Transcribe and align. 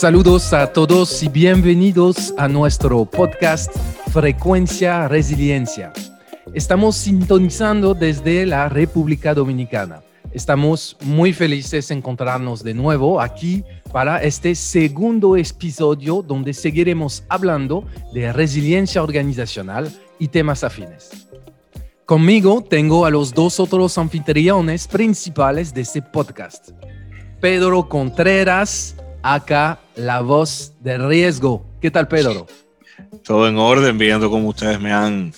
Saludos 0.00 0.54
a 0.54 0.72
todos 0.72 1.22
y 1.22 1.28
bienvenidos 1.28 2.32
a 2.38 2.48
nuestro 2.48 3.04
podcast 3.04 3.70
Frecuencia 4.10 5.06
Resiliencia. 5.08 5.92
Estamos 6.52 6.96
sintonizando 6.96 7.94
desde 7.94 8.44
la 8.44 8.68
República 8.68 9.34
Dominicana. 9.34 10.02
Estamos 10.32 10.96
muy 11.00 11.32
felices 11.32 11.86
de 11.88 11.94
encontrarnos 11.94 12.64
de 12.64 12.74
nuevo 12.74 13.20
aquí 13.20 13.62
para 13.92 14.20
este 14.22 14.56
segundo 14.56 15.36
episodio 15.36 16.22
donde 16.22 16.52
seguiremos 16.52 17.22
hablando 17.28 17.84
de 18.12 18.32
resiliencia 18.32 19.00
organizacional 19.00 19.92
y 20.18 20.26
temas 20.26 20.64
afines. 20.64 21.28
Conmigo 22.04 22.64
tengo 22.68 23.06
a 23.06 23.10
los 23.10 23.32
dos 23.32 23.60
otros 23.60 23.96
anfitriones 23.96 24.88
principales 24.88 25.72
de 25.72 25.82
este 25.82 26.02
podcast. 26.02 26.70
Pedro 27.40 27.88
Contreras 27.88 28.96
acá 29.22 29.78
la 29.94 30.20
voz 30.20 30.72
de 30.80 30.98
riesgo. 30.98 31.64
¿Qué 31.80 31.92
tal, 31.92 32.08
Pedro? 32.08 32.48
Todo 33.24 33.48
en 33.48 33.58
orden, 33.58 33.98
viendo 33.98 34.30
cómo 34.30 34.48
ustedes 34.48 34.80
me 34.80 34.92
han 34.92 35.32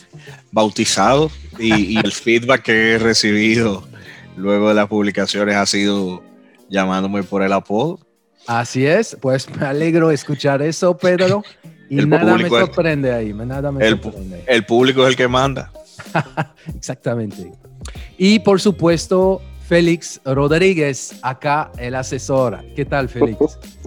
bautizado 0.51 1.30
y, 1.59 1.98
el 1.98 2.12
feedback 2.12 2.62
que 2.62 2.93
he 2.93 2.98
recibido 2.98 3.85
luego 4.37 4.69
de 4.69 4.75
las 4.75 4.88
publicaciones 4.88 5.57
ha 5.57 5.66
sido 5.66 6.23
llamándome 6.69 7.23
por 7.23 7.43
el 7.43 7.52
apodo. 7.52 7.99
Así 8.46 8.87
es, 8.87 9.16
pues 9.21 9.49
me 9.54 9.66
alegro 9.66 10.10
escuchar 10.10 10.63
eso, 10.63 10.96
Pedro. 10.96 11.43
Y 11.88 11.96
nada 12.07 12.37
me 12.37 12.49
sorprende 12.49 13.13
ahí, 13.13 13.32
nada 13.32 13.71
me 13.71 13.87
el, 13.87 14.01
sorprende. 14.01 14.45
El 14.47 14.65
público 14.65 15.02
es 15.02 15.10
el 15.10 15.16
que 15.16 15.29
manda. 15.29 15.71
Exactamente. 16.74 17.52
Y 18.16 18.38
por 18.41 18.60
supuesto, 18.60 19.43
Félix 19.69 20.21
Rodríguez, 20.24 21.15
acá 21.23 21.71
el 21.79 21.95
asesor. 21.95 22.65
¿Qué 22.74 22.85
tal, 22.85 23.09
Félix? 23.09 23.59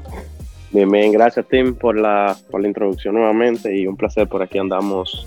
Bien, 0.75 0.91
bien, 0.91 1.13
gracias 1.13 1.45
Tim 1.47 1.73
por 1.73 1.97
la, 1.97 2.35
por 2.51 2.59
la 2.59 2.67
introducción 2.67 3.15
nuevamente 3.15 3.73
y 3.73 3.87
un 3.87 3.95
placer 3.95 4.27
por 4.27 4.43
aquí 4.43 4.57
andamos 4.57 5.25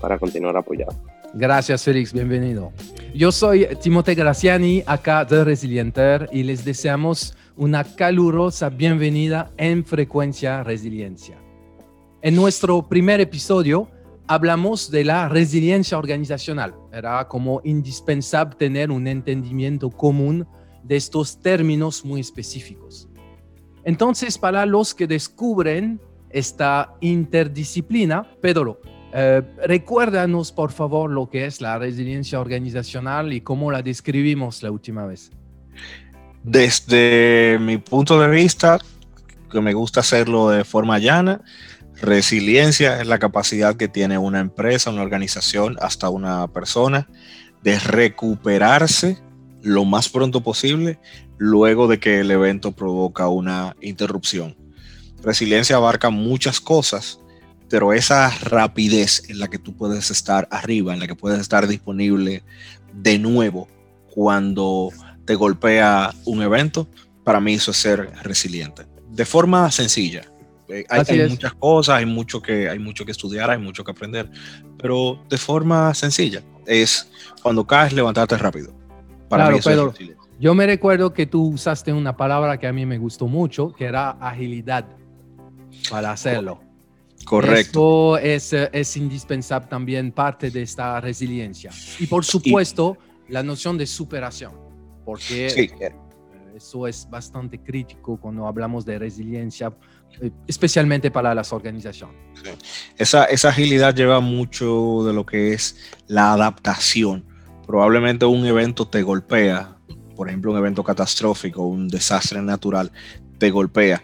para 0.00 0.20
continuar 0.20 0.56
apoyando. 0.56 0.94
Gracias 1.32 1.82
Félix, 1.82 2.12
bienvenido. 2.12 2.70
Yo 3.12 3.32
soy 3.32 3.66
Timote 3.82 4.14
Graciani, 4.14 4.84
acá 4.86 5.24
de 5.24 5.42
Resilienter 5.42 6.28
y 6.30 6.44
les 6.44 6.64
deseamos 6.64 7.36
una 7.56 7.82
calurosa 7.82 8.68
bienvenida 8.68 9.50
en 9.56 9.84
Frecuencia 9.84 10.62
Resiliencia. 10.62 11.38
En 12.22 12.36
nuestro 12.36 12.88
primer 12.88 13.20
episodio 13.20 13.88
hablamos 14.28 14.92
de 14.92 15.02
la 15.02 15.28
resiliencia 15.28 15.98
organizacional. 15.98 16.72
Era 16.92 17.26
como 17.26 17.60
indispensable 17.64 18.54
tener 18.56 18.92
un 18.92 19.08
entendimiento 19.08 19.90
común 19.90 20.46
de 20.84 20.94
estos 20.94 21.40
términos 21.40 22.04
muy 22.04 22.20
específicos. 22.20 23.08
Entonces, 23.84 24.38
para 24.38 24.66
los 24.66 24.94
que 24.94 25.06
descubren 25.06 26.00
esta 26.30 26.94
interdisciplina, 27.00 28.26
Pedro, 28.40 28.80
eh, 29.12 29.42
recuérdanos 29.66 30.50
por 30.50 30.72
favor 30.72 31.10
lo 31.10 31.30
que 31.30 31.46
es 31.46 31.60
la 31.60 31.78
resiliencia 31.78 32.40
organizacional 32.40 33.32
y 33.32 33.40
cómo 33.40 33.70
la 33.70 33.82
describimos 33.82 34.62
la 34.62 34.70
última 34.70 35.06
vez. 35.06 35.30
Desde 36.42 37.58
mi 37.60 37.78
punto 37.78 38.18
de 38.20 38.28
vista, 38.28 38.78
que 39.50 39.60
me 39.60 39.72
gusta 39.72 40.00
hacerlo 40.00 40.50
de 40.50 40.64
forma 40.64 40.98
llana, 40.98 41.40
Resiliencia 42.00 43.00
es 43.00 43.06
la 43.06 43.18
capacidad 43.18 43.76
que 43.76 43.88
tiene 43.88 44.18
una 44.18 44.40
empresa, 44.40 44.90
una 44.90 45.02
organización, 45.02 45.76
hasta 45.80 46.08
una 46.08 46.48
persona 46.48 47.08
de 47.62 47.78
recuperarse 47.78 49.18
lo 49.62 49.84
más 49.84 50.08
pronto 50.08 50.42
posible 50.42 50.98
luego 51.38 51.88
de 51.88 51.98
que 51.98 52.20
el 52.20 52.30
evento 52.30 52.72
provoca 52.72 53.28
una 53.28 53.76
interrupción. 53.80 54.56
Resiliencia 55.22 55.76
abarca 55.76 56.10
muchas 56.10 56.60
cosas, 56.60 57.20
pero 57.68 57.92
esa 57.92 58.30
rapidez 58.42 59.28
en 59.28 59.38
la 59.38 59.48
que 59.48 59.58
tú 59.58 59.74
puedes 59.76 60.10
estar 60.10 60.46
arriba, 60.50 60.92
en 60.92 61.00
la 61.00 61.06
que 61.06 61.14
puedes 61.14 61.40
estar 61.40 61.66
disponible 61.66 62.44
de 62.92 63.18
nuevo 63.18 63.68
cuando 64.12 64.90
te 65.24 65.34
golpea 65.34 66.14
un 66.24 66.42
evento, 66.42 66.86
para 67.24 67.40
mí 67.40 67.54
eso 67.54 67.70
es 67.70 67.78
ser 67.78 68.12
resiliente. 68.22 68.86
De 69.10 69.24
forma 69.24 69.70
sencilla, 69.70 70.22
eh, 70.68 70.84
hay, 70.88 71.28
muchas 71.28 71.54
cosas, 71.54 71.96
hay 71.96 72.06
mucho, 72.06 72.40
que, 72.40 72.68
hay 72.68 72.78
mucho 72.78 73.04
que 73.04 73.12
estudiar, 73.12 73.50
hay 73.50 73.58
mucho 73.58 73.84
que 73.84 73.90
aprender, 73.90 74.30
pero 74.78 75.22
de 75.28 75.38
forma 75.38 75.92
sencilla 75.94 76.42
es 76.66 77.08
cuando 77.42 77.66
caes, 77.66 77.92
levantarte 77.92 78.36
rápido. 78.36 78.74
Para 79.28 79.50
mí 79.50 79.58
eso 79.58 79.70
es 79.70 80.10
yo 80.44 80.54
me 80.54 80.66
recuerdo 80.66 81.14
que 81.14 81.24
tú 81.24 81.54
usaste 81.54 81.90
una 81.90 82.18
palabra 82.18 82.58
que 82.58 82.66
a 82.66 82.72
mí 82.74 82.84
me 82.84 82.98
gustó 82.98 83.28
mucho, 83.28 83.72
que 83.72 83.86
era 83.86 84.10
agilidad 84.10 84.84
para 85.88 86.12
hacerlo. 86.12 86.60
Correcto. 87.24 88.18
Esto 88.18 88.52
es, 88.52 88.68
es 88.70 88.96
indispensable 88.98 89.68
también 89.70 90.12
parte 90.12 90.50
de 90.50 90.60
esta 90.60 91.00
resiliencia. 91.00 91.70
Y 91.98 92.06
por 92.08 92.26
supuesto, 92.26 92.98
la 93.30 93.42
noción 93.42 93.78
de 93.78 93.86
superación, 93.86 94.52
porque 95.06 95.46
eh, 95.46 95.96
eso 96.54 96.86
es 96.86 97.08
bastante 97.08 97.58
crítico 97.58 98.20
cuando 98.20 98.46
hablamos 98.46 98.84
de 98.84 98.98
resiliencia, 98.98 99.72
eh, 100.20 100.30
especialmente 100.46 101.10
para 101.10 101.34
las 101.34 101.54
organizaciones. 101.54 102.16
Esa, 102.98 103.24
esa 103.24 103.48
agilidad 103.48 103.94
lleva 103.94 104.20
mucho 104.20 105.04
de 105.06 105.14
lo 105.14 105.24
que 105.24 105.54
es 105.54 105.78
la 106.06 106.34
adaptación. 106.34 107.24
Probablemente 107.66 108.26
un 108.26 108.44
evento 108.44 108.86
te 108.86 109.00
golpea, 109.00 109.73
por 110.14 110.28
ejemplo, 110.28 110.52
un 110.52 110.58
evento 110.58 110.84
catastrófico, 110.84 111.62
un 111.62 111.88
desastre 111.88 112.42
natural, 112.42 112.90
te 113.38 113.50
golpea. 113.50 114.02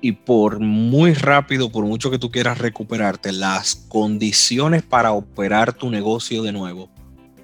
Y 0.00 0.12
por 0.12 0.60
muy 0.60 1.14
rápido, 1.14 1.72
por 1.72 1.84
mucho 1.84 2.10
que 2.10 2.18
tú 2.18 2.30
quieras 2.30 2.58
recuperarte, 2.58 3.32
las 3.32 3.74
condiciones 3.74 4.82
para 4.82 5.12
operar 5.12 5.72
tu 5.72 5.90
negocio 5.90 6.42
de 6.42 6.52
nuevo 6.52 6.90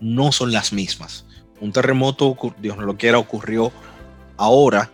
no 0.01 0.33
son 0.33 0.53
las 0.53 0.73
mismas. 0.73 1.25
Un 1.61 1.73
terremoto, 1.73 2.37
Dios 2.61 2.77
no 2.77 2.83
lo 2.83 2.97
quiera, 2.97 3.19
ocurrió 3.19 3.73
ahora 4.37 4.91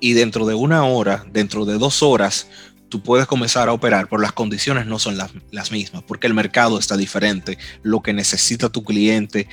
y 0.00 0.12
dentro 0.12 0.44
de 0.44 0.54
una 0.54 0.84
hora, 0.84 1.24
dentro 1.32 1.64
de 1.64 1.78
dos 1.78 2.02
horas, 2.02 2.48
tú 2.88 3.02
puedes 3.02 3.26
comenzar 3.26 3.68
a 3.68 3.72
operar, 3.72 4.08
pero 4.08 4.20
las 4.20 4.32
condiciones 4.32 4.86
no 4.86 4.98
son 4.98 5.16
las, 5.16 5.30
las, 5.50 5.72
mismas, 5.72 6.02
porque 6.02 6.26
el 6.26 6.34
mercado 6.34 6.78
está 6.78 6.96
diferente, 6.96 7.58
lo 7.82 8.02
que 8.02 8.12
necesita 8.12 8.68
tu 8.68 8.84
cliente 8.84 9.48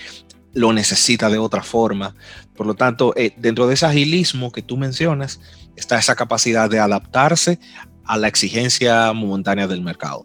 lo 0.54 0.74
necesita 0.74 1.30
de 1.30 1.38
otra 1.38 1.64
forma. 1.64 2.16
Por 2.56 2.68
lo 2.68 2.74
tanto, 2.74 3.14
eh, 3.16 3.34
dentro 3.38 3.68
de 3.68 3.74
ese 3.74 3.86
agilismo 3.86 4.52
que 4.52 4.62
tú 4.62 4.78
mencionas, 4.78 5.40
está 5.76 5.98
esa 5.98 6.16
capacidad 6.16 6.70
de 6.70 6.80
adaptarse 6.80 7.60
a 8.04 8.18
la 8.18 8.28
exigencia 8.28 9.14
momentánea 9.14 9.68
del 9.68 9.82
mercado. 9.82 10.24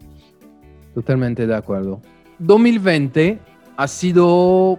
Totalmente 0.95 1.47
de 1.47 1.55
acuerdo. 1.55 2.01
2020 2.39 3.39
ha 3.77 3.89
sido, 3.89 4.79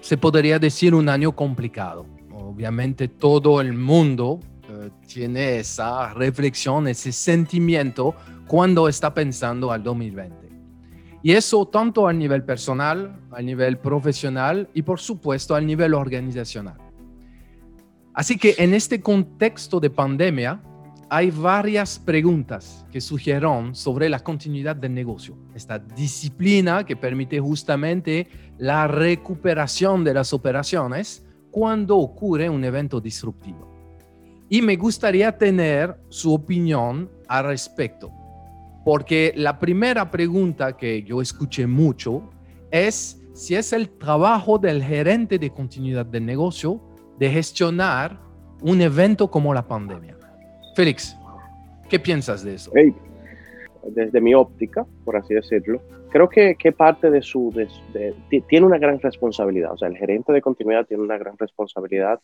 se 0.00 0.16
podría 0.16 0.58
decir, 0.58 0.94
un 0.94 1.08
año 1.08 1.32
complicado. 1.32 2.06
Obviamente 2.32 3.08
todo 3.08 3.60
el 3.60 3.72
mundo 3.72 4.40
eh, 4.68 4.90
tiene 5.06 5.58
esa 5.58 6.12
reflexión, 6.14 6.86
ese 6.86 7.12
sentimiento 7.12 8.14
cuando 8.46 8.88
está 8.88 9.12
pensando 9.12 9.72
al 9.72 9.82
2020. 9.82 10.43
Y 11.24 11.32
eso 11.32 11.66
tanto 11.66 12.06
a 12.06 12.12
nivel 12.12 12.44
personal, 12.44 13.18
a 13.30 13.40
nivel 13.40 13.78
profesional 13.78 14.68
y 14.74 14.82
por 14.82 15.00
supuesto 15.00 15.54
a 15.54 15.60
nivel 15.62 15.94
organizacional. 15.94 16.76
Así 18.12 18.36
que 18.36 18.56
en 18.58 18.74
este 18.74 19.00
contexto 19.00 19.80
de 19.80 19.88
pandemia 19.88 20.60
hay 21.08 21.30
varias 21.30 21.98
preguntas 21.98 22.84
que 22.92 23.00
sugieren 23.00 23.74
sobre 23.74 24.10
la 24.10 24.20
continuidad 24.20 24.76
del 24.76 24.92
negocio, 24.92 25.34
esta 25.54 25.78
disciplina 25.78 26.84
que 26.84 26.94
permite 26.94 27.40
justamente 27.40 28.28
la 28.58 28.86
recuperación 28.86 30.04
de 30.04 30.12
las 30.12 30.34
operaciones 30.34 31.24
cuando 31.50 31.96
ocurre 31.96 32.50
un 32.50 32.62
evento 32.64 33.00
disruptivo. 33.00 33.72
Y 34.50 34.60
me 34.60 34.76
gustaría 34.76 35.38
tener 35.38 35.96
su 36.10 36.34
opinión 36.34 37.10
al 37.28 37.46
respecto. 37.46 38.12
Porque 38.84 39.32
la 39.36 39.58
primera 39.58 40.10
pregunta 40.10 40.76
que 40.76 41.02
yo 41.02 41.20
escuché 41.22 41.66
mucho 41.66 42.30
es 42.70 43.20
si 43.32 43.54
es 43.54 43.72
el 43.72 43.88
trabajo 43.88 44.58
del 44.58 44.82
gerente 44.82 45.38
de 45.38 45.50
continuidad 45.50 46.06
del 46.06 46.26
negocio 46.26 46.80
de 47.18 47.30
gestionar 47.30 48.18
un 48.62 48.80
evento 48.80 49.30
como 49.30 49.54
la 49.54 49.66
pandemia. 49.66 50.16
Félix, 50.76 51.16
¿qué 51.88 51.98
piensas 51.98 52.44
de 52.44 52.54
eso? 52.54 52.72
Desde 53.88 54.20
mi 54.20 54.34
óptica, 54.34 54.86
por 55.04 55.16
así 55.16 55.34
decirlo, 55.34 55.82
creo 56.10 56.28
que, 56.28 56.54
que 56.56 56.72
parte 56.72 57.10
de 57.10 57.22
su, 57.22 57.52
tiene 58.48 58.66
una 58.66 58.78
gran 58.78 59.00
responsabilidad, 59.00 59.72
o 59.72 59.76
sea, 59.76 59.88
el 59.88 59.96
gerente 59.96 60.32
de 60.32 60.40
continuidad 60.40 60.86
tiene 60.86 61.02
una 61.02 61.18
gran 61.18 61.36
responsabilidad 61.38 62.20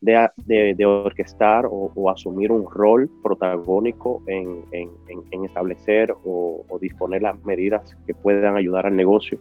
de, 0.00 0.28
de, 0.76 0.86
orquestar 0.86 1.66
o, 1.68 2.10
asumir 2.10 2.52
un 2.52 2.70
rol 2.70 3.10
protagónico 3.22 4.22
en, 4.26 4.64
en, 4.72 5.44
establecer 5.44 6.12
o, 6.24 6.64
o, 6.68 6.78
disponer 6.78 7.22
las 7.22 7.42
medidas 7.44 7.96
que 8.06 8.14
puedan 8.14 8.56
ayudar 8.56 8.86
al 8.86 8.94
negocio 8.94 9.38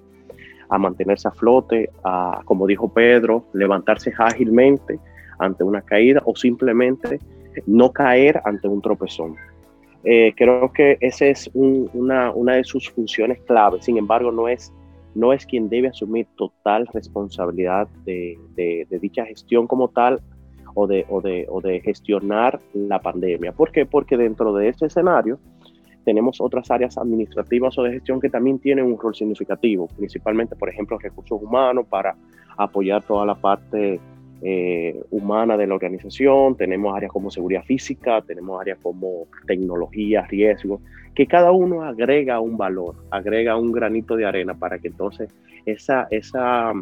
a 0.69 0.77
mantenerse 0.77 1.27
a 1.27 1.31
flote, 1.31 1.89
a, 2.03 2.41
como 2.45 2.65
dijo 2.65 2.87
Pedro, 2.87 3.45
levantarse 3.53 4.11
ágilmente 4.17 4.99
ante 5.39 5.63
una 5.63 5.81
caída 5.81 6.21
o 6.25 6.35
simplemente 6.35 7.19
no 7.65 7.91
caer 7.91 8.41
ante 8.45 8.67
un 8.67 8.81
tropezón. 8.81 9.35
Eh, 10.03 10.33
creo 10.35 10.71
que 10.71 10.97
esa 11.01 11.25
es 11.25 11.49
una, 11.53 12.31
una, 12.31 12.55
de 12.55 12.63
sus 12.63 12.89
funciones 12.91 13.39
clave. 13.41 13.81
Sin 13.81 13.97
embargo, 13.97 14.31
no 14.31 14.47
es, 14.47 14.71
no 15.15 15.33
es 15.33 15.45
quien 15.45 15.67
debe 15.67 15.87
asumir 15.87 16.27
total 16.35 16.87
responsabilidad 16.93 17.87
de, 18.05 18.37
de, 18.55 18.99
dicha 18.99 19.25
gestión 19.25 19.65
como 19.65 19.87
tal 19.87 20.21
o 20.75 20.85
de, 20.85 21.05
o, 21.09 21.21
de, 21.21 21.47
o 21.49 21.61
de 21.61 21.81
gestionar 21.81 22.59
la 22.73 22.99
pandemia. 22.99 23.51
¿Por 23.51 23.71
qué? 23.71 23.85
Porque 23.85 24.17
dentro 24.17 24.53
de 24.53 24.69
este 24.69 24.85
escenario 24.85 25.39
tenemos 26.03 26.39
otras 26.39 26.69
áreas 26.69 26.97
administrativas 26.97 27.77
o 27.79 27.83
de 27.83 27.93
gestión 27.93 28.21
que 28.21 28.29
también 28.29 28.59
tienen 28.59 28.85
un 28.85 28.99
rol 28.99 29.15
significativo, 29.15 29.87
principalmente, 29.87 30.55
por 30.55 30.69
ejemplo, 30.69 30.99
recursos 30.99 31.41
humanos 31.41 31.87
para 31.89 32.15
apoyar 32.57 33.03
toda 33.03 33.25
la 33.25 33.35
parte 33.35 33.99
eh, 34.41 35.01
humana 35.09 35.57
de 35.57 35.65
la 35.65 35.73
organización, 35.73 36.55
tenemos 36.55 36.95
áreas 36.95 37.11
como 37.11 37.31
seguridad 37.31 37.63
física, 37.63 38.21
tenemos 38.21 38.61
áreas 38.61 38.77
como 38.81 39.27
tecnología, 39.47 40.21
riesgo, 40.27 40.81
que 41.15 41.25
cada 41.25 41.51
uno 41.51 41.81
agrega 41.81 42.39
un 42.39 42.57
valor, 42.57 42.95
agrega 43.09 43.57
un 43.57 43.71
granito 43.71 44.15
de 44.15 44.25
arena 44.25 44.53
para 44.53 44.77
que 44.77 44.89
entonces 44.89 45.33
esa, 45.65 46.07
esa, 46.11 46.73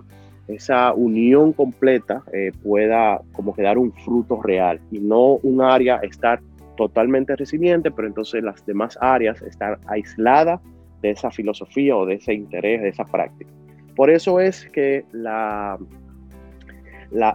esa 0.47 0.93
unión 0.93 1.53
completa 1.53 2.23
eh, 2.33 2.51
pueda 2.63 3.21
como 3.31 3.53
que 3.53 3.61
dar 3.61 3.77
un 3.77 3.91
fruto 3.93 4.41
real 4.41 4.79
y 4.91 4.99
no 4.99 5.35
un 5.43 5.61
área 5.61 5.97
estar 5.97 6.41
totalmente 6.75 7.35
resiliente, 7.35 7.91
pero 7.91 8.07
entonces 8.07 8.43
las 8.43 8.65
demás 8.65 8.97
áreas 8.99 9.41
están 9.41 9.77
aisladas 9.87 10.59
de 11.01 11.11
esa 11.11 11.31
filosofía 11.31 11.95
o 11.95 12.05
de 12.05 12.15
ese 12.15 12.33
interés, 12.33 12.81
de 12.81 12.89
esa 12.89 13.05
práctica. 13.05 13.51
Por 13.95 14.09
eso 14.09 14.39
es 14.39 14.65
que 14.71 15.05
la, 15.11 15.77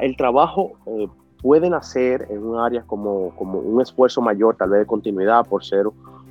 el 0.00 0.16
trabajo 0.16 0.72
eh, 0.86 1.06
puede 1.40 1.70
nacer 1.70 2.26
en 2.30 2.42
un 2.42 2.58
área 2.58 2.82
como, 2.82 3.30
como 3.36 3.60
un 3.60 3.80
esfuerzo 3.80 4.20
mayor, 4.20 4.56
tal 4.56 4.70
vez 4.70 4.80
de 4.80 4.86
continuidad, 4.86 5.46
por 5.46 5.64
ser 5.64 5.86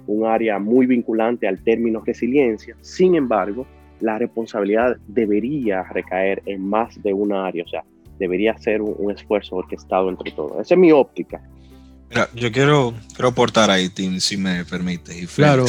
un 0.07 0.25
área 0.25 0.59
muy 0.59 0.85
vinculante 0.85 1.47
al 1.47 1.63
término 1.63 2.01
resiliencia. 2.05 2.75
Sin 2.81 3.15
embargo, 3.15 3.65
la 3.99 4.17
responsabilidad 4.17 4.97
debería 5.07 5.83
recaer 5.83 6.41
en 6.45 6.67
más 6.67 7.01
de 7.01 7.13
una 7.13 7.45
área, 7.45 7.63
o 7.63 7.67
sea, 7.67 7.83
debería 8.19 8.57
ser 8.57 8.81
un, 8.81 8.95
un 8.97 9.11
esfuerzo 9.11 9.57
orquestado 9.57 10.09
entre 10.09 10.31
todos. 10.31 10.53
Esa 10.61 10.73
es 10.73 10.79
mi 10.79 10.91
óptica. 10.91 11.41
Mira, 12.09 12.29
yo 12.33 12.51
quiero, 12.51 12.93
quiero 13.13 13.29
aportar 13.29 13.69
ahí, 13.69 13.89
Tim, 13.89 14.19
si 14.19 14.37
me 14.37 14.63
permite. 14.65 15.17
Y 15.17 15.27
claro, 15.27 15.65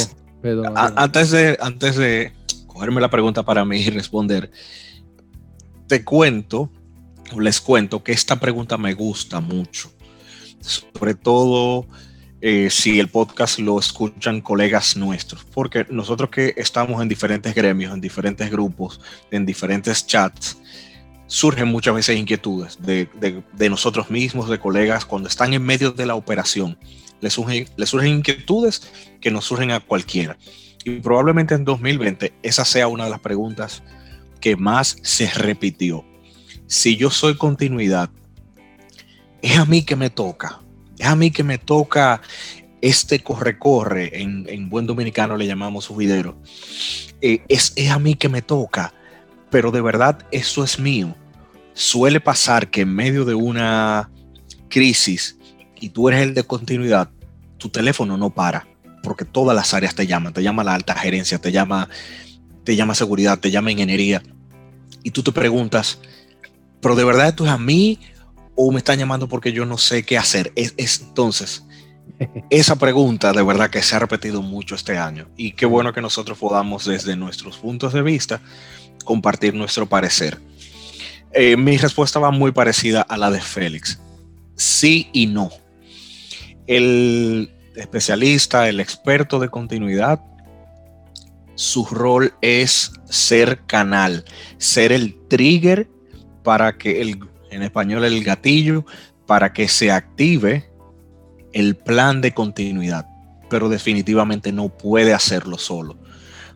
antes, 0.75 1.31
de, 1.31 1.59
antes 1.61 1.97
de 1.97 2.33
cogerme 2.67 3.01
la 3.01 3.11
pregunta 3.11 3.43
para 3.43 3.65
mí 3.65 3.79
y 3.79 3.91
responder, 3.91 4.51
te 5.87 6.05
cuento, 6.05 6.71
les 7.37 7.61
cuento 7.61 8.05
que 8.05 8.13
esta 8.13 8.39
pregunta 8.39 8.79
me 8.79 8.95
gusta 8.95 9.41
mucho. 9.41 9.91
Sobre 10.61 11.15
todo 11.15 11.87
eh, 12.41 12.69
si 12.71 13.01
el 13.01 13.09
podcast 13.09 13.59
lo 13.59 13.81
escuchan 13.81 14.41
colegas 14.41 14.97
nuestros, 14.97 15.45
porque 15.45 15.87
nosotros 15.91 16.31
que 16.31 16.55
estamos 16.57 17.03
en 17.03 17.09
diferentes 17.09 17.55
gremios, 17.55 17.93
en 17.93 18.01
diferentes 18.01 18.49
grupos, 18.51 19.01
en 19.31 19.45
diferentes 19.45 20.07
chats, 20.07 20.59
surgen 21.27 21.69
muchas 21.69 21.95
veces 21.95 22.17
inquietudes 22.17 22.79
de, 22.81 23.09
nosotros 23.69 24.11
mismos, 24.11 24.49
de 24.49 24.59
colegas, 24.59 25.05
cuando 25.05 25.29
están 25.29 25.53
en 25.53 25.63
medio 25.63 25.91
de 25.91 26.07
la 26.07 26.15
operación. 26.15 26.79
Les 27.21 27.33
surgen, 27.33 27.67
surgen 27.85 28.19
inquietudes 28.19 28.91
que 29.21 29.31
nos 29.31 29.45
surgen 29.45 29.73
a 29.73 29.81
cualquiera. 29.81 30.39
Y 30.85 31.01
probablemente 31.01 31.55
en 31.55 31.65
2020 31.65 32.35
esa 32.43 32.65
sea 32.65 32.87
una 32.89 33.05
de 33.05 33.11
las 33.11 33.21
preguntas 33.21 33.83
que 34.41 34.57
más 34.57 34.97
se 35.03 35.29
repitió. 35.29 36.05
Si 36.67 36.97
yo 36.97 37.11
soy 37.11 37.37
continuidad, 37.37 38.11
es 39.43 39.59
a 39.59 39.65
mí 39.65 39.85
que 39.85 39.97
me 39.97 40.11
toca. 40.11 40.61
Es 40.99 41.07
a 41.07 41.17
mí 41.17 41.31
que 41.31 41.43
me 41.43 41.59
toca 41.59 42.21
este 42.81 43.21
corre-corre, 43.21 44.23
en, 44.23 44.69
buen 44.71 44.87
dominicano 44.87 45.37
le 45.37 45.47
llamamos 45.47 45.87
subidero. 45.87 46.37
Eh, 47.21 47.43
es, 47.49 47.73
es 47.77 47.91
a 47.91 47.99
mí 47.99 48.15
que 48.15 48.29
me 48.29 48.43
toca 48.43 48.95
pero 49.51 49.71
de 49.71 49.81
verdad 49.81 50.19
eso 50.31 50.65
es 50.65 50.79
mío. 50.79 51.15
Suele 51.75 52.21
pasar 52.21 52.71
que 52.71 52.83
en 52.83 52.95
medio 52.95 53.25
de 53.25 53.35
una 53.35 54.11
crisis 54.69 55.39
y 55.81 55.91
tú 55.91 56.09
eres 56.09 56.23
el 56.23 56.35
de 56.35 56.45
continuidad, 56.45 57.11
tu 57.57 57.69
teléfono 57.69 58.17
no 58.17 58.31
para, 58.31 58.67
porque 59.03 59.25
todas 59.25 59.55
las 59.55 59.75
áreas 59.75 59.95
te 59.95 60.07
llaman, 60.07 60.33
te 60.33 60.43
llama 60.43 60.65
la 60.65 60.75
alta 60.75 60.95
gerencia, 60.95 61.39
te 61.39 61.53
llama, 61.53 61.89
te 62.65 62.75
llama 62.75 62.95
seguridad, 62.95 63.39
te 63.39 63.51
llama 63.51 63.71
ingeniería, 63.71 64.23
y 65.05 65.13
tú 65.13 65.23
te 65.23 65.31
preguntas, 65.31 66.01
pero 66.81 66.97
de 66.97 67.05
verdad 67.05 67.29
esto 67.29 67.45
es 67.45 67.51
a 67.51 67.59
mí 67.59 68.01
o 68.61 68.73
me 68.73 68.79
están 68.79 68.99
llamando 68.99 69.29
porque 69.29 69.53
yo 69.53 69.65
no 69.65 69.79
sé 69.79 70.03
qué 70.03 70.19
hacer. 70.19 70.53
Es, 70.57 70.75
es, 70.77 71.01
entonces, 71.01 71.63
esa 72.51 72.75
pregunta 72.75 73.33
de 73.33 73.45
verdad 73.45 73.71
que 73.71 73.81
se 73.83 73.95
ha 73.95 74.01
repetido 74.01 74.43
mucho 74.43 74.75
este 74.75 74.99
año 74.99 75.29
y 75.37 75.53
qué 75.53 75.65
bueno 75.65 75.93
que 75.93 76.03
nosotros 76.03 76.37
podamos 76.39 76.85
desde 76.85 77.15
nuestros 77.15 77.57
puntos 77.59 77.93
de 77.93 78.03
vista 78.03 78.41
compartir 79.05 79.55
nuestro 79.55 79.89
parecer. 79.89 80.41
Eh, 81.33 81.57
mi 81.57 81.77
respuesta 81.77 82.19
va 82.19 82.33
muy 82.33 82.51
parecida 82.51 83.03
a 83.03 83.17
la 83.17 83.31
de 83.31 83.41
Félix. 83.41 84.01
Sí 84.57 85.09
y 85.13 85.29
no. 85.29 85.51
El 86.67 87.55
especialista, 87.77 88.69
el 88.69 88.81
experto 88.81 89.39
de 89.39 89.51
continuidad, 89.51 90.21
su 91.55 91.85
rol 91.85 92.35
es 92.41 92.91
ser 93.09 93.61
canal, 93.67 94.25
ser 94.57 94.91
el 94.91 95.15
trigger 95.29 95.89
para 96.43 96.77
que 96.77 97.01
el, 97.01 97.21
en 97.51 97.63
español 97.63 98.05
el 98.05 98.23
gatillo, 98.25 98.85
para 99.27 99.53
que 99.53 99.69
se 99.69 99.91
active 99.91 100.71
el 101.53 101.77
plan 101.77 102.21
de 102.21 102.33
continuidad, 102.33 103.07
pero 103.51 103.69
definitivamente 103.69 104.53
no 104.53 104.69
puede 104.69 105.15
hacerlo 105.15 105.59
solo, 105.59 105.97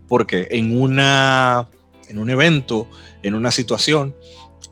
porque 0.08 0.48
en 0.50 0.80
una 0.80 1.68
en 2.08 2.18
un 2.18 2.30
evento, 2.30 2.88
en 3.22 3.34
una 3.34 3.50
situación, 3.50 4.14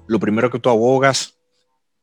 lo 0.06 0.20
primero 0.20 0.50
que 0.50 0.58
tú 0.58 0.68
abogas, 0.68 1.34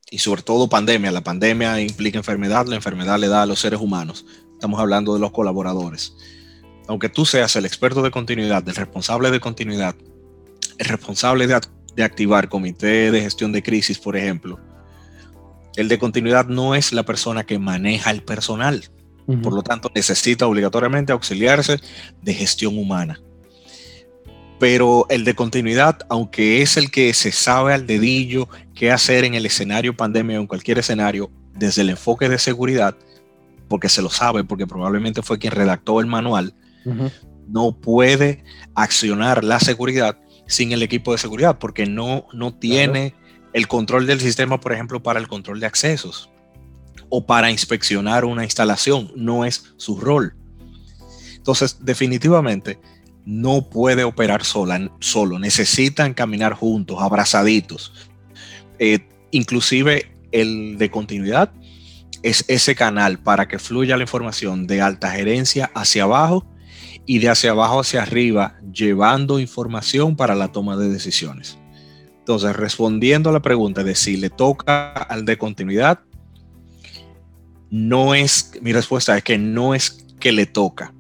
y 0.10 0.20
sobre 0.20 0.42
todo 0.42 0.70
pandemia, 0.70 1.12
la 1.12 1.24
pandemia 1.24 1.82
implica 1.82 2.18
enfermedad, 2.18 2.66
la 2.66 2.76
enfermedad 2.76 3.20
le 3.20 3.28
da 3.28 3.44
a 3.44 3.46
los 3.46 3.60
seres 3.60 3.80
humanos. 3.80 4.26
Estamos 4.54 4.80
hablando 4.80 5.14
de 5.14 5.20
los 5.20 5.32
colaboradores. 5.32 6.16
Aunque 6.88 7.10
tú 7.10 7.26
seas 7.26 7.56
el 7.58 7.66
experto 7.66 8.02
de 8.02 8.12
continuidad, 8.12 8.68
el 8.68 8.76
responsable 8.76 9.30
de 9.32 9.40
continuidad, 9.40 9.96
el 10.78 10.88
responsable 10.88 11.46
de, 11.46 11.60
de 11.98 12.04
activar 12.04 12.48
comité 12.48 13.12
de 13.12 13.22
gestión 13.22 13.52
de 13.52 13.64
crisis, 13.64 13.98
por 13.98 14.16
ejemplo, 14.16 14.60
el 15.76 15.88
de 15.88 15.98
continuidad 15.98 16.46
no 16.46 16.76
es 16.76 16.94
la 16.94 17.04
persona 17.04 17.44
que 17.44 17.58
maneja 17.58 18.12
el 18.12 18.22
personal. 18.22 18.86
Por 19.44 19.52
lo 19.52 19.62
tanto, 19.62 19.92
necesita 19.94 20.48
obligatoriamente 20.48 21.12
auxiliarse 21.12 21.80
de 22.22 22.34
gestión 22.34 22.78
humana. 22.78 23.20
Pero 24.60 25.06
el 25.10 25.26
de 25.26 25.36
continuidad, 25.36 26.00
aunque 26.10 26.62
es 26.62 26.78
el 26.78 26.90
que 26.92 27.14
se 27.14 27.32
sabe 27.32 27.74
al 27.74 27.86
dedillo 27.86 28.48
qué 28.74 28.92
hacer 28.92 29.26
en 29.26 29.34
el 29.34 29.46
escenario 29.46 29.98
pandemia 29.98 30.38
o 30.38 30.42
en 30.42 30.48
cualquier 30.48 30.78
escenario 30.78 31.30
desde 31.54 31.82
el 31.82 31.90
enfoque 31.90 32.30
de 32.30 32.38
seguridad, 32.38 32.96
porque 33.68 33.90
se 33.90 34.02
lo 34.02 34.10
sabe, 34.10 34.44
porque 34.44 34.66
probablemente 34.66 35.22
fue 35.24 35.40
quien 35.40 35.52
redactó 35.52 36.00
el 36.00 36.06
manual, 36.06 36.54
no 37.48 37.72
puede 37.74 38.44
accionar 38.76 39.44
la 39.44 39.60
seguridad 39.60 40.18
sin 40.48 40.72
el 40.72 40.82
equipo 40.82 41.12
de 41.12 41.18
seguridad, 41.18 41.60
porque 41.60 41.86
no, 41.86 42.26
no 42.34 42.54
tiene 42.54 43.14
el 43.54 43.68
control 43.68 44.08
del 44.08 44.20
sistema, 44.20 44.60
por 44.60 44.74
ejemplo, 44.74 45.02
para 45.02 45.20
el 45.20 45.28
control 45.28 45.60
de 45.60 45.68
accesos 45.68 46.30
o 47.10 47.26
para 47.26 47.52
inspeccionar 47.52 48.26
una 48.26 48.44
instalación, 48.44 49.12
no 49.16 49.46
es 49.46 49.74
su 49.78 50.00
rol. 50.00 50.36
Entonces, 51.36 51.78
definitivamente, 51.82 52.80
no 53.26 53.70
puede 53.70 54.04
operar 54.04 54.44
sola, 54.44 54.92
solo, 55.00 55.40
necesitan 55.40 56.14
caminar 56.14 56.54
juntos, 56.54 56.98
abrazaditos. 57.02 57.94
Eh, 58.80 59.08
inclusive 59.32 60.12
el 60.32 60.78
de 60.78 60.92
continuidad 60.92 61.52
es 62.24 62.46
ese 62.48 62.76
canal 62.76 63.20
para 63.20 63.48
que 63.48 63.60
fluya 63.60 63.98
la 63.98 64.04
información 64.04 64.68
de 64.68 64.82
alta 64.82 65.12
gerencia 65.12 65.72
hacia 65.74 66.04
abajo 66.04 66.46
y 67.08 67.20
de 67.20 67.30
hacia 67.30 67.52
abajo 67.52 67.80
hacia 67.80 68.04
arriba, 68.04 68.60
llevando 68.72 69.40
información 69.40 70.16
para 70.16 70.36
la 70.36 70.52
toma 70.52 70.76
de 70.76 70.90
decisiones. 70.90 71.58
Entonces, 72.20 72.56
respondiendo 72.56 73.30
a 73.30 73.34
la 73.34 73.42
pregunta 73.42 73.84
de 73.84 73.96
si 73.96 74.18
le 74.18 74.30
toca 74.30 74.92
al 74.92 75.24
de 75.24 75.38
continuidad, 75.38 76.02
no 77.70 78.14
es, 78.14 78.52
mi 78.62 78.74
respuesta 78.74 79.18
es 79.18 79.24
que 79.24 79.38
no 79.38 79.74
es 79.74 80.06
que 80.20 80.34
le 80.34 80.46
toca, 80.46 80.94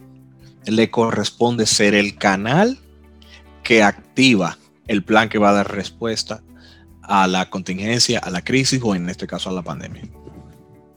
le 0.66 0.90
corresponde 0.90 1.66
ser 1.66 1.94
el 1.94 2.18
canal 2.18 2.80
que 3.64 3.84
activa 3.84 4.58
el 4.88 5.04
plan 5.04 5.28
que 5.28 5.38
va 5.38 5.50
a 5.50 5.54
dar 5.54 5.76
respuesta 5.76 6.42
a 7.02 7.28
la 7.28 7.50
contingencia, 7.50 8.20
a 8.20 8.30
la 8.30 8.42
crisis 8.42 8.82
o 8.82 8.96
en 8.96 9.10
este 9.10 9.28
caso 9.28 9.50
a 9.50 9.54
la 9.54 9.62
pandemia. 9.62 10.04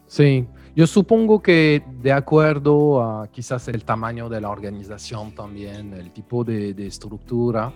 Sí, 0.06 0.46
yo 0.76 0.86
supongo 0.86 1.42
que 1.42 1.82
de 2.00 2.12
acuerdo 2.12 3.02
a 3.02 3.28
quizás 3.28 3.66
el 3.68 3.84
tamaño 3.84 4.28
de 4.28 4.40
la 4.40 4.50
organización 4.50 5.34
también, 5.34 5.92
el 5.94 6.12
tipo 6.12 6.44
de, 6.44 6.70
estructura, 6.86 7.72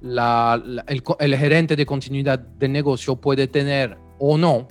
el, 0.00 1.36
gerente 1.36 1.74
de 1.74 1.84
continuidad 1.84 2.38
de 2.38 2.68
negocio 2.68 3.16
puede 3.16 3.48
tener 3.48 3.96
o 4.18 4.38
no 4.38 4.68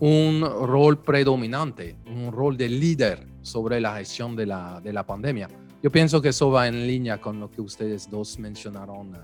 un 0.00 0.42
rol 0.42 1.02
predominante, 1.02 1.96
un 2.06 2.30
rol 2.30 2.56
de 2.56 2.68
líder 2.68 3.26
sobre 3.42 3.80
la 3.80 3.96
gestión 3.96 4.36
de 4.36 4.46
la, 4.46 4.80
de 4.80 4.92
la 4.92 5.04
pandemia. 5.04 5.48
Yo 5.82 5.90
pienso 5.90 6.22
que 6.22 6.28
eso 6.28 6.50
va 6.50 6.68
en 6.68 6.86
línea 6.86 7.20
con 7.20 7.40
lo 7.40 7.50
que 7.50 7.60
ustedes 7.60 8.08
dos 8.08 8.38
mencionaron 8.38 9.14
eh, 9.14 9.18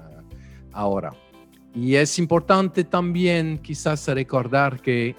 ahora. 0.72 1.12
Y 1.74 1.94
es 1.94 2.18
importante 2.18 2.84
también 2.84 3.58
quizás 3.58 4.06
recordar 4.08 4.80
que 4.80 5.14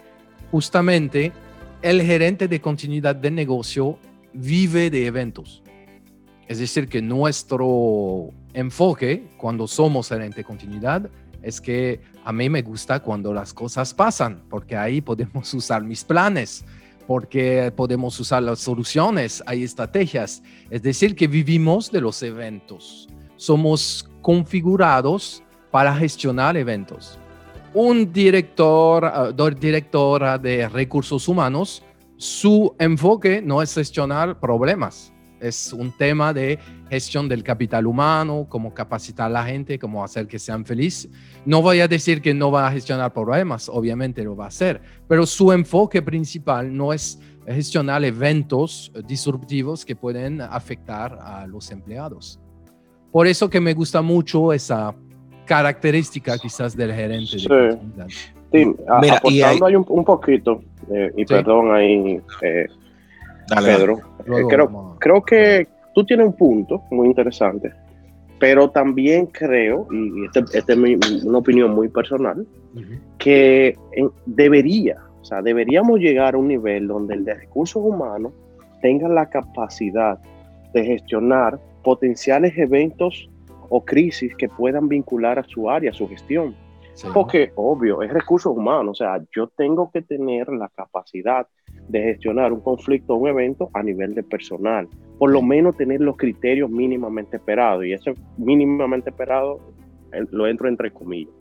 justamente 0.51 1.33
el 1.81 2.01
gerente 2.01 2.47
de 2.47 2.61
continuidad 2.61 3.15
de 3.15 3.31
negocio 3.31 3.99
vive 4.33 4.89
de 4.89 5.05
eventos. 5.05 5.63
Es 6.47 6.59
decir, 6.59 6.87
que 6.87 7.01
nuestro 7.01 8.29
enfoque 8.53 9.27
cuando 9.37 9.67
somos 9.67 10.09
gerente 10.09 10.37
de 10.37 10.43
continuidad 10.43 11.09
es 11.41 11.59
que 11.61 12.01
a 12.23 12.31
mí 12.31 12.49
me 12.49 12.61
gusta 12.61 12.99
cuando 12.99 13.33
las 13.33 13.53
cosas 13.53 13.93
pasan, 13.93 14.43
porque 14.49 14.75
ahí 14.75 15.01
podemos 15.01 15.53
usar 15.53 15.83
mis 15.83 16.03
planes, 16.03 16.65
porque 17.07 17.71
podemos 17.75 18.19
usar 18.19 18.41
las 18.43 18.59
soluciones, 18.59 19.43
hay 19.45 19.63
estrategias. 19.63 20.41
Es 20.69 20.81
decir, 20.81 21.15
que 21.15 21.27
vivimos 21.27 21.91
de 21.91 22.01
los 22.01 22.21
eventos. 22.23 23.07
Somos 23.35 24.09
configurados 24.21 25.43
para 25.71 25.95
gestionar 25.95 26.57
eventos. 26.57 27.19
Un 27.77 28.13
director, 28.13 29.03
uh, 29.37 29.49
directora 29.59 30.37
de 30.37 30.69
recursos 30.69 31.27
humanos, 31.27 31.83
su 32.15 32.73
enfoque 32.79 33.41
no 33.41 33.61
es 33.61 33.73
gestionar 33.73 34.39
problemas, 34.39 35.11
es 35.41 35.73
un 35.73 35.91
tema 35.91 36.31
de 36.31 36.57
gestión 36.89 37.27
del 37.27 37.43
capital 37.43 37.85
humano, 37.85 38.47
cómo 38.47 38.73
capacitar 38.73 39.25
a 39.25 39.29
la 39.29 39.43
gente, 39.43 39.77
cómo 39.77 40.05
hacer 40.05 40.25
que 40.25 40.39
sean 40.39 40.63
felices. 40.63 41.11
No 41.45 41.61
voy 41.61 41.81
a 41.81 41.89
decir 41.89 42.21
que 42.21 42.33
no 42.33 42.49
va 42.49 42.65
a 42.65 42.71
gestionar 42.71 43.11
problemas, 43.11 43.67
obviamente 43.67 44.23
lo 44.23 44.37
va 44.37 44.45
a 44.45 44.47
hacer, 44.47 44.81
pero 45.09 45.25
su 45.25 45.51
enfoque 45.51 46.01
principal 46.01 46.73
no 46.73 46.93
es 46.93 47.19
gestionar 47.45 48.05
eventos 48.05 48.89
disruptivos 49.05 49.83
que 49.83 49.97
pueden 49.97 50.39
afectar 50.39 51.19
a 51.21 51.45
los 51.45 51.69
empleados. 51.71 52.39
Por 53.11 53.27
eso 53.27 53.49
que 53.49 53.59
me 53.59 53.73
gusta 53.73 54.01
mucho 54.01 54.53
esa 54.53 54.95
característica 55.45 56.37
quizás 56.37 56.75
del 56.75 56.93
gerente. 56.93 57.39
Sí, 57.39 57.47
sí 58.09 58.33
aportando 58.87 59.65
ahí 59.65 59.75
un, 59.75 60.05
poquito, 60.05 60.61
eh, 60.91 61.11
y 61.15 61.25
perdón 61.25 61.73
ahí, 61.73 62.21
eh, 62.41 62.67
Pedro, 63.47 63.99
eh, 64.25 64.43
creo, 64.49 64.95
creo 64.99 65.21
que 65.21 65.67
tú 65.93 66.05
tienes 66.05 66.27
un 66.27 66.33
punto 66.33 66.83
muy 66.91 67.07
interesante, 67.07 67.71
pero 68.39 68.69
también 68.69 69.27
creo, 69.27 69.87
y 69.91 70.25
esta 70.25 70.39
este 70.57 70.73
es 70.73 71.23
una 71.25 71.37
opinión 71.37 71.73
muy 71.73 71.89
personal, 71.89 72.45
que 73.17 73.77
debería, 74.25 74.97
o 75.21 75.25
sea, 75.25 75.41
deberíamos 75.41 75.99
llegar 75.99 76.35
a 76.35 76.37
un 76.37 76.49
nivel 76.49 76.87
donde 76.87 77.15
el 77.15 77.25
de 77.25 77.35
recursos 77.35 77.81
humanos 77.83 78.33
tenga 78.81 79.07
la 79.07 79.29
capacidad 79.29 80.19
de 80.73 80.83
gestionar 80.83 81.57
potenciales 81.83 82.57
eventos 82.57 83.29
o 83.69 83.83
crisis 83.83 84.35
que 84.35 84.49
puedan 84.49 84.87
vincular 84.87 85.39
a 85.39 85.43
su 85.43 85.69
área, 85.69 85.91
a 85.91 85.93
su 85.93 86.07
gestión. 86.07 86.55
Porque, 87.13 87.51
obvio, 87.55 88.01
es 88.01 88.11
recursos 88.11 88.55
humanos, 88.55 89.01
o 89.01 89.03
sea, 89.03 89.21
yo 89.35 89.47
tengo 89.47 89.91
que 89.91 90.01
tener 90.01 90.47
la 90.47 90.69
capacidad 90.69 91.45
de 91.89 92.01
gestionar 92.01 92.53
un 92.53 92.61
conflicto 92.61 93.13
o 93.13 93.17
un 93.17 93.27
evento 93.27 93.69
a 93.73 93.83
nivel 93.83 94.15
de 94.15 94.23
personal. 94.23 94.87
Por 95.19 95.31
lo 95.31 95.41
menos 95.41 95.75
tener 95.75 96.01
los 96.01 96.15
criterios 96.15 96.69
mínimamente 96.69 97.37
esperados. 97.37 97.85
Y 97.85 97.93
ese 97.93 98.13
mínimamente 98.37 99.09
esperado 99.09 99.59
lo 100.31 100.47
entro 100.47 100.69
entre 100.69 100.91
comillas. 100.91 101.33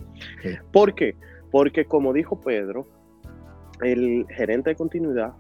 ¿Por 0.72 0.94
qué? 0.94 1.14
Porque 1.50 1.84
como 1.84 2.12
dijo 2.12 2.40
Pedro, 2.40 2.84
el 3.80 4.26
gerente 4.30 4.70
de 4.70 4.76
continuidad 4.76 5.34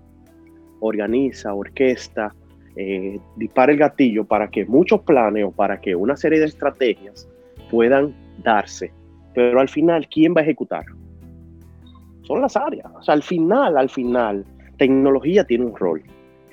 organiza, 0.80 1.54
orquesta, 1.54 2.34
eh, 2.76 3.18
dispara 3.36 3.72
el 3.72 3.78
gatillo 3.78 4.24
para 4.24 4.48
que 4.48 4.64
muchos 4.66 5.00
planes 5.00 5.44
o 5.44 5.50
para 5.50 5.80
que 5.80 5.94
una 5.94 6.16
serie 6.16 6.40
de 6.40 6.46
estrategias 6.46 7.28
puedan 7.70 8.14
darse. 8.42 8.92
Pero 9.34 9.60
al 9.60 9.68
final, 9.68 10.08
¿quién 10.08 10.34
va 10.34 10.40
a 10.40 10.44
ejecutar? 10.44 10.84
Son 12.22 12.40
las 12.40 12.56
áreas. 12.56 12.86
O 12.94 13.02
sea, 13.02 13.14
al 13.14 13.22
final, 13.22 13.76
al 13.76 13.90
final, 13.90 14.44
tecnología 14.76 15.44
tiene 15.44 15.66
un 15.66 15.76
rol, 15.76 16.02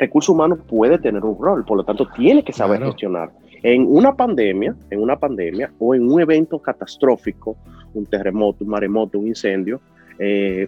recurso 0.01 0.33
humano 0.33 0.57
puede 0.57 0.97
tener 0.97 1.23
un 1.23 1.37
rol, 1.39 1.63
por 1.63 1.77
lo 1.77 1.83
tanto 1.83 2.07
tiene 2.15 2.43
que 2.43 2.51
saber 2.51 2.83
gestionar. 2.83 3.31
En 3.63 3.85
una 3.87 4.15
pandemia, 4.15 4.75
en 4.89 4.99
una 4.99 5.15
pandemia 5.15 5.71
o 5.77 5.93
en 5.93 6.11
un 6.11 6.19
evento 6.19 6.57
catastrófico, 6.57 7.55
un 7.93 8.07
terremoto, 8.07 8.63
un 8.63 8.71
maremoto, 8.71 9.19
un 9.19 9.27
incendio, 9.27 9.79
eh, 10.17 10.67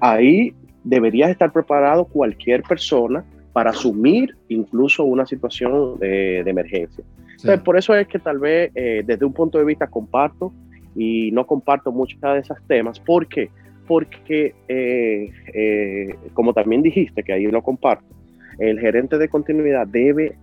ahí 0.00 0.52
debería 0.82 1.30
estar 1.30 1.52
preparado 1.52 2.04
cualquier 2.06 2.62
persona 2.62 3.24
para 3.58 3.70
asumir 3.70 4.36
incluso 4.48 5.02
una 5.02 5.26
situación 5.26 5.98
de, 5.98 6.38
emergencia. 6.40 7.02
Entonces, 7.32 7.60
por 7.60 7.76
eso 7.76 7.92
es 7.92 8.06
que 8.06 8.20
tal 8.20 8.38
vez 8.38 8.70
eh, 8.76 9.02
desde 9.04 9.24
un 9.24 9.32
punto 9.32 9.58
de 9.58 9.64
vista 9.64 9.88
comparto 9.88 10.52
y 10.94 11.32
no 11.32 11.44
comparto 11.44 11.90
muchos 11.90 12.20
de 12.20 12.38
esos 12.38 12.56
temas. 12.68 13.00
¿Por 13.00 13.26
qué? 13.26 13.50
porque, 13.88 14.54
eh, 14.68 15.32
eh, 15.52 16.14
como 16.34 16.52
también 16.52 16.82
dijiste, 16.82 17.24
que 17.24 17.32
ahí 17.32 17.46
lo 17.46 17.60
comparto, 17.60 18.06
el 18.60 18.78
gerente 18.78 19.18
de 19.18 19.28
continuidad 19.28 19.88
debe, 19.88 20.36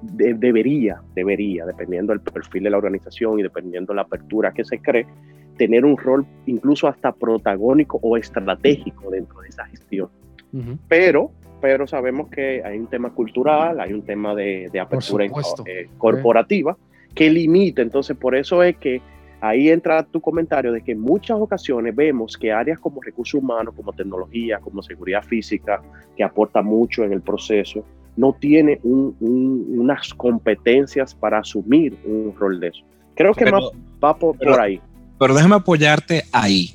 debería, 0.00 1.02
debería, 1.14 1.66
dependiendo 1.66 2.14
del 2.14 2.22
perfil 2.22 2.62
de 2.62 2.70
la 2.70 2.78
organización 2.78 3.38
y 3.38 3.42
dependiendo 3.42 3.92
de 3.92 3.96
la 3.96 4.02
apertura 4.02 4.54
que 4.54 4.64
se 4.64 4.78
cree, 4.78 5.06
tener 5.58 5.84
un 5.84 5.98
rol 5.98 6.24
incluso 6.46 6.88
hasta 6.88 7.12
protagónico 7.12 7.98
o 8.02 8.16
estratégico 8.16 9.10
dentro 9.10 9.42
de 9.42 9.48
esa 9.48 9.66
gestión. 9.66 10.08
Pero 10.88 11.32
pero 11.62 11.86
sabemos 11.86 12.28
que 12.28 12.60
hay 12.64 12.76
un 12.76 12.88
tema 12.88 13.10
cultural, 13.10 13.78
hay 13.78 13.92
un 13.92 14.02
tema 14.02 14.34
de, 14.34 14.68
apertura 14.80 15.24
eh, 15.24 15.88
corporativa 15.96 16.76
que 17.14 17.30
limita. 17.30 17.82
Entonces, 17.82 18.16
por 18.16 18.34
eso 18.34 18.64
es 18.64 18.76
que 18.78 19.00
ahí 19.40 19.70
entra 19.70 20.02
tu 20.02 20.20
comentario 20.20 20.72
de 20.72 20.82
que 20.82 20.90
en 20.90 21.00
muchas 21.00 21.38
ocasiones 21.38 21.94
vemos 21.94 22.36
que 22.36 22.50
áreas 22.50 22.80
como 22.80 23.00
recursos 23.00 23.40
humanos, 23.40 23.74
como 23.76 23.92
tecnología, 23.92 24.58
como 24.58 24.82
seguridad 24.82 25.22
física, 25.22 25.80
que 26.16 26.24
aporta 26.24 26.62
mucho 26.62 27.04
en 27.04 27.12
el 27.12 27.22
proceso, 27.22 27.84
no 28.16 28.32
tiene 28.32 28.80
unas 28.82 30.12
competencias 30.14 31.14
para 31.14 31.38
asumir 31.38 31.96
un 32.04 32.34
rol 32.36 32.58
de 32.58 32.68
eso. 32.68 32.82
Creo 33.14 33.34
que 33.34 33.44
va 33.44 34.18
por, 34.18 34.36
ahí. 34.60 34.80
Pero 35.16 35.32
déjame 35.32 35.54
apoyarte 35.54 36.24
ahí. 36.32 36.74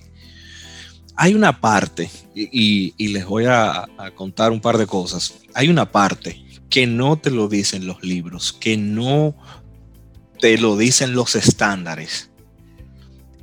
Hay 1.17 1.33
una 1.33 1.59
parte, 1.59 2.09
y, 2.36 2.93
les 3.12 3.25
voy 3.25 3.45
a, 3.45 3.88
a 3.97 4.12
contar 4.15 4.51
un 4.51 4.62
par 4.62 4.77
de 4.77 4.86
cosas. 4.86 5.39
Hay 5.53 5.69
una 5.69 5.91
parte 5.91 6.45
que 6.69 6.88
no 6.88 7.17
te 7.17 7.31
lo 7.31 7.47
dicen 7.47 7.88
los 7.88 8.03
libros, 8.03 8.53
que 8.53 8.77
no 8.77 9.36
te 10.39 10.57
lo 10.57 10.77
dicen 10.77 11.13
los 11.13 11.36
estándares 11.36 12.29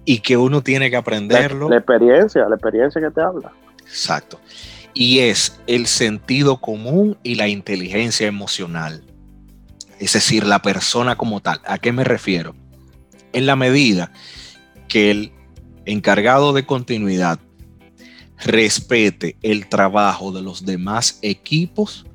y 0.05 0.19
que 0.19 0.37
uno 0.37 0.63
tiene 0.63 0.91
que 0.91 0.97
aprenderlo. 0.97 1.69
La, 1.69 1.77
experiencia, 1.77 2.49
la 2.49 2.57
experiencia 2.57 3.01
que 3.01 3.11
te 3.11 3.21
habla. 3.21 3.53
Exacto. 3.81 4.41
Y 4.93 5.21
es 5.21 5.59
el 5.67 5.87
sentido 5.87 6.61
común 6.61 7.17
y 7.23 7.35
la 7.35 7.49
inteligencia 7.49 8.27
emocional. 8.27 9.03
Es 9.99 10.13
decir, 10.13 10.47
la 10.47 10.61
persona 10.63 11.17
como 11.17 11.41
tal. 11.41 11.61
¿A 11.65 11.79
qué 11.79 11.93
me 11.93 12.05
refiero? 12.05 12.55
En 13.33 13.47
la 13.47 13.57
medida 13.57 14.13
que 14.89 15.11
el 15.11 15.33
encargado 15.87 16.53
de 16.53 16.65
continuidad 16.67 17.41
respete 18.39 19.37
el 19.43 19.69
trabajo 19.69 20.33
de 20.33 20.43
los 20.43 20.65
demás 20.65 21.19
equipos, 21.23 22.07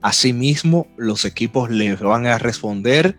asimismo 0.00 0.86
los 0.96 1.24
equipos 1.24 1.70
le 1.70 1.94
van 1.96 2.26
a 2.26 2.38
responder 2.38 3.18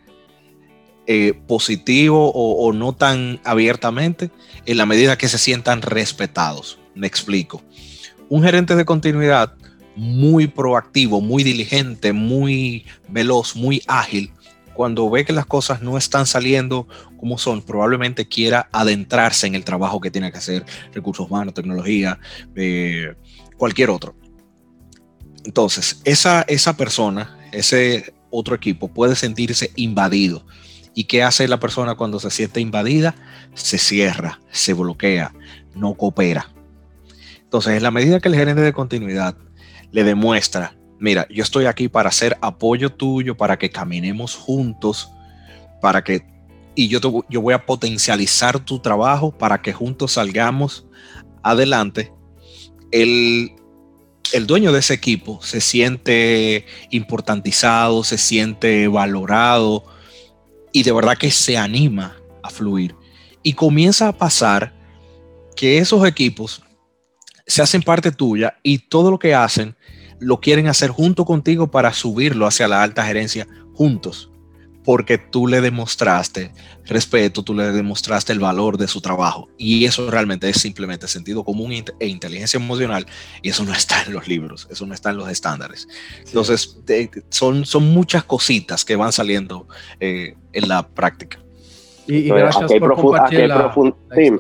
eh, 1.08 1.34
positivo 1.48 2.32
o, 2.34 2.74
no 2.74 2.94
tan 2.94 3.40
abiertamente 3.44 4.32
en 4.66 4.78
la 4.78 4.86
medida 4.86 5.18
que 5.18 5.28
se 5.28 5.38
sientan 5.38 5.82
respetados. 5.82 6.80
Me 6.96 7.08
explico. 7.08 7.62
Un 8.30 8.44
gerente 8.44 8.76
de 8.76 8.86
continuidad 8.86 9.54
muy 9.96 10.48
proactivo, 10.48 11.20
muy 11.20 11.44
diligente, 11.44 12.14
muy 12.14 12.86
veloz, 13.10 13.56
muy 13.56 13.82
ágil, 13.88 14.32
cuando 14.74 15.10
ve 15.10 15.26
que 15.26 15.34
las 15.34 15.46
cosas 15.46 15.82
no 15.82 15.98
están 15.98 16.26
saliendo 16.26 16.88
como 17.18 17.38
son, 17.38 17.62
probablemente 17.62 18.28
quiera 18.28 18.70
adentrarse 18.72 19.48
en 19.48 19.56
el 19.56 19.64
trabajo 19.64 20.02
que 20.02 20.12
tiene 20.12 20.32
que 20.32 20.38
hacer, 20.38 20.66
recursos 20.94 21.30
humanos, 21.30 21.54
tecnología, 21.54 22.20
eh, 22.56 23.16
cualquier 23.58 23.90
otro. 23.90 24.16
Entonces, 25.44 26.02
esa, 26.04 26.44
esa 26.44 26.78
persona, 26.78 27.38
ese 27.52 28.14
otro 28.30 28.56
equipo 28.56 28.88
puede 28.88 29.16
sentirse 29.16 29.72
invadido 29.76 30.46
¿Y 30.94 31.06
qué 31.06 31.24
hace 31.24 31.48
la 31.48 31.60
persona 31.60 31.96
cuando 31.96 32.20
se 32.20 32.32
siente 32.32 32.60
invadida? 32.60 33.16
Se 33.54 33.78
cierra, 33.78 34.42
se 34.52 34.74
bloquea, 34.74 35.34
no 35.74 35.94
coopera. 35.94 36.50
Entonces, 37.44 37.78
en 37.78 37.84
la 37.84 37.92
medida 37.92 38.20
que 38.20 38.28
el 38.28 38.36
gerente 38.36 38.62
de 38.62 38.74
continuidad 38.74 39.36
le 39.92 40.04
demuestra, 40.04 40.76
mira, 41.02 41.28
yo 41.32 41.42
estoy 41.42 41.66
aquí 41.66 41.90
para 41.90 42.10
hacer 42.10 42.38
apoyo 42.42 42.92
tuyo, 42.92 43.36
para 43.36 43.58
que 43.58 43.72
caminemos 43.72 44.36
juntos, 44.36 45.10
para 45.82 46.04
que, 46.04 46.28
y 46.76 46.88
yo, 46.90 47.00
yo 47.28 47.42
voy 47.42 47.56
a 47.56 47.66
potencializar 47.66 48.60
tu 48.60 48.78
trabajo 48.80 49.32
para 49.32 49.64
que 49.64 49.74
juntos 49.74 50.14
salgamos 50.14 50.86
adelante, 51.42 52.14
el, 52.92 53.52
el 54.32 54.46
dueño 54.46 54.72
de 54.72 54.80
ese 54.80 54.94
equipo 54.94 55.42
se 55.42 55.60
siente 55.60 56.68
importantizado, 56.92 58.04
se 58.04 58.20
siente 58.20 58.88
valorado 58.88 59.86
y 60.72 60.84
de 60.84 60.92
verdad 60.92 61.18
que 61.18 61.32
se 61.32 61.58
anima 61.58 62.16
a 62.44 62.52
fluir. 62.52 62.96
Y 63.42 63.54
comienza 63.54 64.08
a 64.08 64.16
pasar 64.16 64.72
que 65.56 65.80
esos 65.80 66.08
equipos 66.08 66.62
se 67.48 67.64
hacen 67.64 67.82
parte 67.82 68.12
tuya 68.12 68.56
y 68.62 68.78
todo 68.78 69.10
lo 69.10 69.18
que 69.18 69.34
hacen 69.34 69.76
lo 70.22 70.40
quieren 70.40 70.68
hacer 70.68 70.90
junto 70.90 71.26
contigo 71.26 71.70
para 71.70 71.92
subirlo 71.92 72.48
hacia 72.48 72.70
la 72.70 72.82
alta 72.82 73.06
gerencia 73.06 73.48
juntos 73.74 74.32
porque 74.84 75.18
tú 75.18 75.48
le 75.48 75.62
demostraste 75.62 76.52
respeto, 76.86 77.44
tú 77.44 77.54
le 77.54 77.72
demostraste 77.72 78.34
el 78.34 78.40
valor 78.40 78.78
de 78.78 78.88
su 78.88 79.02
trabajo. 79.02 79.48
Y 79.58 79.86
eso 79.86 80.10
realmente 80.10 80.50
es 80.50 80.58
simplemente 80.58 81.08
sentido 81.08 81.44
común 81.44 81.72
e 81.72 82.08
inteligencia 82.08 82.58
emocional. 82.58 83.06
Y 83.42 83.50
eso 83.50 83.64
no 83.64 83.74
está 83.74 84.04
en 84.04 84.14
los 84.14 84.28
libros, 84.28 84.68
eso 84.70 84.86
no 84.86 84.94
está 84.94 85.12
en 85.12 85.18
los 85.18 85.30
estándares. 85.30 85.88
Entonces, 86.26 86.78
son, 87.30 87.66
son 87.66 87.84
muchas 87.94 88.24
cositas 88.24 88.84
que 88.84 88.96
van 88.96 89.12
saliendo 89.12 89.68
eh, 90.00 90.36
en 90.54 90.68
la 90.68 90.88
práctica. 90.88 91.40
Y, 92.12 92.28
gracias 92.28 92.74
por 92.74 92.96
compartir 92.96 93.48
la, 93.48 93.74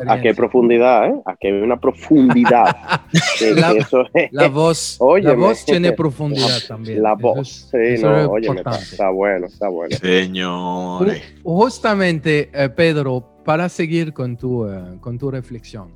a 0.07 0.21
qué 0.21 0.33
profundidad, 0.33 1.05
¿eh? 1.05 1.21
Aquí 1.25 1.47
hay 1.47 1.53
una 1.53 1.79
profundidad. 1.79 2.75
la, 4.31 4.49
voz, 4.49 4.99
la 5.21 5.33
voz 5.33 5.63
tiene 5.63 5.93
profundidad 5.93 6.59
también. 6.67 7.01
La 7.01 7.13
voz, 7.13 7.69
sí, 7.71 8.01
no, 8.01 8.29
oye, 8.29 8.49
está 8.77 9.09
bueno, 9.11 9.45
está 9.45 9.69
bueno. 9.69 9.95
Señores. 9.95 11.23
Justamente, 11.43 12.49
eh, 12.53 12.67
Pedro, 12.67 13.25
para 13.45 13.69
seguir 13.69 14.11
con 14.11 14.35
tu, 14.35 14.67
eh, 14.67 14.97
con 14.99 15.17
tu 15.17 15.31
reflexión, 15.31 15.93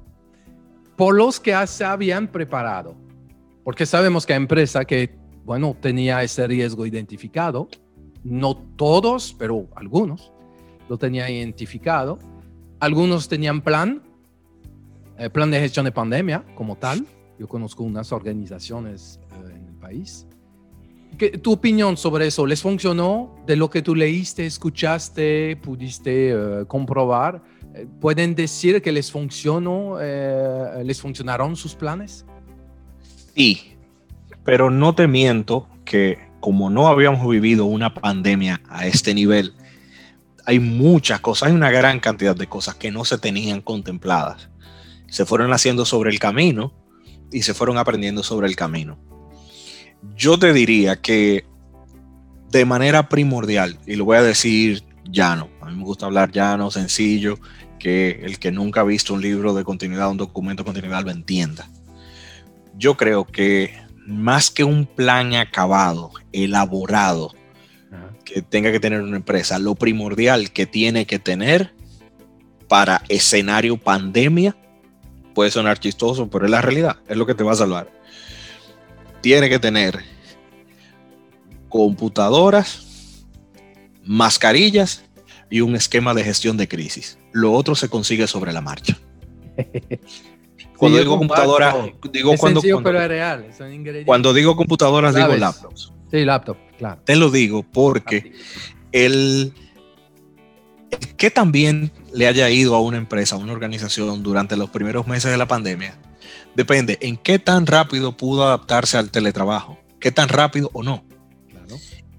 por 0.95 1.13
los 1.13 1.41
que 1.41 1.55
se 1.67 1.83
habían 1.83 2.29
preparado, 2.29 2.95
porque 3.65 3.85
sabemos 3.85 4.25
que 4.25 4.31
hay 4.31 4.37
empresa 4.37 4.85
que, 4.85 5.13
bueno, 5.43 5.75
tenía 5.77 6.23
ese 6.23 6.47
riesgo 6.47 6.85
identificado, 6.85 7.67
no 8.23 8.55
todos, 8.77 9.35
pero 9.37 9.67
algunos 9.75 10.31
lo 10.89 10.97
tenía 10.97 11.29
identificado. 11.29 12.19
Algunos 12.79 13.27
tenían 13.27 13.61
plan, 13.61 14.03
eh, 15.17 15.29
plan 15.29 15.51
de 15.51 15.59
gestión 15.59 15.85
de 15.85 15.91
pandemia 15.91 16.43
como 16.55 16.75
tal. 16.75 17.05
Yo 17.39 17.47
conozco 17.47 17.83
unas 17.83 18.11
organizaciones 18.11 19.19
eh, 19.31 19.55
en 19.55 19.67
el 19.67 19.75
país. 19.75 20.27
¿Qué, 21.17 21.37
¿Tu 21.37 21.51
opinión 21.51 21.95
sobre 21.97 22.27
eso? 22.27 22.45
¿Les 22.45 22.61
funcionó? 22.61 23.35
De 23.45 23.55
lo 23.55 23.69
que 23.69 23.81
tú 23.81 23.95
leíste, 23.95 24.45
escuchaste, 24.45 25.57
pudiste 25.57 26.31
eh, 26.31 26.65
comprobar, 26.67 27.41
¿pueden 27.99 28.35
decir 28.35 28.81
que 28.81 28.91
les 28.91 29.11
funcionó, 29.11 29.97
les 29.99 31.01
funcionaron 31.01 31.57
sus 31.57 31.75
planes? 31.75 32.25
Sí, 33.35 33.75
pero 34.45 34.69
no 34.69 34.95
te 34.95 35.07
miento 35.07 35.67
que 35.83 36.17
como 36.39 36.69
no 36.69 36.87
habíamos 36.87 37.27
vivido 37.27 37.65
una 37.65 37.93
pandemia 37.93 38.61
a 38.69 38.85
este 38.85 39.13
nivel, 39.13 39.53
hay 40.45 40.59
muchas 40.59 41.19
cosas, 41.19 41.49
hay 41.49 41.55
una 41.55 41.71
gran 41.71 41.99
cantidad 41.99 42.35
de 42.35 42.47
cosas 42.47 42.75
que 42.75 42.91
no 42.91 43.05
se 43.05 43.17
tenían 43.17 43.61
contempladas. 43.61 44.49
Se 45.07 45.25
fueron 45.25 45.53
haciendo 45.53 45.85
sobre 45.85 46.11
el 46.11 46.19
camino 46.19 46.73
y 47.31 47.41
se 47.41 47.53
fueron 47.53 47.77
aprendiendo 47.77 48.23
sobre 48.23 48.47
el 48.47 48.55
camino. 48.55 48.99
Yo 50.15 50.37
te 50.37 50.53
diría 50.53 51.01
que 51.01 51.45
de 52.51 52.65
manera 52.65 53.09
primordial, 53.09 53.79
y 53.87 53.95
lo 53.95 54.05
voy 54.05 54.17
a 54.17 54.21
decir 54.21 54.83
llano, 55.09 55.49
a 55.61 55.69
mí 55.69 55.75
me 55.75 55.83
gusta 55.83 56.05
hablar 56.05 56.31
llano, 56.31 56.69
sencillo, 56.69 57.39
que 57.79 58.21
el 58.23 58.39
que 58.39 58.51
nunca 58.51 58.81
ha 58.81 58.83
visto 58.83 59.13
un 59.13 59.21
libro 59.21 59.53
de 59.53 59.63
continuidad, 59.63 60.09
un 60.09 60.17
documento 60.17 60.63
de 60.63 60.65
continuidad 60.65 61.03
lo 61.03 61.11
entienda. 61.11 61.67
Yo 62.77 62.97
creo 62.97 63.25
que 63.25 63.73
más 64.05 64.51
que 64.51 64.63
un 64.63 64.85
plan 64.85 65.33
acabado, 65.33 66.11
elaborado, 66.31 67.33
que 68.25 68.41
tenga 68.41 68.71
que 68.71 68.79
tener 68.79 69.01
una 69.01 69.15
empresa, 69.15 69.59
lo 69.59 69.75
primordial 69.75 70.51
que 70.51 70.65
tiene 70.65 71.05
que 71.05 71.19
tener 71.19 71.73
para 72.67 73.03
escenario 73.07 73.77
pandemia, 73.77 74.57
puede 75.33 75.51
sonar 75.51 75.79
chistoso, 75.79 76.29
pero 76.29 76.45
es 76.45 76.51
la 76.51 76.61
realidad, 76.61 76.97
es 77.07 77.15
lo 77.15 77.25
que 77.25 77.35
te 77.35 77.43
va 77.43 77.53
a 77.53 77.55
salvar. 77.55 77.89
Tiene 79.21 79.49
que 79.49 79.59
tener 79.59 80.03
computadoras, 81.69 83.25
mascarillas 84.03 85.03
y 85.49 85.61
un 85.61 85.75
esquema 85.75 86.13
de 86.13 86.23
gestión 86.23 86.57
de 86.57 86.67
crisis. 86.67 87.17
Lo 87.31 87.53
otro 87.53 87.75
se 87.75 87.89
consigue 87.89 88.27
sobre 88.27 88.51
la 88.51 88.61
marcha. 88.61 88.97
Cuando 90.77 90.97
digo 90.97 91.17
computadora, 91.17 91.73
digo 92.11 92.35
cuando, 92.37 92.61
cuando, 94.05 94.33
digo 94.33 94.55
computadoras, 94.57 95.15
digo 95.15 95.33
laptops. 95.33 95.93
Sí, 96.11 96.25
laptop. 96.25 96.57
Te 97.03 97.15
lo 97.15 97.31
digo 97.31 97.63
porque 97.63 98.33
el, 98.91 99.53
que 101.17 101.31
también 101.31 101.91
le 102.13 102.27
haya 102.27 102.49
ido 102.49 102.75
a 102.75 102.81
una 102.81 102.97
empresa, 102.97 103.35
a 103.35 103.39
una 103.39 103.53
organización 103.53 104.23
durante 104.23 104.57
los 104.57 104.69
primeros 104.69 105.07
meses 105.07 105.31
de 105.31 105.37
la 105.37 105.47
pandemia, 105.47 105.97
depende 106.55 106.97
en 107.01 107.17
qué 107.17 107.39
tan 107.39 107.65
rápido 107.65 108.15
pudo 108.17 108.45
adaptarse 108.45 108.97
al 108.97 109.11
teletrabajo, 109.11 109.77
qué 109.99 110.11
tan 110.11 110.29
rápido 110.29 110.69
o 110.73 110.83
no. 110.83 111.03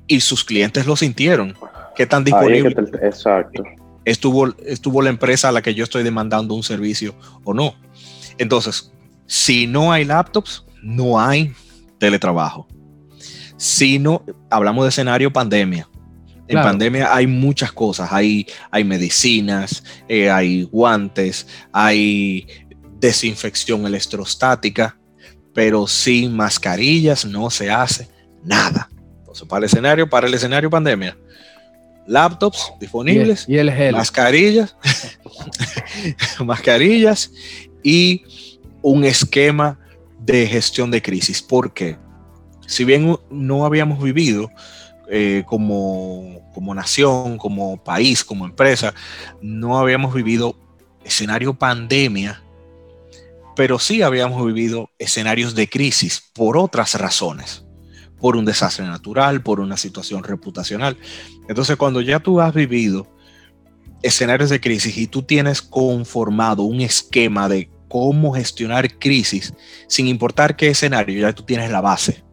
Y 0.06 0.20
sus 0.20 0.44
clientes 0.44 0.86
lo 0.86 0.96
sintieron, 0.96 1.54
qué 1.94 2.06
tan 2.06 2.24
disponible 2.24 2.74
exacto. 3.02 3.64
Estuvo, 4.04 4.54
estuvo 4.64 5.02
la 5.02 5.10
empresa 5.10 5.48
a 5.48 5.52
la 5.52 5.62
que 5.62 5.74
yo 5.74 5.82
estoy 5.82 6.04
demandando 6.04 6.54
un 6.54 6.62
servicio 6.62 7.16
o 7.42 7.52
no. 7.52 7.74
Entonces, 8.38 8.92
si 9.26 9.66
no 9.66 9.90
hay 9.92 10.04
laptops, 10.04 10.64
no 10.80 11.18
hay 11.18 11.52
teletrabajo 11.98 12.68
sino 13.56 14.24
hablamos 14.50 14.84
de 14.84 14.88
escenario 14.90 15.32
pandemia. 15.32 15.88
En 16.48 16.62
pandemia 16.62 17.12
hay 17.12 17.26
muchas 17.26 17.72
cosas, 17.72 18.12
hay, 18.12 18.46
hay 18.70 18.84
medicinas, 18.84 19.82
eh, 20.08 20.30
hay 20.30 20.62
guantes, 20.62 21.46
hay 21.72 22.46
desinfección 23.00 23.84
electrostática, 23.84 24.96
pero 25.52 25.88
sin 25.88 26.36
mascarillas 26.36 27.24
no 27.24 27.50
se 27.50 27.70
hace 27.70 28.08
nada. 28.44 28.88
Entonces, 29.18 29.48
para 29.48 29.58
el 29.58 29.64
escenario, 29.64 30.08
para 30.08 30.28
el 30.28 30.34
escenario 30.34 30.70
pandemia, 30.70 31.16
laptops 32.06 32.72
disponibles, 32.78 33.44
y 33.48 33.58
el, 33.58 33.72
gel. 33.72 33.96
mascarillas, 33.96 34.76
mascarillas 36.44 37.32
y 37.82 38.22
un 38.82 39.04
esquema 39.04 39.80
de 40.20 40.46
gestión 40.46 40.92
de 40.92 41.02
crisis. 41.02 41.42
¿Por 41.42 41.72
qué? 41.72 41.98
Si 42.66 42.84
bien 42.84 43.18
no 43.30 43.64
habíamos 43.64 44.02
vivido 44.02 44.50
eh, 45.08 45.44
como, 45.46 46.42
nación, 46.74 47.38
como 47.38 47.82
país, 47.82 48.24
como 48.24 48.44
empresa, 48.44 48.92
no 49.40 49.78
habíamos 49.78 50.12
vivido 50.12 50.56
escenario 51.04 51.54
pandemia, 51.54 52.42
pero 53.54 53.78
sí 53.78 54.02
habíamos 54.02 54.44
vivido 54.44 54.90
escenarios 54.98 55.54
de 55.54 55.68
crisis 55.68 56.20
por 56.34 56.56
otras 56.56 56.94
razones, 56.94 57.64
por 58.18 58.36
un 58.36 58.44
desastre 58.44 58.84
natural, 58.84 59.42
por 59.42 59.60
una 59.60 59.76
situación 59.76 60.24
reputacional. 60.24 60.96
Entonces, 61.48 61.76
cuando 61.76 62.00
ya 62.00 62.18
tú 62.18 62.40
has 62.40 62.52
vivido 62.52 63.06
escenarios 64.02 64.50
de 64.50 64.60
crisis 64.60 64.96
y 64.96 65.06
tú 65.06 65.22
tienes 65.22 65.62
conformado 65.62 66.64
un 66.64 66.80
esquema 66.80 67.48
de 67.48 67.70
cómo 67.88 68.34
gestionar 68.34 68.98
crisis, 68.98 69.54
sin 69.88 70.08
importar 70.08 70.56
qué 70.56 70.68
escenario, 70.68 71.20
ya 71.20 71.32
tú 71.32 71.44
tienes 71.44 71.70
la 71.70 71.80
base. 71.80 72.25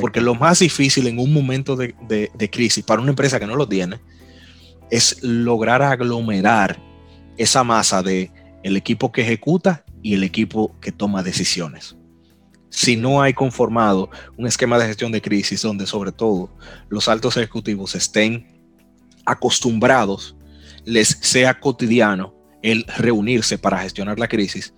Porque 0.00 0.20
lo 0.20 0.34
más 0.34 0.60
difícil 0.60 1.06
en 1.06 1.18
un 1.18 1.32
momento 1.32 1.76
de, 1.76 2.50
crisis 2.50 2.84
para 2.84 3.00
una 3.02 3.10
empresa 3.10 3.38
que 3.38 3.46
no 3.46 3.56
lo 3.56 3.68
tiene 3.68 4.00
es 4.90 5.22
lograr 5.22 5.82
aglomerar 5.82 6.80
esa 7.36 7.64
masa 7.64 8.02
de 8.02 8.30
el 8.62 8.76
equipo 8.76 9.12
que 9.12 9.22
ejecuta 9.22 9.84
y 10.02 10.14
el 10.14 10.22
equipo 10.22 10.78
que 10.80 10.92
toma 10.92 11.22
decisiones. 11.22 11.96
Si 12.70 12.96
no 12.96 13.20
hay 13.20 13.34
conformado 13.34 14.10
un 14.36 14.46
esquema 14.46 14.78
de 14.78 14.86
gestión 14.86 15.12
de 15.12 15.20
crisis 15.20 15.60
donde 15.62 15.86
sobre 15.86 16.12
todo 16.12 16.50
los 16.88 17.08
altos 17.08 17.36
ejecutivos 17.36 17.94
estén 17.94 18.46
acostumbrados, 19.26 20.36
les 20.84 21.08
sea 21.20 21.60
cotidiano 21.60 22.34
el 22.62 22.84
reunirse 22.96 23.58
para 23.58 23.78
gestionar 23.78 24.18
la 24.18 24.28
crisis, 24.28 24.72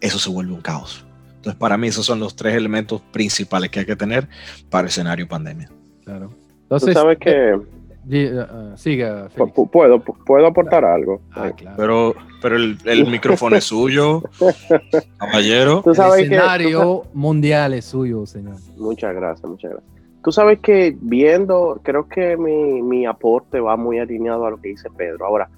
eso 0.00 0.18
se 0.18 0.30
vuelve 0.30 0.52
un 0.52 0.60
caos. 0.60 1.05
Entonces, 1.46 1.60
para 1.60 1.78
mí, 1.78 1.86
esos 1.86 2.04
son 2.04 2.18
los 2.18 2.34
tres 2.34 2.56
elementos 2.56 3.00
principales 3.12 3.70
que 3.70 3.78
hay 3.78 3.86
que 3.86 3.94
tener 3.94 4.26
para 4.68 4.80
el 4.80 4.88
escenario 4.88 5.28
pandemia. 5.28 5.70
Claro. 6.04 6.30
Entonces, 6.62 6.88
Tú 6.88 7.00
sabes 7.00 7.18
que. 7.18 7.56
siga. 8.74 9.28
Puedo, 9.72 10.00
puedo 10.00 10.46
aportar 10.48 10.84
algo. 10.84 11.20
Ah, 11.30 11.52
pero, 11.76 12.16
pero 12.42 12.56
el, 12.56 13.06
micrófono 13.08 13.54
es 13.54 13.62
suyo, 13.62 14.24
caballero. 15.18 15.84
el 15.86 16.20
escenario 16.24 17.04
mundial 17.14 17.74
es 17.74 17.84
suyo, 17.84 18.26
señor. 18.26 18.56
Muchas 18.76 19.14
gracias, 19.14 19.48
muchas 19.48 19.70
gracias. 19.70 19.92
Tú 20.24 20.32
sabes 20.32 20.58
que 20.58 20.96
viendo, 21.00 21.80
creo 21.84 22.08
que 22.08 22.36
mi, 22.36 22.82
mi 22.82 23.06
aporte 23.06 23.60
va 23.60 23.76
muy 23.76 24.00
alineado 24.00 24.46
a 24.46 24.50
lo 24.50 24.60
que 24.60 24.70
dice 24.70 24.88
Pedro. 24.96 25.26
Ahora, 25.26 25.48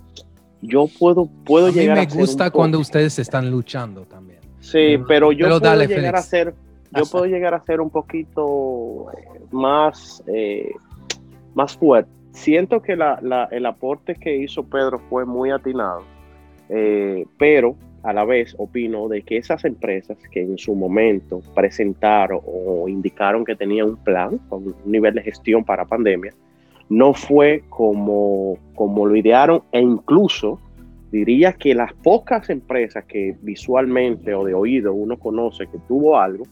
yo 0.60 0.86
puedo, 0.98 1.30
puedo 1.46 1.68
a 1.68 1.70
llegar 1.70 1.98
mí 1.98 2.06
me 2.06 2.20
gusta 2.20 2.50
cuando 2.50 2.78
ustedes 2.78 3.18
están 3.18 3.50
luchando 3.50 4.02
también. 4.02 4.37
Sí, 4.60 4.98
pero 5.06 5.32
yo 5.32 5.58
puedo 5.60 5.84
llegar 5.84 6.16
a 6.16 6.22
ser, 6.22 6.54
yo 6.90 7.04
puedo 7.10 7.26
llegar 7.26 7.54
a 7.54 7.60
ser 7.64 7.80
un 7.80 7.90
poquito 7.90 9.06
eh, 9.12 9.40
más, 9.50 10.22
eh, 10.26 10.72
más 11.54 11.76
fuerte. 11.76 12.10
Siento 12.32 12.82
que 12.82 12.96
la, 12.96 13.48
el 13.50 13.66
aporte 13.66 14.14
que 14.14 14.36
hizo 14.36 14.62
Pedro 14.64 14.98
fue 15.08 15.24
muy 15.24 15.50
atinado, 15.50 16.02
eh, 16.68 17.24
pero 17.38 17.76
a 18.02 18.12
la 18.12 18.24
vez 18.24 18.54
opino 18.58 19.08
de 19.08 19.22
que 19.22 19.38
esas 19.38 19.64
empresas 19.64 20.16
que 20.30 20.40
en 20.40 20.56
su 20.56 20.74
momento 20.74 21.40
presentaron 21.54 22.40
o 22.46 22.88
indicaron 22.88 23.44
que 23.44 23.56
tenían 23.56 23.88
un 23.90 23.96
plan 23.96 24.38
con 24.48 24.64
un 24.68 24.74
nivel 24.84 25.14
de 25.14 25.22
gestión 25.22 25.64
para 25.64 25.84
pandemia, 25.84 26.32
no 26.88 27.12
fue 27.12 27.64
como, 27.68 28.56
como 28.74 29.04
lo 29.06 29.16
idearon 29.16 29.62
e 29.72 29.80
incluso 29.80 30.60
diría 31.10 31.52
que 31.52 31.74
las 31.74 31.92
pocas 31.94 32.50
empresas 32.50 33.04
que 33.04 33.36
visualmente 33.42 34.34
o 34.34 34.44
de 34.44 34.54
oído 34.54 34.92
uno 34.92 35.18
conoce 35.18 35.66
que 35.66 35.78
tuvo 35.86 36.18
algo, 36.18 36.44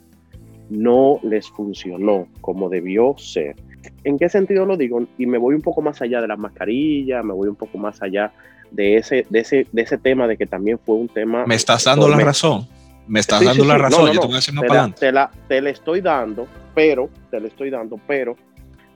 no 0.70 1.20
les 1.22 1.48
funcionó 1.48 2.26
como 2.40 2.68
debió 2.68 3.14
ser. 3.18 3.56
¿En 4.04 4.18
qué 4.18 4.28
sentido 4.28 4.66
lo 4.66 4.76
digo? 4.76 5.06
Y 5.18 5.26
me 5.26 5.38
voy 5.38 5.54
un 5.54 5.62
poco 5.62 5.82
más 5.82 6.02
allá 6.02 6.20
de 6.20 6.28
las 6.28 6.38
mascarillas, 6.38 7.24
me 7.24 7.32
voy 7.32 7.48
un 7.48 7.56
poco 7.56 7.78
más 7.78 8.02
allá 8.02 8.32
de 8.70 8.96
ese, 8.96 9.26
de 9.30 9.40
ese, 9.40 9.66
de 9.70 9.82
ese 9.82 9.98
tema 9.98 10.26
de 10.26 10.36
que 10.36 10.46
también 10.46 10.78
fue 10.78 10.96
un 10.96 11.08
tema... 11.08 11.46
Me 11.46 11.54
estás 11.54 11.84
dando 11.84 12.08
la 12.08 12.18
razón. 12.18 12.66
Me 13.06 13.20
estás 13.20 13.44
dando 13.44 13.64
la 13.64 13.78
razón. 13.78 14.12
Yo 14.12 14.20
te, 14.20 14.68
la, 14.68 14.90
te, 14.90 15.12
la, 15.12 15.30
te 15.46 15.60
le 15.60 15.70
estoy 15.70 16.00
dando, 16.00 16.48
pero, 16.74 17.08
te 17.30 17.40
le 17.40 17.48
estoy 17.48 17.70
dando, 17.70 18.00
pero 18.06 18.36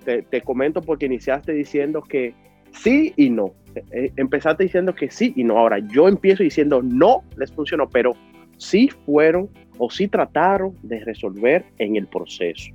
te, 0.04 0.22
te 0.22 0.40
comento 0.40 0.82
porque 0.82 1.06
iniciaste 1.06 1.52
diciendo 1.52 2.02
que 2.02 2.34
sí 2.72 3.12
y 3.16 3.30
no. 3.30 3.52
Eh, 3.90 4.12
empezaste 4.16 4.64
diciendo 4.64 4.94
que 4.94 5.11
sí 5.11 5.33
y 5.37 5.44
no. 5.44 5.59
Ahora 5.59 5.78
yo 5.78 6.09
empiezo 6.09 6.42
diciendo 6.42 6.83
no 6.83 7.22
les 7.37 7.52
funcionó, 7.52 7.88
pero 7.88 8.12
sí 8.56 8.90
fueron 9.06 9.48
o 9.78 9.90
sí 9.90 10.09
trataron 10.09 10.74
de 10.83 11.04
resolver 11.04 11.64
en 11.78 11.96
el 11.96 12.06
proceso. 12.06 12.72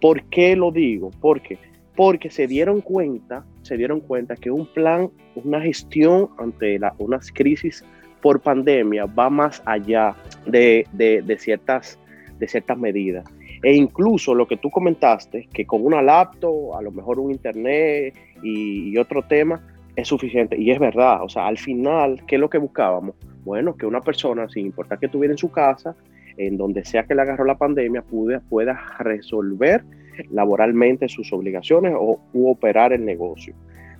¿Por 0.00 0.22
qué 0.24 0.56
lo 0.56 0.70
digo? 0.70 1.10
Porque 1.20 1.58
porque 1.94 2.30
se 2.30 2.46
dieron 2.46 2.80
cuenta, 2.80 3.44
se 3.62 3.76
dieron 3.76 4.00
cuenta 4.00 4.36
que 4.36 4.50
un 4.50 4.66
plan, 4.66 5.10
una 5.34 5.60
gestión 5.60 6.30
ante 6.38 6.78
la, 6.78 6.94
unas 6.98 7.30
crisis 7.30 7.84
por 8.20 8.40
pandemia 8.40 9.06
va 9.06 9.28
más 9.28 9.62
allá 9.66 10.14
de, 10.46 10.86
de, 10.92 11.38
ciertas, 11.38 11.98
de 12.38 12.48
ciertas 12.48 12.78
medidas. 12.78 13.24
E 13.62 13.74
incluso 13.74 14.34
lo 14.34 14.46
que 14.46 14.56
tú 14.56 14.70
comentaste, 14.70 15.48
que 15.52 15.66
con 15.66 15.84
una 15.84 16.02
laptop, 16.02 16.74
a 16.74 16.82
lo 16.82 16.90
mejor 16.90 17.18
un 17.18 17.30
internet 17.30 18.14
y, 18.42 18.96
otro 18.96 19.22
tema, 19.22 19.60
es 19.96 20.08
suficiente. 20.08 20.58
Y 20.58 20.70
es 20.70 20.78
verdad, 20.78 21.22
o 21.22 21.28
sea, 21.28 21.46
al 21.46 21.58
final, 21.58 22.22
¿qué 22.26 22.36
es 22.36 22.40
lo 22.40 22.50
que 22.50 22.58
buscábamos? 22.58 23.14
Bueno, 23.44 23.76
que 23.76 23.86
una 23.86 24.00
persona, 24.00 24.48
sin 24.48 24.66
importar 24.66 24.98
que 24.98 25.06
estuviera 25.06 25.32
en 25.32 25.38
su 25.38 25.50
casa, 25.50 25.94
en 26.36 26.56
donde 26.56 26.84
sea 26.84 27.04
que 27.04 27.14
le 27.14 27.22
agarró 27.22 27.44
la 27.44 27.58
pandemia, 27.58 28.02
pueda, 28.02 28.40
pueda 28.40 28.80
resolver 28.98 29.84
laboralmente 30.30 31.08
sus 31.08 31.32
obligaciones 31.32 31.94
o 31.96 32.20
operar 32.32 32.92
el 32.92 33.04
negocio. 33.04 33.54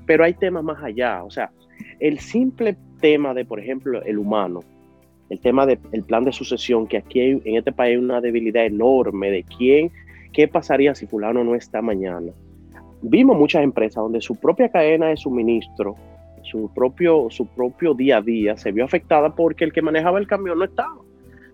Pero 0.07 0.24
hay 0.24 0.35
temas 0.35 0.64
más 0.64 0.83
allá, 0.83 1.22
o 1.24 1.31
sea, 1.31 1.50
el 2.00 2.18
simple 2.18 2.76
tema 3.00 3.35
de, 3.35 3.44
por 3.44 3.61
ejemplo, 3.61 4.02
el 4.02 4.18
humano, 4.18 4.61
el 5.31 5.40
tema 5.40 5.66
del 5.66 6.05
plan 6.07 6.24
de 6.24 6.33
sucesión, 6.33 6.87
que 6.87 6.98
aquí 6.98 7.20
en 7.20 7.57
este 7.57 7.72
país 7.72 7.92
hay 7.92 7.96
una 7.96 8.20
debilidad 8.20 8.66
enorme 8.66 9.31
de 9.31 9.44
quién, 9.44 9.90
qué 10.33 10.48
pasaría 10.48 10.94
si 10.94 11.07
fulano 11.07 11.44
no 11.44 11.55
está 11.55 11.81
mañana 11.81 12.33
vimos 13.02 13.36
muchas 13.36 13.62
empresas 13.62 14.02
donde 14.02 14.20
su 14.20 14.36
propia 14.36 14.68
cadena 14.68 15.08
de 15.08 15.16
suministro, 15.16 15.96
su 16.42 16.72
propio, 16.74 17.28
su 17.30 17.46
propio 17.46 17.94
día 17.94 18.18
a 18.18 18.22
día 18.22 18.56
se 18.56 18.72
vio 18.72 18.84
afectada 18.84 19.34
porque 19.34 19.64
el 19.64 19.72
que 19.72 19.82
manejaba 19.82 20.18
el 20.18 20.26
camión 20.26 20.58
no 20.58 20.64
estaba, 20.64 20.96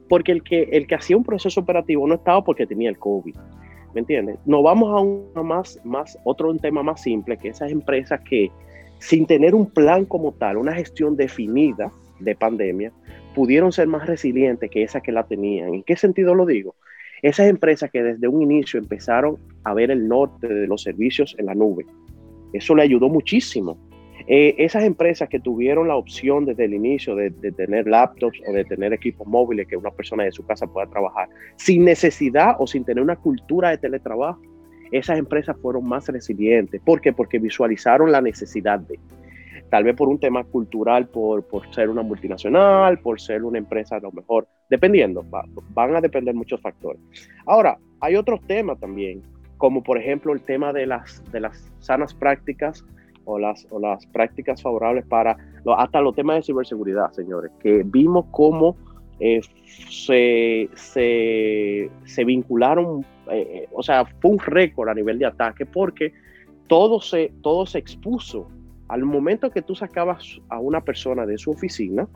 porque 0.09 0.33
el 0.33 0.43
que, 0.43 0.63
el 0.65 0.87
que 0.87 0.95
hacía 0.95 1.17
un 1.17 1.25
proceso 1.25 1.61
operativo 1.61 2.07
no 2.07 2.15
estaba 2.15 2.45
porque 2.45 2.67
tenía 2.67 2.91
el 2.91 2.99
COVID. 2.99 3.35
¿Me 3.95 4.01
entiendes? 4.01 4.39
Nos 4.45 4.63
vamos 4.63 4.91
a 4.95 5.01
un 5.01 5.47
más, 5.47 5.81
más, 5.85 6.19
otro 6.25 6.55
tema 6.57 6.83
más 6.83 7.03
simple, 7.03 7.39
que 7.39 7.49
esas 7.49 7.73
empresas 7.73 8.21
que 8.21 8.51
sin 8.99 9.27
tener 9.27 9.55
un 9.55 9.71
plan 9.71 10.05
como 10.05 10.33
tal, 10.33 10.57
una 10.57 10.75
gestión 10.75 11.17
definida 11.17 11.93
de 12.19 12.35
pandemia, 12.35 12.93
pudieron 13.35 13.73
ser 13.73 13.87
más 13.87 14.07
resilientes 14.07 14.71
que 14.71 14.83
esas 14.83 15.03
que 15.03 15.13
la 15.13 15.25
tenían. 15.25 15.75
¿En 15.75 15.83
qué 15.85 15.97
sentido 15.97 16.35
lo 16.35 16.45
digo? 16.45 16.75
Esas 17.23 17.49
empresas 17.49 17.91
que 17.91 18.03
desde 18.03 18.29
un 18.29 18.43
inicio 18.43 18.79
empezaron 18.79 19.37
a 19.65 19.75
ver 19.75 19.91
el 19.91 20.09
norte 20.09 20.47
de 20.47 20.67
los 20.67 20.83
servicios 20.83 21.35
en 21.39 21.47
la 21.47 21.55
nube, 21.55 21.85
eso 22.53 22.75
le 22.75 22.83
ayudó 22.83 23.09
muchísimo. 23.09 23.77
Eh, 24.27 24.55
esas 24.59 24.85
empresas 24.85 25.29
que 25.29 25.41
tuvieron 25.41 25.89
la 25.89 25.97
opción 25.97 26.45
desde 26.45 26.67
el 26.67 26.75
inicio 26.75 27.15
de, 27.15 27.31
tener 27.31 27.87
laptops 27.87 28.39
o 28.47 28.53
de 28.53 28.65
tener 28.65 28.93
equipos 28.93 29.27
móviles 29.27 29.67
que 29.67 29.77
una 29.77 29.91
persona 29.91 30.25
de 30.25 30.33
su 30.33 30.45
casa 30.45 30.67
pueda 30.67 30.87
trabajar 30.87 31.31
sin 31.57 31.85
necesidad 31.85 32.57
o 32.59 32.67
sin 32.67 32.85
tener 32.85 33.03
una 33.03 33.17
cultura 33.17 33.71
de 33.71 33.79
teletrabajo, 33.79 34.41
esas 34.91 35.19
empresas 35.19 35.57
fueron 35.63 35.89
más 35.89 36.09
resilientes. 36.09 36.81
¿Por 36.85 37.01
qué? 37.01 37.13
Porque 37.13 37.39
visualizaron 37.39 38.13
la 38.13 38.21
necesidad 38.21 38.81
de 38.81 38.99
tal 39.71 39.85
vez 39.85 39.95
por 39.95 40.09
un 40.09 40.19
tema 40.19 40.45
cultural, 40.45 41.09
por, 41.09 41.45
por, 41.45 41.73
ser 41.75 41.91
una 41.91 42.03
multinacional, 42.03 42.99
por 42.99 43.21
ser 43.21 43.45
una 43.45 43.59
empresa 43.59 43.97
a 43.97 44.01
lo 44.01 44.13
mejor, 44.13 44.49
dependiendo, 44.69 45.25
van 45.71 45.97
a 45.97 46.01
depender 46.01 46.35
muchos 46.35 46.61
factores. 46.61 47.01
Ahora, 47.47 47.79
hay 48.01 48.17
otros 48.17 48.41
temas 48.47 48.79
también, 48.79 49.23
como 49.57 49.83
por 49.83 49.99
ejemplo 49.99 50.33
el 50.33 50.41
tema 50.41 50.73
de 50.73 50.87
las, 50.87 51.23
de 51.33 51.41
las 51.41 51.71
sanas 51.81 52.15
prácticas 52.15 52.85
o 53.25 53.39
las, 53.39 53.67
o 53.71 53.79
las 53.79 54.07
prácticas 54.07 54.63
favorables 54.63 55.05
para, 55.07 55.37
hasta 55.77 56.01
los 56.01 56.15
temas 56.15 56.37
de 56.37 56.43
ciberseguridad, 56.43 57.11
señores, 57.13 57.51
que 57.61 57.83
vimos 57.85 58.27
cómo 58.31 58.77
eh, 59.21 59.41
se, 59.91 60.71
se, 60.75 61.91
se, 62.05 62.25
vincularon, 62.25 63.05
eh, 63.31 63.67
o 63.73 63.83
sea, 63.83 64.07
fue 64.21 64.31
un 64.31 64.39
récord 64.39 64.89
a 64.89 64.95
nivel 64.95 65.19
de 65.19 65.27
ataque 65.27 65.67
porque 65.67 66.13
todo 66.69 67.01
se, 67.01 67.33
todo 67.43 67.67
se 67.67 67.79
expuso 67.79 68.49
al 68.89 69.05
momento 69.05 69.51
que 69.51 69.63
tú 69.63 69.75
sacabas 69.75 70.41
a 70.49 70.59
una 70.59 70.81
persona 70.81 71.27
de 71.27 71.39
su 71.39 71.51
oficina 71.51 72.09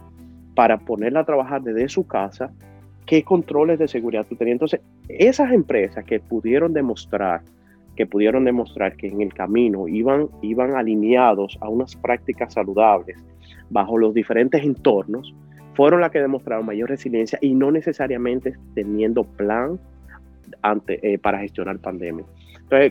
para 0.54 0.78
ponerla 0.78 1.20
a 1.20 1.24
trabajar 1.24 1.62
desde 1.62 1.88
su 1.88 2.06
casa, 2.06 2.50
¿qué 3.06 3.22
controles 3.22 3.78
de 3.78 3.88
seguridad 3.88 4.26
tú 4.28 4.36
tenías? 4.36 4.54
Entonces, 4.54 4.80
esas 5.08 5.52
empresas 5.52 6.04
que 6.04 6.20
pudieron 6.20 6.72
demostrar, 6.72 7.42
que 7.96 8.06
pudieron 8.06 8.44
demostrar 8.44 8.96
que 8.96 9.08
en 9.08 9.20
el 9.20 9.34
camino 9.34 9.86
iban, 9.86 10.28
iban 10.40 10.74
alineados 10.74 11.58
a 11.60 11.68
unas 11.68 11.94
prácticas 11.96 12.54
saludables 12.54 13.18
bajo 13.70 13.98
los 13.98 14.14
diferentes 14.14 14.62
entornos, 14.62 15.34
fueron 15.74 16.00
las 16.00 16.10
que 16.10 16.20
demostraron 16.20 16.66
mayor 16.66 16.90
resiliencia 16.90 17.38
y 17.40 17.54
no 17.54 17.70
necesariamente 17.70 18.54
teniendo 18.74 19.24
plan 19.24 19.78
ante, 20.60 21.14
eh, 21.14 21.18
para 21.18 21.38
gestionar 21.38 21.78
pandemia 21.78 22.24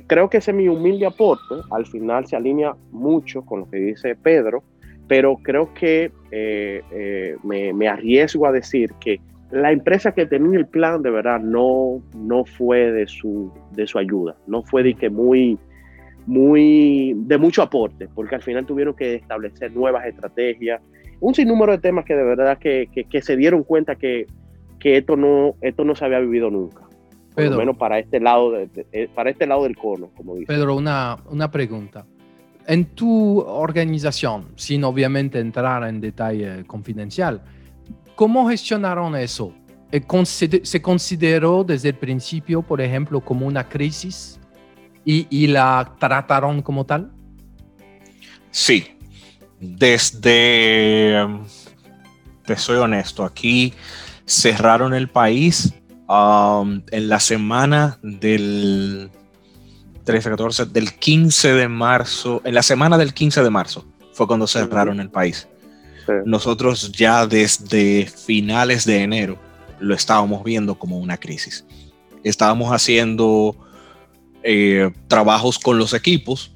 creo 0.07 0.29
que 0.29 0.37
ese 0.37 0.53
mi 0.53 0.67
humilde 0.67 1.05
aporte 1.05 1.55
al 1.71 1.85
final 1.85 2.25
se 2.27 2.35
alinea 2.35 2.75
mucho 2.91 3.41
con 3.43 3.61
lo 3.61 3.69
que 3.69 3.77
dice 3.77 4.15
Pedro, 4.15 4.63
pero 5.07 5.37
creo 5.37 5.73
que 5.73 6.11
eh, 6.31 6.81
eh, 6.91 7.35
me, 7.43 7.87
arriesgo 7.87 8.47
a 8.47 8.51
decir 8.51 8.93
que 8.99 9.19
la 9.49 9.71
empresa 9.71 10.13
que 10.13 10.25
tenía 10.25 10.57
el 10.57 10.67
plan 10.67 11.01
de 11.01 11.09
verdad 11.09 11.39
no, 11.39 12.01
no 12.15 12.45
fue 12.45 12.91
de 12.91 13.07
su, 13.07 13.51
de 13.71 13.87
su 13.87 13.97
ayuda, 13.97 14.35
no 14.47 14.63
fue 14.63 14.83
de 14.83 14.93
que 14.93 15.09
muy, 15.09 15.57
muy, 16.25 17.13
de 17.15 17.37
mucho 17.37 17.61
aporte, 17.61 18.07
porque 18.15 18.35
al 18.35 18.41
final 18.41 18.65
tuvieron 18.65 18.95
que 18.95 19.15
establecer 19.15 19.75
nuevas 19.75 20.05
estrategias, 20.05 20.81
un 21.19 21.35
sinnúmero 21.35 21.73
de 21.73 21.79
temas 21.79 22.05
que 22.05 22.15
de 22.15 22.23
verdad 22.23 22.57
que, 22.57 22.87
que, 23.09 23.21
se 23.21 23.35
dieron 23.35 23.63
cuenta 23.63 23.95
que, 23.95 24.27
que 24.79 24.97
esto, 24.97 25.17
no, 25.17 25.55
esto 25.61 25.83
no 25.83 25.93
se 25.93 26.05
había 26.05 26.19
vivido 26.19 26.49
nunca. 26.49 26.87
Pedro, 27.35 27.57
menos 27.57 27.77
para 27.77 27.99
este 27.99 28.19
lado, 28.19 28.57
eh, 28.57 29.09
para 29.15 29.29
este 29.29 29.47
lado 29.47 29.63
del 29.63 29.77
cono, 29.77 30.09
como 30.15 30.35
dice. 30.35 30.47
Pedro, 30.47 30.75
una, 30.75 31.17
una 31.29 31.49
pregunta. 31.49 32.05
En 32.67 32.85
tu 32.85 33.39
organización, 33.39 34.49
sin 34.55 34.83
obviamente 34.83 35.39
entrar 35.39 35.83
en 35.87 36.01
detalle 36.01 36.65
confidencial, 36.65 37.41
¿cómo 38.15 38.49
gestionaron 38.49 39.15
eso? 39.15 39.53
Eh, 39.91 40.01
¿Se 40.63 40.81
consideró 40.81 41.63
desde 41.63 41.89
el 41.89 41.95
principio, 41.95 42.61
por 42.61 42.81
ejemplo, 42.81 43.21
como 43.21 43.47
una 43.47 43.67
crisis 43.67 44.39
y, 45.03 45.27
y 45.29 45.47
la 45.47 45.95
trataron 45.99 46.61
como 46.61 46.85
tal? 46.85 47.11
Sí, 48.51 48.87
desde, 49.59 51.25
te 52.45 52.57
soy 52.57 52.77
honesto, 52.77 53.23
aquí 53.23 53.73
cerraron 54.25 54.93
el 54.93 55.07
país 55.07 55.73
Um, 56.11 56.81
en 56.91 57.07
la 57.07 57.21
semana 57.21 57.97
del 58.01 59.09
13, 60.03 60.29
14, 60.31 60.65
del 60.65 60.93
15 60.93 61.53
de 61.53 61.69
marzo, 61.69 62.41
en 62.43 62.53
la 62.53 62.63
semana 62.63 62.97
del 62.97 63.13
15 63.13 63.41
de 63.41 63.49
marzo 63.49 63.85
fue 64.11 64.27
cuando 64.27 64.45
cerraron 64.45 64.99
el 64.99 65.09
país. 65.09 65.47
Nosotros 66.25 66.91
ya 66.91 67.25
desde 67.25 68.07
finales 68.07 68.83
de 68.83 69.03
enero 69.03 69.39
lo 69.79 69.95
estábamos 69.95 70.43
viendo 70.43 70.77
como 70.77 70.97
una 70.97 71.15
crisis. 71.15 71.63
Estábamos 72.25 72.73
haciendo 72.73 73.55
eh, 74.43 74.91
trabajos 75.07 75.57
con 75.59 75.77
los 75.77 75.93
equipos, 75.93 76.51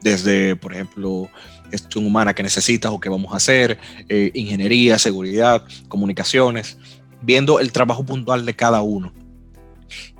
desde, 0.00 0.56
por 0.56 0.72
ejemplo, 0.72 1.28
gestión 1.70 2.06
humana 2.06 2.32
que 2.32 2.42
necesitas 2.42 2.90
o 2.90 2.98
que 2.98 3.10
vamos 3.10 3.34
a 3.34 3.36
hacer, 3.36 3.78
eh, 4.08 4.30
ingeniería, 4.32 4.98
seguridad, 4.98 5.64
comunicaciones, 5.88 6.78
viendo 7.22 7.60
el 7.60 7.72
trabajo 7.72 8.04
puntual 8.04 8.44
de 8.44 8.54
cada 8.54 8.82
uno. 8.82 9.12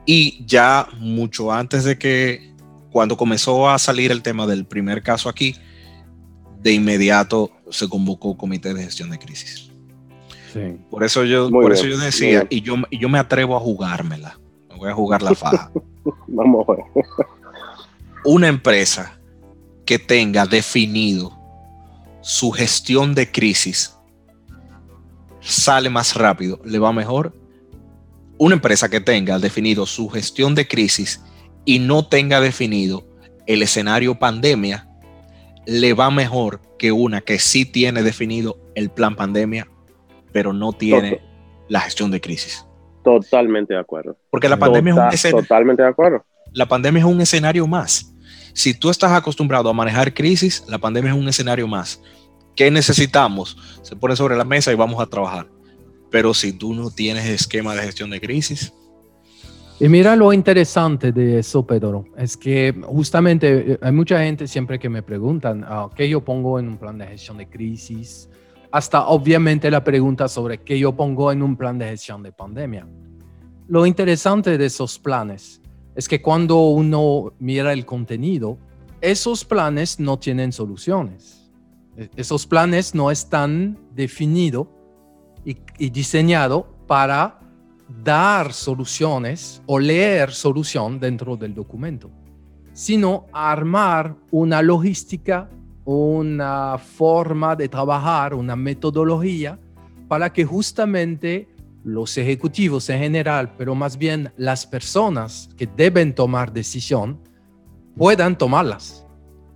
Y 0.05 0.45
ya 0.47 0.89
mucho 0.99 1.53
antes 1.53 1.85
de 1.85 1.99
que, 1.99 2.53
cuando 2.91 3.17
comenzó 3.17 3.69
a 3.69 3.79
salir 3.79 4.13
el 4.13 4.23
tema 4.23 4.47
del 4.47 4.65
primer 4.65 5.03
caso 5.03 5.29
aquí, 5.29 5.57
de 6.63 6.73
inmediato 6.73 7.51
se 7.71 7.89
convocó 7.89 8.37
comité 8.37 8.73
de 8.73 8.85
gestión 8.85 9.11
de 9.11 9.19
crisis. 9.19 9.71
Por 10.91 11.05
eso 11.05 11.25
yo, 11.25 11.51
por 11.51 11.71
eso 11.73 11.87
yo 11.87 11.99
decía, 11.99 12.47
y 12.49 12.63
yo, 12.63 12.77
y 12.91 12.99
yo 12.99 13.11
me 13.11 13.19
atrevo 13.19 13.57
a 13.57 13.61
jugármela. 13.61 14.39
Me 14.71 14.77
voy 14.77 14.91
a 14.91 14.95
jugar 14.95 15.23
la 15.23 15.35
faja. 15.35 15.71
Vamos 16.29 16.67
a 16.69 16.73
ver. 16.73 16.85
Una 18.25 18.49
empresa 18.49 19.19
que 19.85 19.99
tenga 19.99 20.47
definido 20.47 21.37
su 22.23 22.51
gestión 22.51 23.15
de 23.15 23.31
crisis 23.31 23.96
sale 25.47 25.89
más 25.91 26.17
rápido, 26.17 26.61
le 26.65 26.79
va 26.79 26.93
mejor. 26.93 27.33
Una 28.39 28.57
empresa 28.57 28.89
que 28.89 29.01
tenga 29.01 29.39
definido 29.39 29.87
su 29.87 30.09
gestión 30.09 30.55
de 30.55 30.67
crisis 30.67 31.23
y 31.65 31.79
no 31.79 32.07
tenga 32.07 32.41
definido 32.41 33.07
el 33.47 33.63
escenario 33.63 34.19
pandemia, 34.19 34.89
le 35.65 35.95
va 35.95 36.11
mejor 36.11 36.61
que 36.79 36.93
una 36.93 37.21
que 37.21 37.39
sí 37.39 37.65
tiene 37.65 38.03
definido 38.03 38.59
el 38.75 38.91
plan 38.91 39.17
pandemia, 39.17 39.69
pero 40.33 40.53
no 40.53 40.73
tiene 40.73 41.23
la 41.69 41.81
gestión 41.81 42.11
de 42.11 42.21
crisis. 42.21 42.67
Totalmente 43.03 43.73
de 43.73 43.81
acuerdo. 43.81 44.17
Porque 44.31 44.49
la 44.49 44.59
pandemia 44.59 44.93
es 44.93 44.99
un 44.99 45.09
escenario. 45.15 45.43
Totalmente 45.43 45.83
de 45.83 45.89
acuerdo. 45.89 46.25
La 46.53 46.67
pandemia 46.67 47.01
es 47.01 47.07
un 47.07 47.21
escenario 47.21 47.67
más. 47.67 48.13
Si 48.53 48.75
tú 48.75 48.91
estás 48.91 49.13
acostumbrado 49.13 49.71
a 49.71 49.73
manejar 49.73 50.13
crisis, 50.13 50.65
la 50.69 50.79
pandemia 50.79 51.13
es 51.13 51.17
un 51.17 51.29
escenario 51.29 51.69
más. 51.69 52.03
¿Qué 52.57 52.71
necesitamos? 52.71 53.59
Se 53.83 53.95
pone 53.95 54.17
sobre 54.17 54.35
la 54.35 54.45
mesa 54.45 54.73
y 54.73 54.77
vamos 54.77 54.99
a 55.01 55.07
trabajar. 55.07 55.47
Pero 56.11 56.33
si 56.33 56.55
tú 56.55 56.73
no 56.73 56.91
tienes 56.91 57.27
esquema 57.27 57.75
de 57.75 57.83
gestión 57.83 58.09
de 58.09 58.19
crisis. 58.19 58.73
Y 59.79 59.91
mira 59.91 60.17
lo 60.17 60.33
interesante 60.33 61.13
de 61.13 61.41
eso, 61.41 61.67
Pedro, 61.67 62.07
es 62.17 62.35
que 62.35 62.75
justamente 62.87 63.73
eh, 63.73 63.79
hay 63.83 63.93
mucha 63.93 64.21
gente 64.21 64.49
siempre 64.49 64.79
que 64.79 64.89
me 64.89 65.03
preguntan 65.03 65.67
ah, 65.69 65.91
qué 65.95 66.09
yo 66.09 66.25
pongo 66.25 66.59
en 66.59 66.69
un 66.69 66.79
plan 66.79 66.97
de 66.97 67.07
gestión 67.07 67.37
de 67.37 67.47
crisis, 67.47 68.31
hasta 68.73 69.07
obviamente 69.07 69.71
la 69.71 69.85
pregunta 69.85 70.29
sobre 70.29 70.63
qué 70.63 70.79
yo 70.79 70.97
pongo 70.97 71.31
en 71.31 71.43
un 71.43 71.57
plan 71.57 71.79
de 71.79 71.89
gestión 71.89 72.23
de 72.23 72.33
pandemia. 72.33 72.89
Lo 73.69 73.85
interesante 73.85 74.57
de 74.57 74.65
esos 74.65 74.99
planes 74.99 75.61
es 75.95 76.09
que 76.09 76.23
cuando 76.23 76.59
uno 76.69 77.35
mira 77.39 77.75
el 77.75 77.85
contenido, 77.85 78.57
esos 79.03 79.45
planes 79.45 80.01
no 80.01 80.19
tienen 80.19 80.53
soluciones 80.53 81.46
esos 82.17 82.47
planes 82.47 82.95
no 82.95 83.11
están 83.11 83.79
definidos 83.95 84.69
y, 85.45 85.91
diseñados 85.91 86.65
para 86.87 87.41
dar 88.03 88.53
soluciones 88.53 89.63
o 89.67 89.79
leer 89.79 90.33
solución 90.33 90.99
dentro 90.99 91.37
del 91.37 91.55
documento, 91.55 92.11
sino 92.73 93.27
armar 93.33 94.17
una 94.31 94.61
logística, 94.61 95.49
una 95.85 96.79
forma 96.79 97.55
de 97.55 97.69
trabajar, 97.69 98.35
una 98.35 98.57
metodología 98.57 99.59
para 100.09 100.33
que 100.33 100.45
justamente 100.45 101.49
los 101.85 102.19
ejecutivos 102.19 102.91
en 102.91 102.99
general, 102.99 103.55
pero 103.57 103.77
más 103.77 103.97
bien 103.97 104.33
las 104.37 104.67
personas 104.67 105.49
que 105.57 105.69
deben 105.69 106.15
tomar 106.15 106.53
decisión, 106.53 107.21
puedan 107.97 108.37
tomarlas 108.37 109.07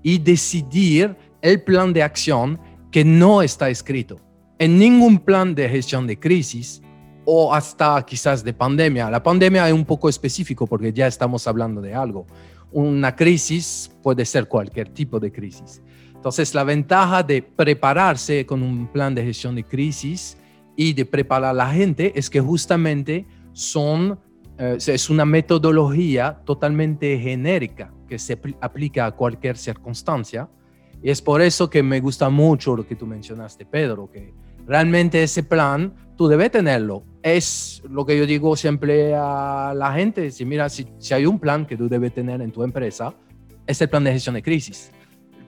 y 0.02 0.18
decidir 0.18 1.16
el 1.42 1.62
plan 1.62 1.92
de 1.92 2.02
acción 2.02 2.58
que 2.90 3.04
no 3.04 3.42
está 3.42 3.70
escrito. 3.70 4.16
En 4.58 4.78
ningún 4.78 5.18
plan 5.18 5.54
de 5.54 5.68
gestión 5.68 6.06
de 6.06 6.18
crisis 6.18 6.82
o 7.24 7.52
hasta 7.54 8.04
quizás 8.04 8.42
de 8.44 8.52
pandemia. 8.52 9.10
La 9.10 9.22
pandemia 9.22 9.68
es 9.68 9.74
un 9.74 9.84
poco 9.84 10.08
específico 10.08 10.66
porque 10.66 10.92
ya 10.92 11.06
estamos 11.06 11.46
hablando 11.46 11.80
de 11.80 11.94
algo. 11.94 12.26
Una 12.72 13.14
crisis 13.14 13.90
puede 14.02 14.24
ser 14.24 14.48
cualquier 14.48 14.88
tipo 14.90 15.18
de 15.18 15.32
crisis. 15.32 15.82
Entonces, 16.14 16.54
la 16.54 16.64
ventaja 16.64 17.22
de 17.22 17.42
prepararse 17.42 18.44
con 18.44 18.62
un 18.62 18.86
plan 18.88 19.14
de 19.14 19.24
gestión 19.24 19.54
de 19.54 19.64
crisis 19.64 20.36
y 20.76 20.92
de 20.92 21.06
preparar 21.06 21.50
a 21.50 21.54
la 21.54 21.70
gente 21.70 22.12
es 22.14 22.28
que 22.28 22.40
justamente 22.40 23.26
son, 23.52 24.18
eh, 24.58 24.76
es 24.78 25.08
una 25.08 25.24
metodología 25.24 26.42
totalmente 26.44 27.18
genérica 27.18 27.92
que 28.06 28.18
se 28.18 28.38
aplica 28.60 29.06
a 29.06 29.12
cualquier 29.12 29.56
circunstancia 29.56 30.48
y 31.02 31.10
es 31.10 31.22
por 31.22 31.40
eso 31.40 31.70
que 31.70 31.82
me 31.82 32.00
gusta 32.00 32.28
mucho 32.28 32.76
lo 32.76 32.86
que 32.86 32.94
tú 32.94 33.06
mencionaste, 33.06 33.64
Pedro, 33.64 34.10
que 34.10 34.34
realmente 34.66 35.22
ese 35.22 35.42
plan 35.42 35.94
tú 36.16 36.28
debes 36.28 36.50
tenerlo. 36.50 37.04
Es 37.22 37.82
lo 37.88 38.04
que 38.04 38.18
yo 38.18 38.26
digo 38.26 38.54
siempre 38.54 39.14
a 39.14 39.72
la 39.74 39.94
gente, 39.94 40.30
si 40.30 40.44
mira, 40.44 40.68
si, 40.68 40.86
si 40.98 41.14
hay 41.14 41.24
un 41.24 41.38
plan 41.38 41.66
que 41.66 41.76
tú 41.76 41.88
debes 41.88 42.12
tener 42.12 42.42
en 42.42 42.52
tu 42.52 42.62
empresa, 42.62 43.14
es 43.66 43.80
el 43.80 43.88
plan 43.88 44.04
de 44.04 44.12
gestión 44.12 44.34
de 44.34 44.42
crisis. 44.42 44.92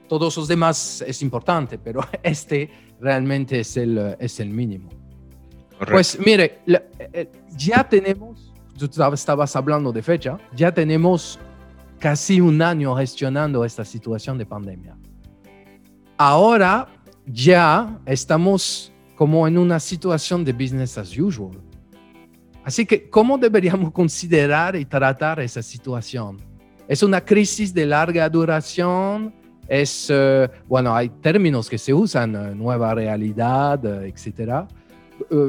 Todos 0.09 0.37
los 0.37 0.49
demás 0.49 1.05
es 1.07 1.21
importante, 1.23 1.79
pero 1.79 2.01
este 2.23 2.71
realmente 2.99 3.61
es 3.61 3.77
el, 3.77 4.17
es 4.19 4.41
el 4.41 4.49
mínimo. 4.49 4.89
Pues 5.91 6.19
mire, 6.25 6.61
eh, 6.67 7.29
ya 7.57 7.87
tenemos, 7.87 8.55
tú 8.79 8.89
estabas 9.13 9.57
hablando 9.57 9.93
de 9.93 10.01
fecha, 10.01 10.39
ya 10.55 10.73
tenemos 10.73 11.39
casi 11.99 12.41
un 12.41 12.63
año 12.63 12.95
gestionando 12.97 13.65
esta 13.65 13.85
situación 13.85 14.39
de 14.39 14.47
pandemia 14.47 14.97
ahora 16.29 16.87
ya 17.27 17.99
estamos 18.07 18.93
como 19.17 19.47
en 19.47 19.59
una 19.59 19.81
situación 19.81 20.45
de 20.45 20.53
business 20.53 20.97
as 20.99 21.19
usual. 21.19 21.59
Así 22.65 22.87
que, 22.87 23.11
¿cómo 23.11 23.37
deberíamos 23.37 23.93
considerar 24.01 24.77
y 24.77 24.85
tratar 24.85 25.41
esa 25.41 25.63
situación? 25.63 26.39
¿Es 26.87 27.03
una 27.03 27.21
crisis 27.21 27.75
de 27.75 27.87
larga 27.87 28.29
duración? 28.29 29.35
Es, 29.67 30.09
eh, 30.11 30.49
bueno, 30.69 30.95
hay 30.95 31.09
términos 31.09 31.69
que 31.69 31.79
se 31.79 31.93
usan, 31.93 32.35
eh, 32.35 32.55
nueva 32.55 32.95
realidad, 32.95 33.85
eh, 33.85 34.09
etcétera. 34.09 34.69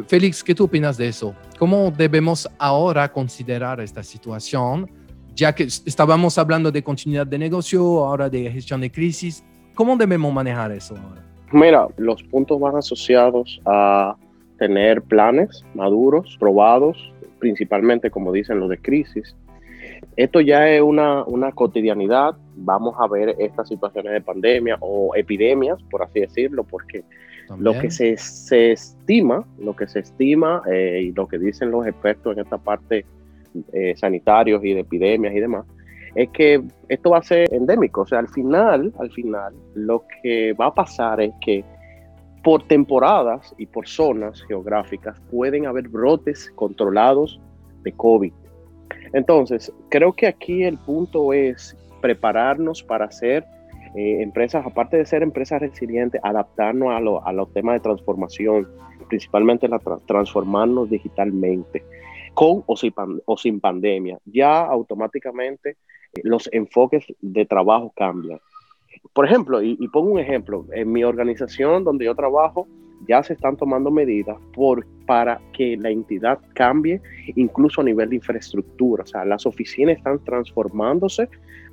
Félix, 0.07 0.43
¿qué 0.43 0.53
tú 0.53 0.65
opinas 0.65 0.97
de 0.97 1.07
eso? 1.07 1.33
¿Cómo 1.57 1.89
debemos 1.89 2.47
ahora 2.59 3.11
considerar 3.11 3.79
esta 3.79 4.03
situación? 4.03 4.89
Ya 5.35 5.53
que 5.53 5.63
estábamos 5.63 6.37
hablando 6.37 6.71
de 6.71 6.83
continuidad 6.83 7.25
de 7.25 7.39
negocio, 7.39 7.81
ahora 8.05 8.29
de 8.29 8.51
gestión 8.51 8.81
de 8.81 8.91
crisis, 8.91 9.43
¿Cómo 9.75 9.97
debemos 9.97 10.33
manejar 10.33 10.71
eso 10.71 10.95
ahora? 10.95 11.21
Mira, 11.51 11.87
los 11.97 12.23
puntos 12.23 12.59
van 12.59 12.75
asociados 12.75 13.61
a 13.65 14.15
tener 14.57 15.01
planes 15.01 15.63
maduros, 15.73 16.37
probados, 16.39 17.11
principalmente 17.39 18.09
como 18.09 18.31
dicen 18.31 18.59
los 18.59 18.69
de 18.69 18.77
crisis. 18.77 19.35
Esto 20.15 20.41
ya 20.41 20.69
es 20.69 20.81
una, 20.81 21.23
una 21.23 21.51
cotidianidad. 21.51 22.35
Vamos 22.55 22.95
a 22.99 23.07
ver 23.07 23.35
estas 23.39 23.67
situaciones 23.67 24.13
de 24.13 24.21
pandemia 24.21 24.77
o 24.79 25.15
epidemias, 25.15 25.81
por 25.89 26.03
así 26.03 26.21
decirlo, 26.21 26.63
porque 26.63 27.03
lo 27.59 27.77
que 27.77 27.91
se, 27.91 28.15
se, 28.17 28.71
estima, 28.71 29.45
lo 29.59 29.75
que 29.75 29.87
se 29.87 29.99
estima 29.99 30.61
eh, 30.71 31.01
y 31.03 31.11
lo 31.11 31.27
que 31.27 31.37
dicen 31.37 31.71
los 31.71 31.85
expertos 31.85 32.35
en 32.35 32.43
esta 32.43 32.57
parte 32.57 33.05
eh, 33.73 33.93
sanitarios 33.95 34.63
y 34.63 34.73
de 34.73 34.79
epidemias 34.79 35.35
y 35.35 35.39
demás, 35.39 35.65
es 36.15 36.29
que 36.29 36.61
esto 36.89 37.11
va 37.11 37.19
a 37.19 37.23
ser 37.23 37.53
endémico. 37.53 38.01
O 38.01 38.05
sea, 38.05 38.19
al 38.19 38.29
final, 38.29 38.93
al 38.99 39.11
final, 39.11 39.53
lo 39.75 40.03
que 40.21 40.53
va 40.53 40.67
a 40.67 40.73
pasar 40.73 41.21
es 41.21 41.33
que 41.41 41.63
por 42.43 42.67
temporadas 42.67 43.55
y 43.57 43.65
por 43.65 43.87
zonas 43.87 44.41
geográficas 44.47 45.19
pueden 45.31 45.65
haber 45.65 45.87
brotes 45.87 46.51
controlados 46.55 47.39
de 47.83 47.93
COVID. 47.93 48.33
Entonces, 49.13 49.71
creo 49.89 50.13
que 50.13 50.27
aquí 50.27 50.63
el 50.63 50.77
punto 50.77 51.33
es 51.33 51.77
prepararnos 52.01 52.83
para 52.83 53.05
hacer 53.05 53.45
eh, 53.95 54.21
empresas, 54.21 54.65
aparte 54.65 54.97
de 54.97 55.05
ser 55.05 55.23
empresas 55.23 55.61
resilientes, 55.61 56.19
adaptarnos 56.23 56.89
a, 56.91 57.31
los 57.31 57.53
temas 57.53 57.75
de 57.75 57.79
transformación, 57.79 58.67
principalmente 59.07 59.67
la 59.67 59.79
transformarnos 60.05 60.89
digitalmente, 60.89 61.83
con 62.33 62.63
o 62.65 63.37
sin 63.37 63.59
pandemia. 63.59 64.17
Ya 64.25 64.61
automáticamente 64.61 65.77
los 66.21 66.49
enfoques 66.51 67.05
de 67.21 67.45
trabajo 67.45 67.91
cambian. 67.95 68.39
Por 69.13 69.25
ejemplo, 69.25 69.61
y, 69.61 69.75
pongo 69.89 70.11
un 70.11 70.19
ejemplo, 70.19 70.65
en 70.71 70.91
mi 70.91 71.03
organización 71.03 71.83
donde 71.83 72.05
yo 72.05 72.15
trabajo, 72.15 72.67
ya 73.07 73.21
se 73.21 73.33
están 73.33 73.57
tomando 73.57 73.91
medidas 73.91 74.37
por, 74.53 74.85
para 75.05 75.41
que 75.51 75.75
la 75.77 75.89
entidad 75.89 76.39
cambie 76.53 77.01
incluso 77.35 77.81
a 77.81 77.83
nivel 77.83 78.09
de 78.09 78.15
infraestructura. 78.15 79.03
O 79.03 79.07
sea, 79.07 79.25
las 79.25 79.45
oficinas 79.45 79.97
están 79.97 80.23
transformándose 80.23 81.27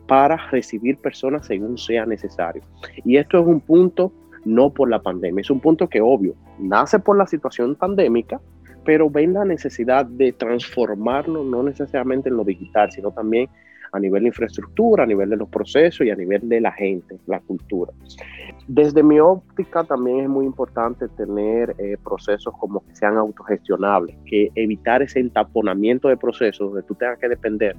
para 0.07 0.37
recibir 0.51 0.97
personas 0.97 1.47
según 1.47 1.79
sea 1.79 2.05
necesario. 2.05 2.63
Y 3.05 3.17
esto 3.17 3.39
es 3.39 3.47
un 3.47 3.61
punto 3.61 4.13
no 4.45 4.71
por 4.71 4.89
la 4.91 5.01
pandemia, 5.01 5.43
es 5.43 5.51
un 5.51 5.61
punto 5.61 5.89
que 5.89 6.01
obvio, 6.01 6.35
nace 6.59 6.99
por 6.99 7.17
la 7.17 7.27
situación 7.27 7.77
pandémica, 7.77 8.41
pero 8.85 9.11
ven 9.11 9.35
la 9.35 9.45
necesidad 9.45 10.07
de 10.07 10.33
transformarlo 10.33 11.45
no 11.45 11.63
necesariamente 11.63 12.31
en 12.31 12.39
lo 12.39 12.45
digital, 12.45 12.91
sino 12.91 13.11
también 13.13 13.49
a 13.93 13.99
nivel 13.99 14.23
de 14.23 14.29
infraestructura, 14.29 15.05
a 15.05 15.07
nivel 15.07 15.31
de 15.31 15.37
los 15.37 15.49
procesos 15.49 16.07
y 16.07 16.11
a 16.11 16.17
nivel 16.17 16.49
de 16.49 16.61
la 16.61 16.73
gente, 16.73 17.19
la 17.27 17.41
cultura. 17.41 17.93
Desde 18.69 19.03
mi 19.03 19.19
óptica 19.19 19.85
también 19.85 20.21
es 20.21 20.29
muy 20.29 20.47
importante 20.47 21.09
tener 21.09 21.75
eh, 21.79 21.97
procesos 22.03 22.55
como 22.59 22.85
que 22.87 22.95
sean 22.95 23.17
autogestionables, 23.17 24.17
que 24.27 24.51
evitar 24.55 25.03
ese 25.03 25.21
entaponamiento 25.21 26.09
de 26.09 26.17
procesos 26.17 26.69
donde 26.69 26.83
tú 26.83 26.95
tengas 26.95 27.19
que 27.19 27.29
depender 27.29 27.77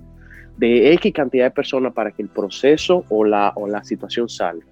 de 0.57 0.93
X 0.93 1.13
cantidad 1.13 1.45
de 1.45 1.51
personas 1.51 1.93
para 1.93 2.11
que 2.11 2.21
el 2.21 2.29
proceso 2.29 3.05
o 3.09 3.23
la, 3.23 3.53
o 3.55 3.67
la 3.67 3.83
situación 3.83 4.27
salga. 4.27 4.65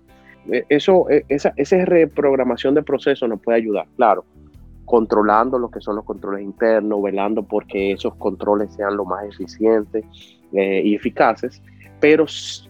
E, 0.51 0.65
eso, 0.69 1.09
e, 1.09 1.25
esa, 1.29 1.53
esa 1.55 1.85
reprogramación 1.85 2.75
de 2.75 2.83
procesos 2.83 3.29
nos 3.29 3.41
puede 3.41 3.59
ayudar, 3.59 3.87
claro, 3.95 4.25
controlando 4.85 5.59
lo 5.59 5.69
que 5.69 5.81
son 5.81 5.95
los 5.95 6.05
controles 6.05 6.43
internos, 6.43 7.01
velando 7.01 7.43
porque 7.43 7.91
esos 7.91 8.15
controles 8.15 8.73
sean 8.73 8.97
lo 8.97 9.05
más 9.05 9.23
eficientes 9.23 10.03
eh, 10.53 10.81
y 10.83 10.95
eficaces, 10.95 11.61
pero, 11.99 12.25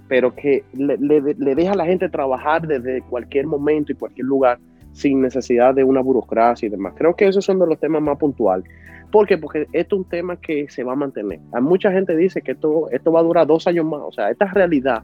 pero 0.07 0.35
que 0.35 0.63
le, 0.73 0.97
le, 0.97 1.55
deja 1.55 1.73
a 1.73 1.75
la 1.75 1.85
gente 1.85 2.09
trabajar 2.09 2.67
desde 2.67 3.01
cualquier 3.03 3.45
momento 3.45 3.91
y 3.91 3.95
cualquier 3.95 4.25
lugar 4.25 4.59
sin 4.91 5.21
necesidad 5.21 5.75
de 5.75 5.83
una 5.83 6.01
burocracia 6.01 6.67
y 6.67 6.69
demás. 6.69 6.93
Creo 6.97 7.15
que 7.15 7.27
esos 7.27 7.45
son 7.45 7.59
de 7.59 7.67
los 7.67 7.79
temas 7.79 8.01
más 8.01 8.17
puntuales. 8.17 8.67
¿Por 9.11 9.27
qué? 9.27 9.37
Porque 9.37 9.67
esto 9.71 9.95
es 9.95 9.99
un 10.01 10.09
tema 10.09 10.35
que 10.35 10.67
se 10.69 10.83
va 10.83 10.93
a 10.93 10.95
mantener. 10.95 11.39
Hay 11.51 11.61
mucha 11.61 11.91
gente 11.91 12.15
dice 12.15 12.41
que 12.41 12.51
esto, 12.51 12.89
esto 12.91 13.11
va 13.11 13.21
a 13.21 13.23
durar 13.23 13.47
dos 13.47 13.65
años 13.67 13.85
más. 13.85 14.01
O 14.03 14.11
sea, 14.11 14.29
esta 14.29 14.45
realidad 14.45 15.03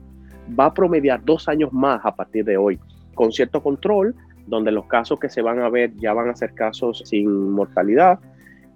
va 0.59 0.65
a 0.65 0.73
promediar 0.73 1.23
dos 1.23 1.47
años 1.47 1.71
más 1.73 2.01
a 2.03 2.15
partir 2.15 2.45
de 2.45 2.57
hoy, 2.57 2.79
con 3.15 3.31
cierto 3.31 3.61
control, 3.63 4.15
donde 4.47 4.71
los 4.71 4.85
casos 4.85 5.19
que 5.19 5.29
se 5.29 5.41
van 5.41 5.59
a 5.59 5.69
ver 5.69 5.95
ya 5.95 6.13
van 6.13 6.29
a 6.29 6.35
ser 6.35 6.53
casos 6.53 7.03
sin 7.05 7.51
mortalidad, 7.51 8.19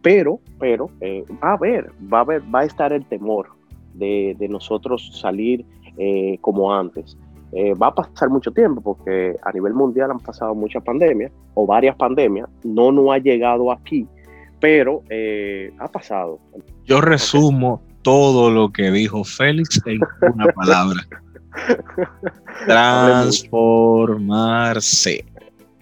pero, 0.01 0.39
pero 0.59 0.89
eh, 1.01 1.23
va 1.43 1.51
a 1.51 1.53
haber, 1.53 1.91
va 2.11 2.19
a 2.19 2.21
haber, 2.21 2.41
va 2.53 2.61
a 2.61 2.65
estar 2.65 2.93
el 2.93 3.05
temor, 3.05 3.49
de, 3.99 4.47
nosotros 4.49 5.19
salir 5.19 5.65
eh, 5.97 6.37
como 6.41 6.73
antes. 6.73 7.17
Eh, 7.51 7.73
va 7.73 7.87
a 7.87 7.95
pasar 7.95 8.29
mucho 8.29 8.51
tiempo 8.51 8.79
porque 8.79 9.35
a 9.41 9.51
nivel 9.51 9.73
mundial 9.73 10.11
han 10.11 10.19
pasado 10.19 10.53
muchas 10.53 10.83
pandemias 10.83 11.31
o 11.55 11.65
varias 11.65 11.95
pandemias, 11.95 12.47
no 12.63 12.91
no 12.91 13.11
ha 13.11 13.17
llegado 13.17 13.71
aquí, 13.71 14.05
pero 14.59 15.01
eh, 15.09 15.73
ha 15.79 15.87
pasado. 15.87 16.37
Yo 16.85 17.01
resumo 17.01 17.81
todo 18.03 18.51
lo 18.51 18.71
que 18.71 18.91
dijo 18.91 19.23
Félix 19.23 19.81
en 19.87 19.99
una 20.33 20.45
palabra. 20.53 21.01
Transformarse. 22.67 25.25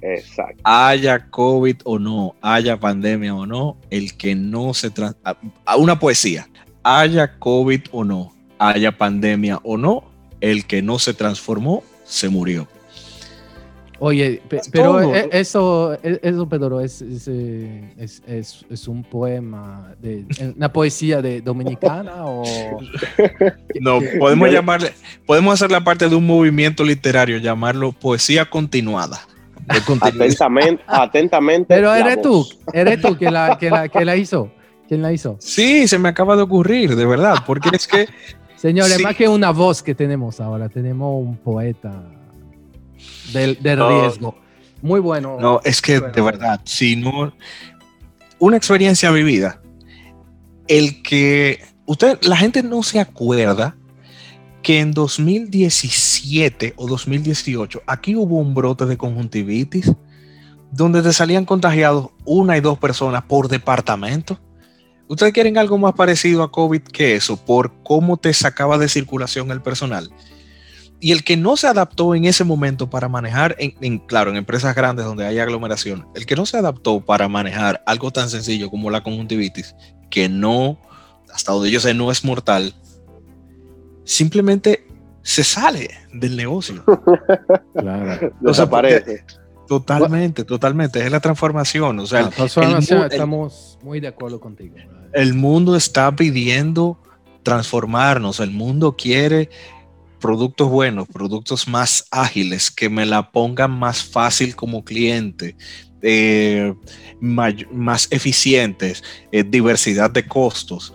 Exacto. 0.01 0.61
Haya 0.63 1.29
COVID 1.29 1.81
o 1.83 1.99
no, 1.99 2.33
haya 2.41 2.79
pandemia 2.79 3.35
o 3.35 3.45
no, 3.45 3.75
el 3.89 4.15
que 4.15 4.35
no 4.35 4.73
se... 4.73 4.89
a 5.65 5.75
una 5.75 5.99
poesía 5.99 6.47
haya 6.87 7.37
COVID 7.39 7.81
o 7.91 8.03
no, 8.03 8.33
haya 8.59 8.97
pandemia 8.97 9.59
o 9.63 9.77
no, 9.77 10.03
el 10.39 10.65
que 10.65 10.81
no 10.81 10.99
se 10.99 11.13
transformó 11.13 11.83
se 12.05 12.29
murió. 12.29 12.67
Oye, 13.99 14.41
pero 14.71 15.15
e, 15.15 15.27
eso, 15.31 15.97
e, 16.03 16.19
eso, 16.21 16.47
Pedro, 16.47 16.81
es, 16.81 17.01
eh, 17.01 17.93
es, 17.97 18.21
es, 18.27 18.63
es, 18.69 18.87
un 18.87 19.03
poema, 19.03 19.95
de 19.99 20.23
una 20.55 20.71
poesía 20.71 21.21
de 21.21 21.41
dominicana 21.41 22.25
o... 22.25 22.43
No, 23.81 23.99
podemos 24.19 24.51
llamarle, 24.51 24.93
podemos 25.25 25.55
hacer 25.55 25.71
la 25.71 25.83
parte 25.83 26.07
de 26.07 26.15
un 26.15 26.27
movimiento 26.27 26.83
literario, 26.83 27.39
llamarlo 27.39 27.91
poesía 27.91 28.45
continuada. 28.45 29.19
Atentamente, 29.67 30.83
atentamente. 30.87 31.65
Pero 31.67 31.93
eres 31.93 32.21
tú, 32.21 32.47
eres 32.73 33.01
tú 33.01 33.17
que 33.17 33.31
la, 33.31 33.57
que 33.57 33.71
la, 33.71 33.89
que 33.89 34.05
la 34.05 34.15
hizo. 34.15 34.51
¿Quién 34.87 35.01
la 35.01 35.11
hizo? 35.11 35.37
Sí, 35.39 35.87
se 35.87 35.99
me 35.99 36.09
acaba 36.09 36.35
de 36.35 36.43
ocurrir, 36.43 36.95
de 36.95 37.05
verdad, 37.05 37.35
porque 37.45 37.69
es 37.73 37.87
que... 37.87 38.07
Señores, 38.55 38.99
más 39.01 39.15
que 39.15 39.27
una 39.27 39.51
voz 39.51 39.83
que 39.83 39.93
tenemos 39.93 40.39
ahora, 40.39 40.69
tenemos 40.69 41.23
un 41.23 41.37
poeta 41.37 42.03
del, 43.33 43.57
riesgo. 43.61 44.35
Muy 44.81 44.99
bueno. 44.99 45.37
No, 45.39 45.61
es 45.63 45.81
que 45.81 45.99
de 45.99 46.21
verdad, 46.21 46.61
si 46.63 46.95
no... 46.95 47.33
Una 48.39 48.57
experiencia 48.57 49.11
vivida. 49.11 49.61
El 50.67 51.01
que... 51.01 51.59
Usted, 51.85 52.19
la 52.23 52.37
gente 52.37 52.63
no 52.63 52.83
se 52.83 52.99
acuerda 52.99 53.75
que 54.61 54.79
en 54.79 54.91
2017 54.91 56.73
o 56.75 56.87
2018 56.87 57.83
aquí 57.87 58.15
hubo 58.15 58.37
un 58.37 58.53
brote 58.53 58.85
de 58.85 58.97
conjuntivitis 58.97 59.93
donde 60.71 61.01
te 61.01 61.13
salían 61.13 61.45
contagiados 61.45 62.09
una 62.25 62.57
y 62.57 62.61
dos 62.61 62.77
personas 62.77 63.23
por 63.23 63.47
departamento. 63.47 64.39
¿Ustedes 65.09 65.31
quieren 65.31 65.57
algo 65.57 65.77
más 65.77 65.93
parecido 65.93 66.43
a 66.43 66.51
COVID 66.51 66.81
que 66.81 67.15
eso 67.15 67.37
por 67.37 67.71
cómo 67.83 68.17
te 68.17 68.33
sacaba 68.33 68.77
de 68.77 68.89
circulación 68.89 69.51
el 69.51 69.61
personal? 69.61 70.11
Y 70.99 71.11
el 71.11 71.23
que 71.23 71.37
no 71.37 71.55
se 71.57 71.67
adaptó 71.67 72.15
en 72.15 72.25
ese 72.25 72.43
momento 72.43 72.89
para 72.89 73.07
manejar, 73.07 73.55
en, 73.59 73.99
claro, 73.99 74.31
en 74.31 74.37
empresas 74.37 74.75
grandes 74.75 75.05
donde 75.05 75.25
hay 75.25 75.39
aglomeración, 75.39 76.07
el 76.15 76.25
que 76.25 76.35
no 76.35 76.45
se 76.45 76.57
adaptó 76.57 77.01
para 77.01 77.27
manejar 77.27 77.83
algo 77.85 78.11
tan 78.11 78.29
sencillo 78.29 78.69
como 78.69 78.89
la 78.89 79.03
conjuntivitis, 79.03 79.75
que 80.09 80.27
no, 80.27 80.79
hasta 81.31 81.53
donde 81.53 81.71
yo 81.71 81.79
sé, 81.79 81.93
no 81.93 82.11
es 82.11 82.25
mortal, 82.25 82.73
simplemente 84.03 84.87
se 85.21 85.43
sale 85.43 85.89
del 86.13 86.35
negocio. 86.35 86.83
claro. 87.75 88.33
Desaparece. 88.41 89.23
Totalmente, 89.67 90.45
totalmente. 90.45 91.05
Es 91.05 91.11
la 91.11 91.19
transformación. 91.19 91.99
O 91.99 92.07
sea, 92.07 92.29
estamos 93.09 93.77
muy 93.83 93.99
de 93.99 94.07
acuerdo 94.07 94.39
contigo. 94.39 94.75
El 95.13 95.33
mundo 95.33 95.75
está 95.75 96.15
pidiendo 96.15 96.99
transformarnos. 97.43 98.39
El 98.39 98.51
mundo 98.51 98.95
quiere 98.95 99.49
productos 100.19 100.69
buenos, 100.69 101.07
productos 101.07 101.67
más 101.67 102.05
ágiles, 102.11 102.71
que 102.71 102.89
me 102.89 103.05
la 103.05 103.31
pongan 103.31 103.71
más 103.71 104.03
fácil 104.03 104.55
como 104.55 104.83
cliente, 104.83 105.55
eh, 106.01 106.73
más 107.19 108.07
eficientes, 108.11 109.03
eh, 109.31 109.43
diversidad 109.43 110.11
de 110.11 110.27
costos. 110.27 110.93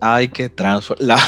Hay 0.00 0.28
que 0.28 0.48
transformar. 0.48 1.18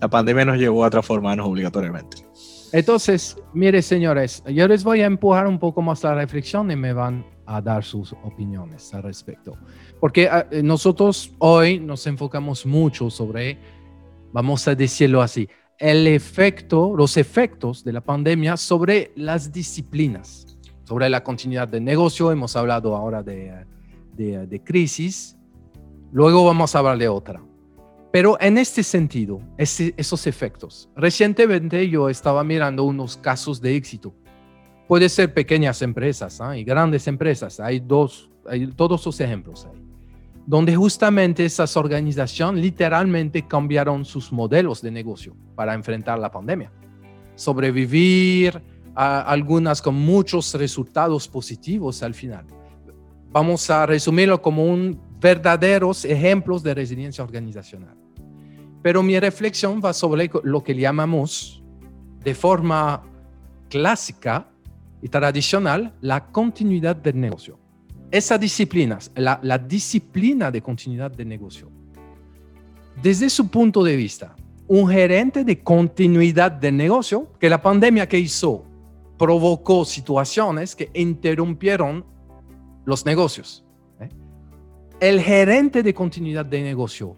la 0.00 0.08
pandemia 0.08 0.44
nos 0.44 0.58
llevó 0.58 0.84
a 0.84 0.90
transformarnos 0.90 1.46
obligatoriamente. 1.46 2.26
Entonces, 2.72 3.36
mire, 3.54 3.80
señores, 3.80 4.42
yo 4.46 4.68
les 4.68 4.84
voy 4.84 5.00
a 5.00 5.06
empujar 5.06 5.46
un 5.46 5.58
poco 5.58 5.80
más 5.80 6.02
la 6.02 6.14
reflexión 6.14 6.70
y 6.70 6.76
me 6.76 6.92
van 6.92 7.24
a 7.46 7.60
dar 7.62 7.84
sus 7.84 8.12
opiniones 8.24 8.92
al 8.92 9.04
respecto. 9.04 9.56
Porque 10.00 10.28
ah, 10.28 10.46
eh, 10.50 10.62
nosotros 10.62 11.32
hoy 11.38 11.80
nos 11.80 12.06
enfocamos 12.06 12.66
mucho 12.66 13.10
sobre, 13.10 13.58
vamos 14.32 14.66
a 14.68 14.74
decirlo 14.74 15.22
así, 15.22 15.48
el 15.78 16.06
efecto, 16.06 16.94
los 16.96 17.16
efectos 17.16 17.84
de 17.84 17.92
la 17.92 18.00
pandemia 18.00 18.56
sobre 18.56 19.12
las 19.16 19.52
disciplinas, 19.52 20.58
sobre 20.84 21.08
la 21.08 21.22
continuidad 21.22 21.68
del 21.68 21.84
negocio. 21.84 22.32
Hemos 22.32 22.56
hablado 22.56 22.96
ahora 22.96 23.22
de, 23.22 23.66
de, 24.14 24.46
de 24.46 24.64
crisis. 24.64 25.36
Luego 26.12 26.44
vamos 26.44 26.74
a 26.74 26.78
hablar 26.78 26.98
de 26.98 27.08
otra. 27.08 27.42
Pero 28.16 28.38
en 28.40 28.56
este 28.56 28.82
sentido, 28.82 29.40
esos 29.58 30.26
efectos, 30.26 30.88
recientemente 30.96 31.86
yo 31.90 32.08
estaba 32.08 32.42
mirando 32.44 32.84
unos 32.84 33.18
casos 33.18 33.60
de 33.60 33.76
éxito. 33.76 34.14
Puede 34.88 35.10
ser 35.10 35.34
pequeñas 35.34 35.82
empresas 35.82 36.40
¿ah? 36.40 36.56
y 36.56 36.64
grandes 36.64 37.06
empresas. 37.08 37.60
Hay 37.60 37.80
dos, 37.80 38.30
hay 38.48 38.68
todos 38.68 39.02
esos 39.02 39.20
ejemplos 39.20 39.66
ahí. 39.66 39.85
Donde 40.46 40.76
justamente 40.76 41.44
esas 41.44 41.76
organizaciones 41.76 42.62
literalmente 42.62 43.46
cambiaron 43.46 44.04
sus 44.04 44.32
modelos 44.32 44.80
de 44.80 44.90
negocio 44.90 45.36
para 45.54 45.74
enfrentar 45.74 46.18
la 46.18 46.30
pandemia. 46.30 46.70
Sobrevivir, 47.34 48.62
a 48.96 49.20
algunas 49.20 49.82
con 49.82 49.94
muchos 49.94 50.54
resultados 50.54 51.28
positivos 51.28 52.02
al 52.02 52.14
final. 52.14 52.46
Vamos 53.30 53.68
a 53.68 53.84
resumirlo 53.84 54.40
como 54.40 54.64
un 54.64 54.98
verdaderos 55.20 56.06
ejemplos 56.06 56.62
de 56.62 56.74
resiliencia 56.74 57.22
organizacional. 57.22 57.94
Pero 58.82 59.02
mi 59.02 59.20
reflexión 59.20 59.82
va 59.84 59.92
sobre 59.92 60.30
lo 60.44 60.62
que 60.62 60.74
llamamos 60.74 61.62
de 62.24 62.34
forma 62.34 63.02
clásica 63.68 64.48
y 65.02 65.08
tradicional 65.08 65.94
la 66.00 66.26
continuidad 66.26 66.96
del 66.96 67.20
negocio. 67.20 67.58
Esa 68.10 68.38
disciplina, 68.38 68.98
la, 69.14 69.58
disciplina 69.58 70.50
de 70.50 70.62
continuidad 70.62 71.10
del 71.10 71.28
negocio. 71.28 71.70
Desde 73.02 73.28
su 73.28 73.48
punto 73.48 73.82
de 73.82 73.96
vista, 73.96 74.34
un 74.68 74.88
gerente 74.88 75.44
de 75.44 75.62
continuidad 75.62 76.52
del 76.52 76.76
negocio, 76.76 77.28
que 77.38 77.50
la 77.50 77.60
pandemia 77.60 78.08
que 78.08 78.18
hizo 78.18 78.64
provocó 79.18 79.84
situaciones 79.84 80.76
que 80.76 80.90
interrumpieron 80.94 82.04
los 82.84 83.04
negocios. 83.04 83.64
¿eh? 84.00 84.08
El 85.00 85.20
gerente 85.20 85.82
de 85.82 85.92
continuidad 85.92 86.46
de 86.46 86.62
negocio 86.62 87.16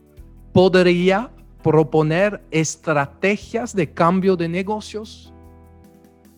podría 0.52 1.30
proponer 1.62 2.42
estrategias 2.50 3.74
de 3.74 3.92
cambio 3.92 4.36
de 4.36 4.48
negocios 4.48 5.32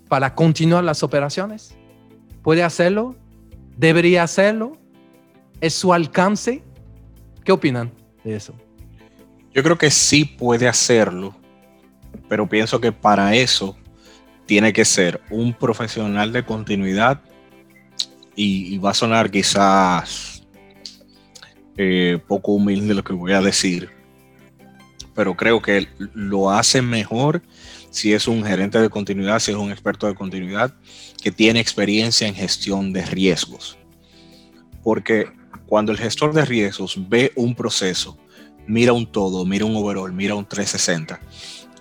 para 0.09 0.34
continuar 0.34 0.82
las 0.82 1.03
operaciones. 1.03 1.76
¿Puede 2.42 2.62
hacerlo? 2.62 3.14
¿Debería 3.76 4.22
hacerlo? 4.22 4.72
¿Es 5.60 5.74
su 5.74 5.92
alcance? 5.92 6.62
¿Qué 7.44 7.52
opinan 7.52 7.92
de 8.24 8.36
eso? 8.36 8.54
Yo 9.52 9.62
creo 9.62 9.76
que 9.76 9.90
sí 9.90 10.24
puede 10.24 10.68
hacerlo, 10.68 11.34
pero 12.28 12.48
pienso 12.48 12.80
que 12.80 12.92
para 12.92 13.34
eso 13.34 13.76
tiene 14.46 14.72
que 14.72 14.84
ser 14.84 15.20
un 15.30 15.52
profesional 15.52 16.32
de 16.32 16.44
continuidad 16.44 17.20
y, 18.36 18.78
va 18.78 18.90
a 18.90 18.94
sonar 18.94 19.30
quizás 19.30 20.46
eh, 21.76 22.18
poco 22.26 22.52
humilde 22.52 22.94
lo 22.94 23.04
que 23.04 23.12
voy 23.12 23.32
a 23.32 23.40
decir, 23.42 23.90
pero 25.20 25.36
creo 25.36 25.60
que 25.60 25.86
lo 26.14 26.50
hace 26.50 26.80
mejor 26.80 27.42
si 27.90 28.14
es 28.14 28.26
un 28.26 28.42
gerente 28.42 28.80
de 28.80 28.88
continuidad, 28.88 29.38
si 29.38 29.50
es 29.50 29.56
un 29.58 29.70
experto 29.70 30.06
de 30.06 30.14
continuidad 30.14 30.72
que 31.22 31.30
tiene 31.30 31.60
experiencia 31.60 32.26
en 32.26 32.34
gestión 32.34 32.94
de 32.94 33.04
riesgos. 33.04 33.76
Porque 34.82 35.30
cuando 35.66 35.92
el 35.92 35.98
gestor 35.98 36.32
de 36.32 36.46
riesgos 36.46 36.98
ve 37.10 37.32
un 37.36 37.54
proceso, 37.54 38.16
mira 38.66 38.94
un 38.94 39.12
todo, 39.12 39.44
mira 39.44 39.66
un 39.66 39.76
overall, 39.76 40.10
mira 40.10 40.34
un 40.34 40.46
360 40.46 41.20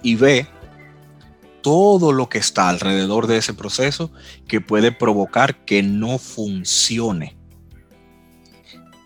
y 0.03 0.15
ve 0.15 0.45
todo 1.61 2.11
lo 2.11 2.27
que 2.27 2.39
está 2.39 2.67
alrededor 2.67 3.25
de 3.25 3.37
ese 3.37 3.53
proceso 3.53 4.11
que 4.49 4.59
puede 4.59 4.91
provocar 4.91 5.63
que 5.63 5.81
no 5.81 6.17
funcione. 6.17 7.37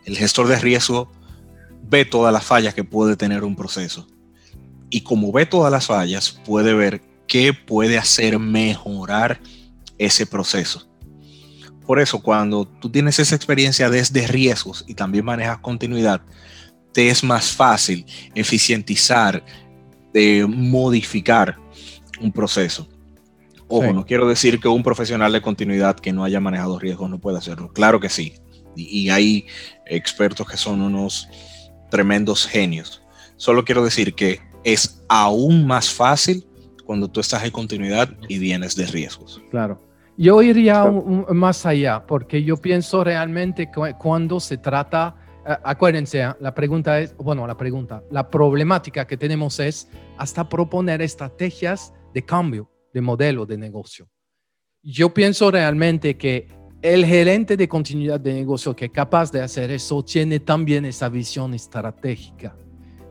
El 0.05 0.17
gestor 0.17 0.47
de 0.47 0.57
riesgo 0.57 1.11
ve 1.83 2.03
todas 2.03 2.33
las 2.33 2.43
fallas 2.43 2.73
que 2.73 2.83
puede 2.83 3.15
tener 3.15 3.43
un 3.43 3.55
proceso. 3.55 4.07
Y 4.93 5.01
como 5.01 5.31
ve 5.31 5.47
todas 5.47 5.71
las 5.71 5.87
fallas, 5.87 6.39
puede 6.45 6.75
ver 6.75 7.01
qué 7.27 7.51
puede 7.51 7.97
hacer 7.97 8.37
mejorar 8.37 9.41
ese 9.97 10.27
proceso. 10.27 10.87
Por 11.87 11.99
eso, 11.99 12.21
cuando 12.21 12.67
tú 12.67 12.91
tienes 12.91 13.17
esa 13.17 13.35
experiencia 13.35 13.89
desde 13.89 14.27
riesgos 14.27 14.85
y 14.87 14.93
también 14.93 15.25
manejas 15.25 15.57
continuidad, 15.57 16.21
te 16.91 17.09
es 17.09 17.23
más 17.23 17.53
fácil 17.53 18.05
eficientizar, 18.35 19.43
de 20.13 20.45
modificar 20.47 21.57
un 22.21 22.31
proceso. 22.31 22.87
Ojo, 23.67 23.93
no 23.93 24.05
quiero 24.05 24.27
decir 24.27 24.59
que 24.59 24.67
un 24.67 24.83
profesional 24.83 25.33
de 25.33 25.41
continuidad 25.41 25.95
que 25.95 26.13
no 26.13 26.23
haya 26.23 26.39
manejado 26.39 26.77
riesgos 26.77 27.09
no 27.09 27.19
pueda 27.19 27.39
hacerlo. 27.39 27.73
Claro 27.73 27.99
que 27.99 28.09
sí. 28.09 28.35
Y, 28.75 29.09
hay 29.09 29.47
expertos 29.87 30.47
que 30.47 30.57
son 30.57 30.83
unos 30.83 31.27
tremendos 31.89 32.45
genios. 32.45 33.01
Solo 33.37 33.65
quiero 33.65 33.83
decir 33.83 34.13
que 34.13 34.52
es 34.63 35.03
aún 35.07 35.65
más 35.65 35.89
fácil 35.89 36.45
cuando 36.85 37.07
tú 37.07 37.19
estás 37.19 37.43
en 37.43 37.51
continuidad 37.51 38.09
y 38.27 38.39
vienes 38.39 38.75
de 38.75 38.85
riesgos. 38.85 39.41
Claro. 39.49 39.79
Yo 40.17 40.41
iría 40.41 40.85
más 41.29 41.65
allá, 41.65 42.05
porque 42.05 42.43
yo 42.43 42.57
pienso 42.57 43.03
realmente 43.03 43.71
que 43.71 43.95
cuando 43.97 44.39
se 44.39 44.57
trata, 44.57 45.15
eh, 45.47 45.55
acuérdense, 45.63 46.21
¿eh? 46.21 46.31
la 46.39 46.53
pregunta 46.53 46.99
es, 46.99 47.15
bueno, 47.17 47.47
la 47.47 47.57
pregunta, 47.57 48.03
la 48.11 48.29
problemática 48.29 49.07
que 49.07 49.17
tenemos 49.17 49.59
es 49.59 49.87
hasta 50.17 50.47
proponer 50.47 51.01
estrategias 51.01 51.93
de 52.13 52.23
cambio 52.23 52.69
de 52.93 53.01
modelo 53.01 53.45
de 53.47 53.57
negocio. 53.57 54.07
Yo 54.83 55.13
pienso 55.13 55.49
realmente 55.49 56.15
que 56.15 56.47
el 56.83 57.05
gerente 57.05 57.57
de 57.57 57.67
continuidad 57.67 58.19
de 58.19 58.33
negocio 58.33 58.75
que 58.75 58.85
es 58.85 58.91
capaz 58.91 59.31
de 59.31 59.41
hacer 59.41 59.71
eso 59.71 60.03
tiene 60.03 60.41
también 60.41 60.85
esa 60.85 61.09
visión 61.09 61.53
estratégica. 61.53 62.55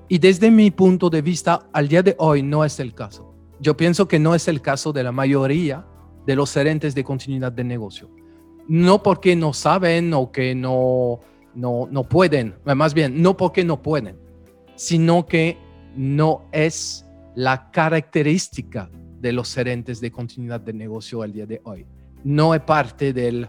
Y 0.08 0.18
desde 0.18 0.50
mi 0.50 0.70
punto 0.70 1.08
de 1.10 1.22
vista, 1.22 1.68
al 1.72 1.88
día 1.88 2.02
de 2.02 2.14
hoy 2.18 2.42
no 2.42 2.64
es 2.64 2.80
el 2.80 2.94
caso. 2.94 3.34
Yo 3.60 3.76
pienso 3.76 4.08
que 4.08 4.18
no 4.18 4.34
es 4.34 4.48
el 4.48 4.60
caso 4.60 4.92
de 4.92 5.02
la 5.02 5.12
mayoría 5.12 5.86
de 6.26 6.36
los 6.36 6.52
gerentes 6.52 6.94
de 6.94 7.04
continuidad 7.04 7.52
de 7.52 7.64
negocio. 7.64 8.10
No 8.68 9.02
porque 9.02 9.36
no 9.36 9.52
saben 9.52 10.12
o 10.14 10.30
que 10.30 10.54
no, 10.54 11.20
no, 11.54 11.88
no 11.90 12.04
pueden, 12.04 12.54
más 12.64 12.94
bien, 12.94 13.22
no 13.22 13.36
porque 13.36 13.64
no 13.64 13.82
pueden, 13.82 14.18
sino 14.76 15.26
que 15.26 15.58
no 15.96 16.48
es 16.52 17.06
la 17.34 17.70
característica 17.70 18.90
de 19.20 19.32
los 19.32 19.54
gerentes 19.54 20.00
de 20.00 20.10
continuidad 20.10 20.60
de 20.60 20.72
negocio 20.72 21.22
al 21.22 21.32
día 21.32 21.46
de 21.46 21.60
hoy. 21.64 21.86
No 22.24 22.54
es 22.54 22.60
parte 22.60 23.12
del, 23.12 23.48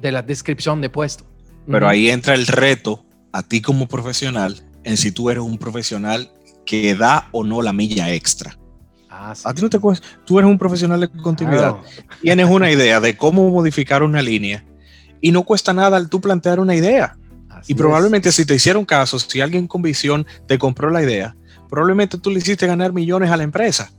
de 0.00 0.12
la 0.12 0.22
descripción 0.22 0.80
de 0.80 0.90
puesto. 0.90 1.24
Pero 1.66 1.88
ahí 1.88 2.08
entra 2.08 2.34
el 2.34 2.46
reto 2.46 3.04
a 3.32 3.42
ti 3.42 3.60
como 3.60 3.86
profesional 3.86 4.69
en 4.84 4.96
si 4.96 5.12
tú 5.12 5.30
eres 5.30 5.42
un 5.42 5.58
profesional 5.58 6.30
que 6.64 6.94
da 6.94 7.28
o 7.32 7.44
no 7.44 7.62
la 7.62 7.72
milla 7.72 8.12
extra. 8.12 8.56
Ah, 9.08 9.34
a 9.44 9.54
ti 9.54 9.60
no 9.60 9.68
te 9.68 9.78
cuesta, 9.78 10.06
tú 10.24 10.38
eres 10.38 10.50
un 10.50 10.58
profesional 10.58 11.00
de 11.00 11.10
continuidad, 11.10 11.76
tienes 12.22 12.48
una 12.48 12.70
idea 12.70 13.00
de 13.00 13.16
cómo 13.16 13.50
modificar 13.50 14.02
una 14.02 14.22
línea 14.22 14.64
y 15.20 15.32
no 15.32 15.42
cuesta 15.42 15.72
nada 15.72 15.96
al 15.96 16.08
tú 16.08 16.20
plantear 16.20 16.60
una 16.60 16.74
idea. 16.74 17.16
y 17.66 17.74
probablemente 17.74 18.32
si 18.32 18.46
te 18.46 18.54
hicieron 18.54 18.86
caso, 18.86 19.18
si 19.18 19.40
alguien 19.40 19.66
con 19.66 19.82
visión 19.82 20.26
te 20.46 20.58
compró 20.58 20.90
la 20.90 21.02
idea, 21.02 21.36
probablemente 21.68 22.18
tú 22.18 22.30
le 22.30 22.38
hiciste 22.38 22.66
ganar 22.66 22.92
millones 22.92 23.30
a 23.30 23.36
la 23.36 23.42
empresa. 23.42 23.90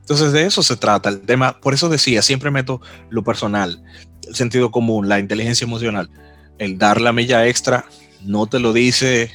Entonces 0.00 0.32
de 0.32 0.44
eso 0.44 0.62
se 0.62 0.76
trata 0.76 1.08
el 1.08 1.20
tema. 1.20 1.60
Por 1.60 1.74
eso 1.74 1.88
decía, 1.88 2.22
siempre 2.22 2.50
meto 2.50 2.80
lo 3.10 3.22
personal, 3.22 3.82
el 4.26 4.34
sentido 4.34 4.70
común, 4.70 5.08
la 5.08 5.18
inteligencia 5.18 5.64
emocional. 5.64 6.10
El 6.58 6.78
dar 6.78 7.00
la 7.00 7.12
milla 7.12 7.46
extra 7.46 7.84
no 8.24 8.46
te 8.46 8.58
lo 8.58 8.72
dice 8.72 9.30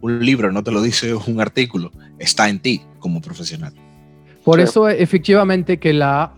un 0.00 0.24
libro, 0.24 0.52
no 0.52 0.62
te 0.62 0.70
lo 0.70 0.80
dice 0.82 1.14
un 1.14 1.40
artículo, 1.40 1.90
está 2.18 2.48
en 2.48 2.60
ti 2.60 2.82
como 2.98 3.20
profesional. 3.20 3.72
Por 4.44 4.60
eso 4.60 4.88
efectivamente 4.88 5.78
que 5.78 5.92
la, 5.92 6.32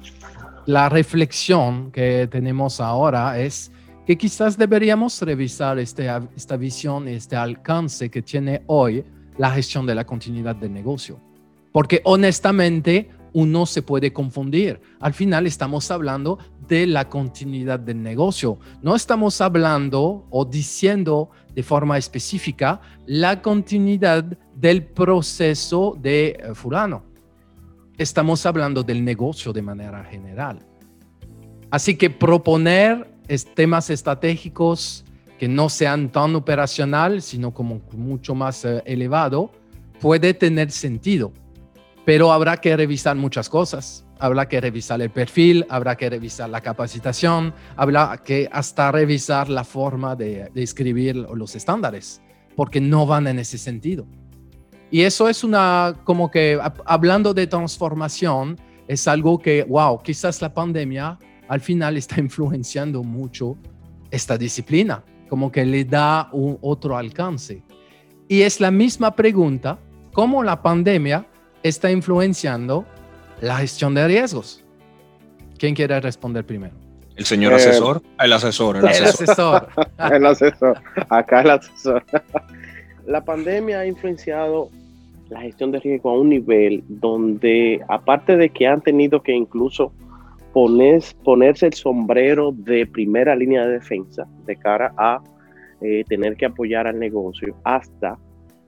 la 0.67 0.89
reflexión 0.89 1.93
que 1.93 2.29
tenemos 2.31 2.81
ahora 2.81 3.39
es 3.39 3.71
que 4.07 4.19
quizás 4.19 4.59
deberíamos 4.59 5.23
revisar 5.23 5.79
este, 5.79 6.09
esta 6.35 6.57
visión, 6.57 7.07
este 7.07 7.37
alcance 7.37 8.11
que 8.11 8.23
tiene 8.23 8.63
hoy 8.67 9.05
la 9.39 9.51
gestión 9.53 9.87
de 9.87 9.95
la 9.95 10.05
continuidad 10.05 10.57
de 10.57 10.69
negocio. 10.69 11.21
Porque 11.73 12.01
honestamente 12.05 13.09
uno 13.33 13.67
se 13.67 13.83
puede 13.83 14.13
confundir. 14.13 14.81
Al 14.99 15.15
final 15.15 15.47
estamos 15.47 15.91
hablando 15.91 16.39
de 16.67 16.87
la 16.87 17.09
continuidad 17.09 17.79
del 17.79 18.03
negocio. 18.03 18.59
No 18.83 18.97
estamos 18.97 19.41
hablando 19.41 20.27
o 20.31 20.45
diciendo 20.45 21.31
de 21.55 21.63
forma 21.63 21.99
específica 21.99 22.81
la 23.07 23.43
continuidad 23.43 24.25
del 24.55 24.85
proceso 24.85 25.97
de 26.01 26.29
eh, 26.29 26.55
fulano. 26.55 27.05
Estamos 27.99 28.47
hablando 28.47 28.83
del 28.83 29.05
negocio 29.05 29.53
de 29.53 29.63
manera 29.63 30.05
general. 30.05 30.59
Así 31.71 31.97
que 31.97 32.11
proponer 32.11 33.11
temas 33.55 33.91
estratégicos 33.91 35.05
que 35.39 35.49
no 35.49 35.69
sean 35.69 36.11
tan 36.11 36.35
operacional, 36.35 37.23
sino 37.23 37.53
como 37.53 37.81
mucho 37.93 38.35
más 38.35 38.65
eh, 38.65 38.83
elevado, 38.85 39.51
puede 40.01 40.35
tener 40.35 40.71
sentido. 40.71 41.33
Pero 42.11 42.33
habrá 42.33 42.57
que 42.57 42.77
revisar 42.77 43.15
muchas 43.15 43.49
cosas. 43.49 44.05
Habrá 44.19 44.49
que 44.49 44.61
revisar 44.61 45.01
el 45.01 45.11
perfil, 45.11 45.65
habrá 45.69 45.95
que 45.95 46.11
revisar 46.11 46.51
la 46.51 46.61
capacitación, 46.61 47.55
habrá 47.77 48.21
que 48.25 48.49
hasta 48.51 48.91
revisar 48.91 49.49
la 49.49 49.63
forma 49.63 50.17
de, 50.17 50.51
de 50.53 50.61
escribir 50.61 51.15
los 51.15 51.55
estándares, 51.55 52.21
porque 52.57 52.81
no 52.81 53.07
van 53.07 53.29
en 53.29 53.39
ese 53.39 53.59
sentido. 53.59 54.09
Y 54.91 55.03
eso 55.03 55.29
es 55.29 55.45
una, 55.45 56.01
como 56.03 56.33
que 56.33 56.59
hablando 56.85 57.33
de 57.33 57.47
transformación, 57.47 58.59
es 58.89 59.07
algo 59.07 59.39
que, 59.39 59.63
wow, 59.63 60.03
quizás 60.03 60.43
la 60.43 60.53
pandemia 60.53 61.17
al 61.47 61.61
final 61.61 61.97
está 61.97 62.19
influenciando 62.19 63.05
mucho 63.05 63.57
esta 64.11 64.37
disciplina 64.37 65.05
como 65.29 65.53
que 65.53 65.65
le 65.65 65.85
da 65.85 66.29
un 66.33 66.59
otro 66.61 66.97
alcance. 66.97 67.63
Y 68.27 68.43
es 68.43 68.59
la 68.59 68.73
misma 68.73 69.15
pregunta, 69.15 69.79
¿cómo 70.13 70.43
la 70.43 70.61
pandemia 70.61 71.30
está 71.63 71.91
influenciando 71.91 72.85
la 73.41 73.57
gestión 73.57 73.95
de 73.95 74.07
riesgos? 74.07 74.65
¿Quién 75.59 75.75
quiere 75.75 76.01
responder 76.01 76.45
primero? 76.45 76.75
El 77.17 77.25
señor 77.27 77.53
asesor, 77.53 77.99
eh, 77.99 78.25
el 78.25 78.33
asesor, 78.33 78.77
el 78.79 78.87
asesor. 78.87 79.69
El 80.13 80.25
asesor. 80.27 80.81
Acá 81.11 81.43
el 81.43 81.51
asesor. 81.51 82.03
La 83.07 83.23
pandemia 83.23 83.81
ha 83.81 83.87
influenciado 83.87 84.71
la 85.29 85.41
gestión 85.43 85.71
de 85.71 85.81
riesgo 85.81 86.11
a 86.11 86.19
un 86.19 86.29
nivel 86.31 86.83
donde, 86.89 87.81
aparte 87.89 88.37
de 88.37 88.51
que 88.51 88.67
han 88.67 88.81
tenido 88.81 89.23
que 89.23 89.33
incluso 89.33 89.93
ponerse 90.53 91.67
el 91.67 91.75
sombrero 91.75 92.53
de 92.53 92.87
primera 92.87 93.37
línea 93.37 93.67
de 93.67 93.75
defensa 93.75 94.27
de 94.47 94.57
cara 94.57 94.93
a 94.97 95.23
eh, 95.81 96.05
tener 96.09 96.37
que 96.37 96.47
apoyar 96.47 96.87
al 96.87 96.99
negocio 96.99 97.55
hasta 97.65 98.19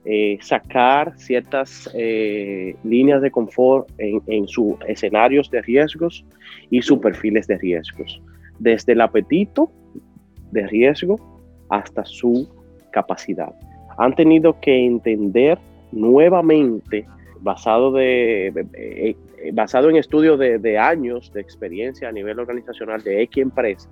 eh, 0.05 0.37
sacar 0.41 1.17
ciertas 1.17 1.89
eh, 1.93 2.75
líneas 2.83 3.21
de 3.21 3.31
confort 3.31 3.89
en, 3.97 4.47
sus 4.49 4.75
escenarios 4.85 5.49
de 5.49 5.61
riesgos 5.61 6.25
y 6.69 6.81
sus 6.81 6.99
perfiles 6.99 7.47
de 7.47 7.57
riesgos. 7.57 8.21
Desde 8.59 8.91
el 8.91 9.01
apetito 9.01 9.71
de 10.51 10.67
riesgo 10.67 11.15
hasta 11.69 12.03
su 12.03 12.49
capacidad. 12.91 13.53
Han 13.97 14.13
tenido 14.13 14.59
que 14.59 14.85
entender 14.85 15.57
nuevamente, 15.93 17.05
basado, 17.39 17.93
de, 17.93 18.47
eh, 18.73 19.15
basado 19.53 19.89
en 19.89 19.95
estudios 19.95 20.37
de, 20.37 20.59
de, 20.59 20.77
años 20.77 21.31
de 21.31 21.39
experiencia 21.39 22.09
a 22.09 22.11
nivel 22.11 22.39
organizacional 22.39 23.01
de 23.03 23.21
X 23.21 23.41
empresa, 23.41 23.89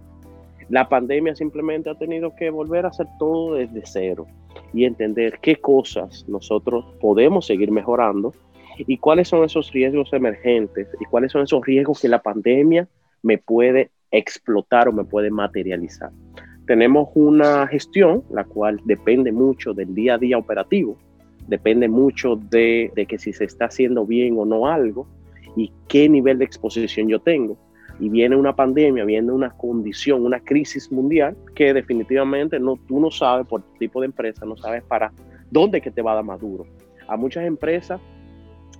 la 0.72 0.88
pandemia 0.88 1.36
simplemente 1.36 1.90
ha 1.90 1.96
tenido 1.96 2.34
que 2.34 2.50
volver 2.50 2.86
a 2.86 2.90
hacer 2.90 3.06
todo 3.20 3.56
desde 3.56 3.82
cero 3.84 4.26
y 4.74 4.86
entender 4.86 5.40
qué 5.42 5.58
cosas 5.58 6.26
nosotros 6.30 6.86
podemos 7.02 7.46
seguir 7.46 7.72
mejorando 7.72 8.34
y 8.78 8.98
cuáles 8.98 9.28
son 9.28 9.44
esos 9.44 9.70
riesgos 9.74 10.14
emergentes 10.14 10.88
y 11.02 11.06
cuáles 11.06 11.34
son 11.34 11.44
esos 11.44 11.66
riesgos 11.66 12.00
que 12.00 12.08
la 12.08 12.22
pandemia 12.22 12.88
me 13.22 13.38
puede 13.38 13.92
explotar 14.12 14.88
o 14.88 14.94
me 14.94 15.04
puede 15.04 15.30
materializar. 15.30 16.10
Tenemos 16.66 17.10
una 17.16 17.68
gestión, 17.68 18.24
la 18.32 18.46
cual 18.46 18.80
depende 18.86 19.34
mucho 19.34 19.74
del 19.74 19.94
día 19.94 20.14
a 20.14 20.18
día 20.20 20.38
operativo, 20.38 20.98
depende 21.50 21.90
mucho 21.90 22.38
de, 22.38 22.94
de 22.96 23.06
que 23.08 23.20
si 23.20 23.34
se 23.34 23.44
está 23.44 23.66
haciendo 23.66 24.06
bien 24.06 24.38
o 24.40 24.46
no 24.46 24.68
algo 24.68 25.06
y 25.58 25.74
qué 25.90 26.08
nivel 26.08 26.38
de 26.38 26.46
exposición 26.46 27.10
yo 27.10 27.20
tengo 27.20 27.58
y 28.02 28.10
viene 28.10 28.36
una 28.36 28.56
pandemia, 28.56 29.06
viene 29.06 29.32
una 29.32 29.52
condición, 29.52 30.26
una 30.26 30.40
crisis 30.40 30.92
mundial 30.92 31.38
que 31.54 31.72
definitivamente 31.72 32.60
no, 32.60 32.76
tú 32.88 33.00
no 33.00 33.12
sabes 33.12 33.46
por 33.46 33.62
tipo 33.78 34.02
de 34.02 34.08
empresa, 34.08 34.44
no 34.44 34.58
sabes 34.58 34.84
para 34.84 35.14
dónde 35.52 35.82
que 35.82 35.92
te 35.92 36.02
va 36.02 36.14
a 36.14 36.16
dar 36.16 36.24
más 36.24 36.42
duro. 36.42 36.66
A 37.08 37.16
muchas 37.16 37.46
empresas 37.46 38.02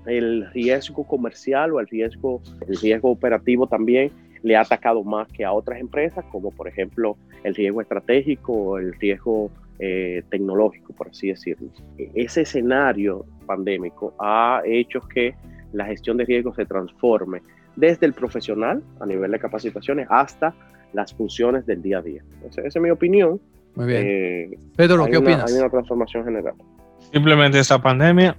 el 0.08 0.50
riesgo 0.54 1.06
comercial 1.06 1.72
o 1.74 1.80
el 1.80 1.88
riesgo, 1.88 2.42
el 2.68 2.76
riesgo 2.78 3.12
operativo 3.12 3.68
también 3.68 4.12
le 4.42 4.56
ha 4.56 4.62
atacado 4.62 5.04
más 5.04 5.28
que 5.28 5.46
a 5.46 5.54
otras 5.54 5.80
empresas, 5.80 6.26
como 6.32 6.50
por 6.50 6.68
ejemplo 6.68 7.16
el 7.44 7.54
riesgo 7.54 7.80
estratégico 7.80 8.54
o 8.54 8.78
el 8.80 8.92
riesgo 8.96 9.52
eh, 9.78 10.24
tecnológico, 10.32 10.94
por 10.94 11.10
así 11.10 11.28
decirlo. 11.28 11.70
Ese 12.16 12.42
escenario 12.42 13.28
pandémico 13.46 14.16
ha 14.18 14.64
hecho 14.66 15.00
que 15.02 15.36
la 15.74 15.86
gestión 15.86 16.18
de 16.18 16.26
riesgos 16.26 16.56
se 16.56 16.66
transforme 16.66 17.44
desde 17.76 18.06
el 18.06 18.14
profesional 18.14 18.84
a 19.00 19.06
nivel 19.06 19.32
de 19.32 19.40
capacitaciones 19.40 20.08
hasta 20.10 20.54
las 20.94 21.14
funciones 21.14 21.66
del 21.66 21.82
día 21.82 22.00
a 22.00 22.02
día. 22.02 22.24
Esa, 22.48 22.62
es 22.62 22.76
mi 22.78 22.90
opinión. 22.90 23.40
Muy 23.76 23.86
bien. 23.86 24.04
Eh, 24.06 24.60
Pedro, 24.76 25.06
¿qué 25.06 25.18
opinas? 25.18 25.52
Hay 25.52 25.58
una 25.58 25.70
transformación 25.70 26.26
general. 26.26 26.54
Simplemente 27.14 27.60
esta 27.60 27.82
pandemia 27.82 28.38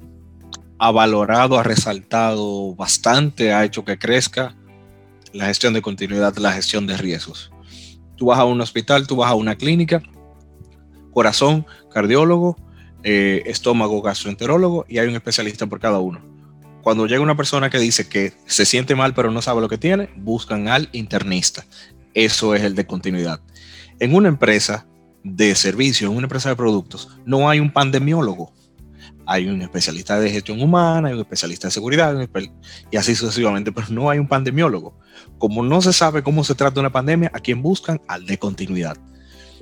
ha 0.79 0.91
valorado, 0.91 1.59
ha 1.59 1.63
resaltado 1.63 2.75
bastante, 2.75 3.53
ha 3.53 3.65
hecho 3.65 3.85
que 3.85 3.99
crezca 3.99 4.55
la 5.33 5.47
gestión 5.47 5.73
de 5.73 5.81
continuidad, 5.81 6.37
la 6.37 6.53
gestión 6.53 6.87
de 6.87 6.97
riesgos. 6.97 7.51
Tú 8.17 8.27
vas 8.27 8.39
a 8.39 8.45
un 8.45 8.61
hospital, 8.61 9.07
tú 9.07 9.17
vas 9.17 9.31
a 9.31 9.35
una 9.35 9.57
clínica, 9.57 10.03
corazón, 11.13 11.67
cardiólogo, 11.91 12.57
eh, 13.03 13.43
estómago, 13.47 14.03
gastroenterólogo 14.03 14.85
y 14.89 14.99
hay 14.99 15.09
un 15.09 15.15
especialista 15.15 15.67
por 15.67 15.81
cada 15.81 15.99
uno 15.99 16.32
cuando 16.83 17.07
llega 17.07 17.23
una 17.23 17.37
persona 17.37 17.71
que 17.71 17.79
dice 17.79 18.09
que 18.09 18.33
se 18.47 18.67
siente 18.67 18.95
mal 18.95 19.15
pero 19.15 19.31
no 19.31 19.41
sabe 19.43 19.61
lo 19.61 19.69
que 19.69 19.79
tiene, 19.79 20.11
buscan 20.17 20.69
al 20.69 20.89
internista. 20.93 21.65
Eso 22.15 22.55
es 22.55 22.63
el 22.63 22.75
de 22.75 22.87
continuidad. 22.87 23.41
En 24.01 24.15
una 24.15 24.29
empresa 24.29 24.87
de 25.25 25.55
servicio, 25.55 26.09
en 26.09 26.17
una 26.17 26.25
empresa 26.25 26.49
de 26.49 26.57
productos, 26.57 27.09
no 27.25 27.49
hay 27.49 27.61
un 27.61 27.73
pandemiólogo. 27.73 28.53
Hay 29.25 29.47
un 29.49 29.63
especialista 29.63 30.19
de 30.19 30.31
gestión 30.31 30.61
humana, 30.61 31.09
hay 31.09 31.15
un 31.15 31.21
especialista 31.21 31.69
de 31.69 31.73
seguridad 31.73 32.17
y 32.91 32.97
así 32.97 33.15
sucesivamente, 33.15 33.71
pero 33.71 33.87
no 33.91 34.11
hay 34.11 34.19
un 34.19 34.27
pandemiólogo. 34.27 34.99
Como 35.39 35.63
no 35.63 35.81
se 35.81 35.93
sabe 35.93 36.25
cómo 36.25 36.43
se 36.43 36.57
trata 36.57 36.81
una 36.81 36.91
pandemia, 36.91 37.31
¿a 37.33 37.39
quién 37.39 37.63
buscan? 37.63 38.01
Al 38.09 38.27
de 38.27 38.39
continuidad. 38.39 38.97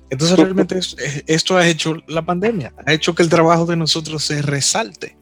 Entonces 0.09 0.37
realmente 0.39 0.81
esto 1.27 1.57
ha 1.57 1.69
hecho 1.69 1.97
la 2.09 2.23
pandemia, 2.23 2.73
ha 2.85 2.93
hecho 2.93 3.15
que 3.15 3.23
el 3.23 3.29
trabajo 3.29 3.67
de 3.67 3.77
nosotros 3.77 4.25
se 4.25 4.43
resalte. 4.43 5.17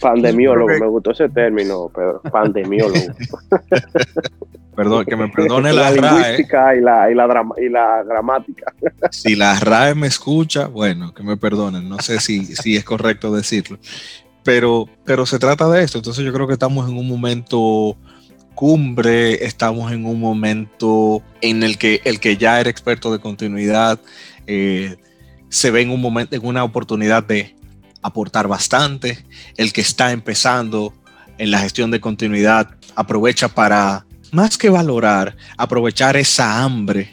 Pandemiólogo, 0.00 0.68
me 0.68 0.86
gustó 0.86 1.10
ese 1.10 1.28
término, 1.28 1.88
Pedro. 1.94 2.20
Pandemiólogo. 2.30 2.98
Perdón, 4.78 5.06
que 5.06 5.16
me 5.16 5.28
perdone 5.28 5.72
la, 5.72 5.90
la 5.90 6.12
lingüística 6.12 6.76
y, 6.76 6.80
la, 6.80 7.10
y, 7.10 7.14
la 7.16 7.26
y 7.56 7.68
la 7.68 8.04
gramática. 8.04 8.72
Si 9.10 9.34
la 9.34 9.58
RAE 9.58 9.96
me 9.96 10.06
escucha, 10.06 10.68
bueno, 10.68 11.12
que 11.12 11.24
me 11.24 11.36
perdonen. 11.36 11.88
No 11.88 11.98
sé 11.98 12.20
si, 12.20 12.46
si 12.46 12.76
es 12.76 12.84
correcto 12.84 13.34
decirlo. 13.34 13.80
Pero, 14.44 14.88
pero 15.04 15.26
se 15.26 15.40
trata 15.40 15.68
de 15.68 15.82
esto. 15.82 15.98
Entonces 15.98 16.24
yo 16.24 16.32
creo 16.32 16.46
que 16.46 16.52
estamos 16.52 16.88
en 16.88 16.96
un 16.96 17.08
momento 17.08 17.96
cumbre, 18.54 19.44
estamos 19.44 19.90
en 19.90 20.06
un 20.06 20.20
momento 20.20 21.22
en 21.40 21.64
el 21.64 21.76
que 21.76 22.00
el 22.04 22.20
que 22.20 22.36
ya 22.36 22.60
era 22.60 22.70
experto 22.70 23.10
de 23.12 23.18
continuidad 23.18 23.98
eh, 24.46 24.96
se 25.48 25.72
ve 25.72 25.82
en 25.82 25.90
un 25.90 26.00
momento, 26.00 26.36
en 26.36 26.46
una 26.46 26.62
oportunidad 26.62 27.24
de 27.24 27.54
aportar 28.02 28.48
bastante. 28.48 29.24
El 29.56 29.72
que 29.72 29.80
está 29.80 30.12
empezando 30.12 30.94
en 31.38 31.50
la 31.50 31.58
gestión 31.58 31.90
de 31.90 32.00
continuidad 32.00 32.70
aprovecha 32.94 33.48
para, 33.48 34.06
más 34.32 34.58
que 34.58 34.70
valorar, 34.70 35.36
aprovechar 35.56 36.16
esa 36.16 36.62
hambre 36.62 37.10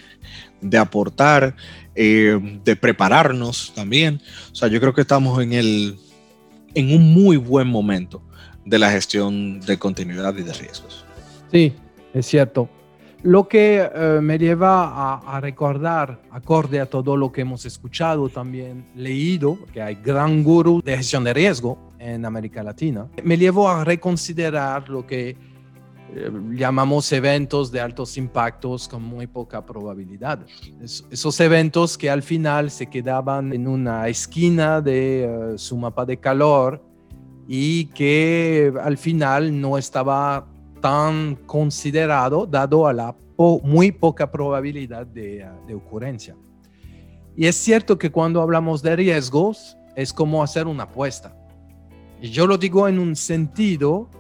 de 0.62 0.78
aportar, 0.78 1.56
eh, 1.96 2.40
de 2.64 2.76
prepararnos 2.76 3.72
también. 3.76 4.22
O 4.52 4.56
sea, 4.56 4.68
yo 4.68 4.80
creo 4.80 4.94
que 4.94 5.02
estamos 5.02 5.42
en, 5.42 5.54
el, 5.54 5.98
en 6.74 6.94
un 6.94 7.14
muy 7.14 7.38
buen 7.38 7.68
momento 7.68 8.22
de 8.66 8.80
la 8.80 8.92
gestión 8.92 9.60
de 9.62 9.78
continuidad 9.78 10.36
y 10.38 10.42
de 10.42 10.54
riesgos. 10.54 11.06
Sí, 11.52 11.74
es 12.14 12.26
cierto. 12.26 12.70
Lo 13.26 13.48
que 13.48 13.82
eh, 13.82 14.20
me 14.22 14.38
lleva 14.38 15.16
a, 15.16 15.42
recordar, 15.42 16.22
acorde 16.30 16.80
a 16.80 16.86
todo 16.86 17.18
lo 17.18 17.32
que 17.32 17.42
hemos 17.42 17.66
escuchado, 17.66 18.30
también 18.30 18.86
leído, 18.94 19.58
que 19.74 19.82
hay 19.82 19.96
gran 19.96 20.44
gurú 20.44 20.80
de 20.86 20.96
gestión 20.96 21.24
de 21.24 21.34
riesgo 21.34 21.92
en 21.98 22.24
América 22.24 22.62
Latina, 22.62 23.08
me 23.24 23.36
llevó 23.36 23.68
a 23.68 23.84
reconsiderar 23.84 24.90
lo 24.90 25.08
que 25.08 25.30
eh, 25.30 26.32
llamamos 26.52 27.12
eventos 27.12 27.72
de 27.72 27.82
altos 27.82 28.16
impactos 28.16 28.88
con 28.88 29.02
muy 29.02 29.26
poca 29.26 29.66
probabilidad. 29.66 30.46
esos 31.10 31.40
eventos 31.40 31.98
que 31.98 32.12
al 32.12 32.22
final 32.22 32.70
se 32.70 32.86
quedaban 32.86 33.54
en 33.54 33.68
una 33.68 34.08
esquina 34.08 34.82
de 34.82 35.24
eh, 35.24 35.58
su 35.58 35.78
mapa 35.78 36.06
de 36.06 36.18
calor 36.18 36.80
y 37.48 37.86
que 37.86 38.72
al 38.84 39.00
final 39.00 39.60
no 39.60 39.80
estaba 39.80 40.46
tan 40.86 41.36
considerado 41.48 42.46
dado 42.46 42.86
a 42.86 42.94
la 42.94 43.16
muy 43.64 43.92
poca 43.92 44.30
probabilidad 44.30 45.08
de, 45.08 45.44
de 45.66 45.74
ocurrencia. 45.74 46.38
Y 47.36 47.48
es 47.48 47.56
cierto 47.56 47.98
que 47.98 48.12
cuando 48.12 48.40
hablamos 48.40 48.84
de 48.84 48.96
riesgos 48.96 49.76
es 49.96 50.14
como 50.14 50.44
hacer 50.44 50.68
una 50.68 50.84
apuesta. 50.84 51.36
Y 52.22 52.30
yo 52.30 52.46
lo 52.46 52.60
digo 52.60 52.88
en 52.88 53.00
un 53.00 53.16
sentido, 53.16 54.12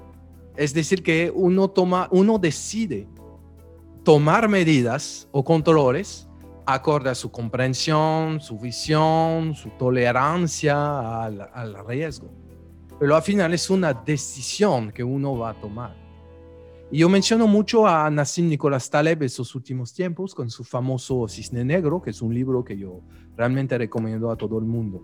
es 0.57 0.73
decir, 0.73 1.03
que 1.03 1.31
uno, 1.35 1.67
toma, 1.67 2.07
uno 2.09 2.39
decide 2.39 3.07
tomar 4.03 4.49
medidas 4.49 5.27
o 5.31 5.43
controles 5.43 6.27
acorde 6.65 7.11
a 7.11 7.15
su 7.15 7.29
comprensión, 7.29 8.41
su 8.41 8.57
visión, 8.57 9.53
su 9.53 9.69
tolerancia 9.77 11.25
al, 11.25 11.47
al 11.53 11.87
riesgo. 11.87 12.31
Pero 12.99 13.15
al 13.15 13.21
final 13.21 13.53
es 13.53 13.69
una 13.69 13.93
decisión 13.93 14.91
que 14.91 15.03
uno 15.03 15.37
va 15.37 15.51
a 15.51 15.53
tomar. 15.53 16.04
Y 16.91 16.99
yo 16.99 17.09
menciono 17.09 17.47
mucho 17.47 17.87
a 17.87 18.09
Nassim 18.11 18.47
Nicolás 18.47 18.89
Taleb 18.89 19.23
esos 19.23 19.55
últimos 19.55 19.93
tiempos 19.93 20.35
con 20.35 20.49
su 20.49 20.63
famoso 20.63 21.27
Cisne 21.27 21.65
Negro, 21.65 22.01
que 22.01 22.11
es 22.11 22.21
un 22.21 22.33
libro 22.33 22.63
que 22.63 22.77
yo 22.77 23.01
realmente 23.35 23.77
recomiendo 23.77 24.29
a 24.29 24.35
todo 24.35 24.59
el 24.59 24.65
mundo. 24.65 25.01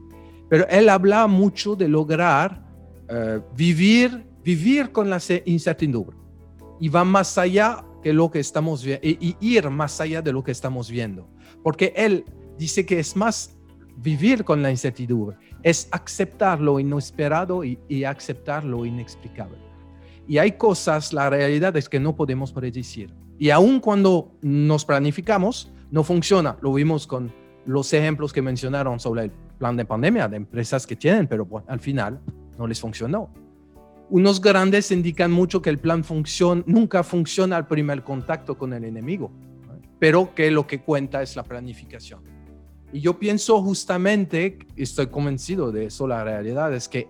Pero 0.47 0.67
él 0.69 0.89
habla 0.89 1.25
mucho 1.27 1.75
de 1.75 1.87
lograr 1.87 2.63
eh, 3.09 3.41
vivir, 3.55 4.25
vivir 4.43 4.91
con 4.91 5.09
la 5.09 5.19
incertidumbre 5.45 6.17
y 6.79 6.89
va 6.89 7.03
más 7.03 7.37
allá 7.37 7.83
que 8.03 8.13
lo 8.13 8.29
que 8.29 8.39
estamos 8.39 8.83
viendo 8.83 9.07
y, 9.07 9.35
ir 9.39 9.69
más 9.69 9.99
allá 10.01 10.21
de 10.21 10.31
lo 10.31 10.43
que 10.43 10.51
estamos 10.51 10.89
viendo. 10.89 11.27
Porque 11.63 11.93
él 11.95 12.25
dice 12.57 12.85
que 12.85 12.99
es 12.99 13.15
más 13.15 13.57
vivir 13.97 14.43
con 14.43 14.61
la 14.61 14.71
incertidumbre, 14.71 15.37
es 15.63 15.87
aceptar 15.91 16.59
lo 16.59 16.79
inesperado 16.79 17.63
y, 17.63 17.79
y 17.87 18.03
aceptar 18.03 18.63
lo 18.63 18.85
inexplicable. 18.85 19.70
Y 20.27 20.37
hay 20.37 20.53
cosas, 20.53 21.13
la 21.13 21.29
realidad 21.29 21.75
es 21.77 21.89
que 21.89 21.99
no 21.99 22.15
podemos 22.15 22.51
predecir. 22.51 23.13
Y 23.37 23.49
aun 23.49 23.79
cuando 23.79 24.31
nos 24.41 24.85
planificamos, 24.85 25.71
no 25.89 26.03
funciona. 26.03 26.57
Lo 26.61 26.73
vimos 26.73 27.07
con 27.07 27.31
los 27.65 27.91
ejemplos 27.93 28.33
que 28.33 28.41
mencionaron 28.41 28.99
sobre 28.99 29.23
el 29.23 29.31
plan 29.57 29.75
de 29.75 29.85
pandemia 29.85 30.27
de 30.27 30.37
empresas 30.37 30.87
que 30.87 30.95
tienen, 30.95 31.27
pero 31.27 31.47
al 31.67 31.79
final 31.79 32.19
no 32.57 32.67
les 32.67 32.79
funcionó. 32.79 33.29
Unos 34.09 34.41
grandes 34.41 34.91
indican 34.91 35.31
mucho 35.31 35.61
que 35.61 35.69
el 35.69 35.77
plan 35.77 36.03
nunca 36.65 37.03
funciona 37.03 37.57
al 37.57 37.67
primer 37.67 38.03
contacto 38.03 38.57
con 38.57 38.73
el 38.73 38.83
enemigo, 38.83 39.31
pero 39.99 40.35
que 40.35 40.51
lo 40.51 40.67
que 40.67 40.81
cuenta 40.81 41.21
es 41.21 41.35
la 41.35 41.43
planificación. 41.43 42.21
Y 42.91 42.99
yo 42.99 43.17
pienso 43.17 43.61
justamente, 43.61 44.59
estoy 44.75 45.07
convencido 45.07 45.71
de 45.71 45.85
eso, 45.85 46.07
la 46.07 46.23
realidad 46.25 46.73
es 46.73 46.89
que 46.89 47.07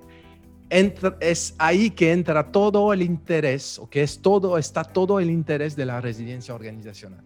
es 1.20 1.54
ahí 1.58 1.90
que 1.90 2.14
entra 2.14 2.50
todo 2.50 2.94
el 2.94 3.02
interés, 3.02 3.78
o 3.78 3.90
que 3.90 4.04
es 4.04 4.22
todo, 4.22 4.58
está 4.58 4.84
todo 4.84 5.20
el 5.20 5.30
interés 5.30 5.76
de 5.76 5.86
la 5.86 6.00
residencia 6.00 6.56
organizacional. 6.56 7.24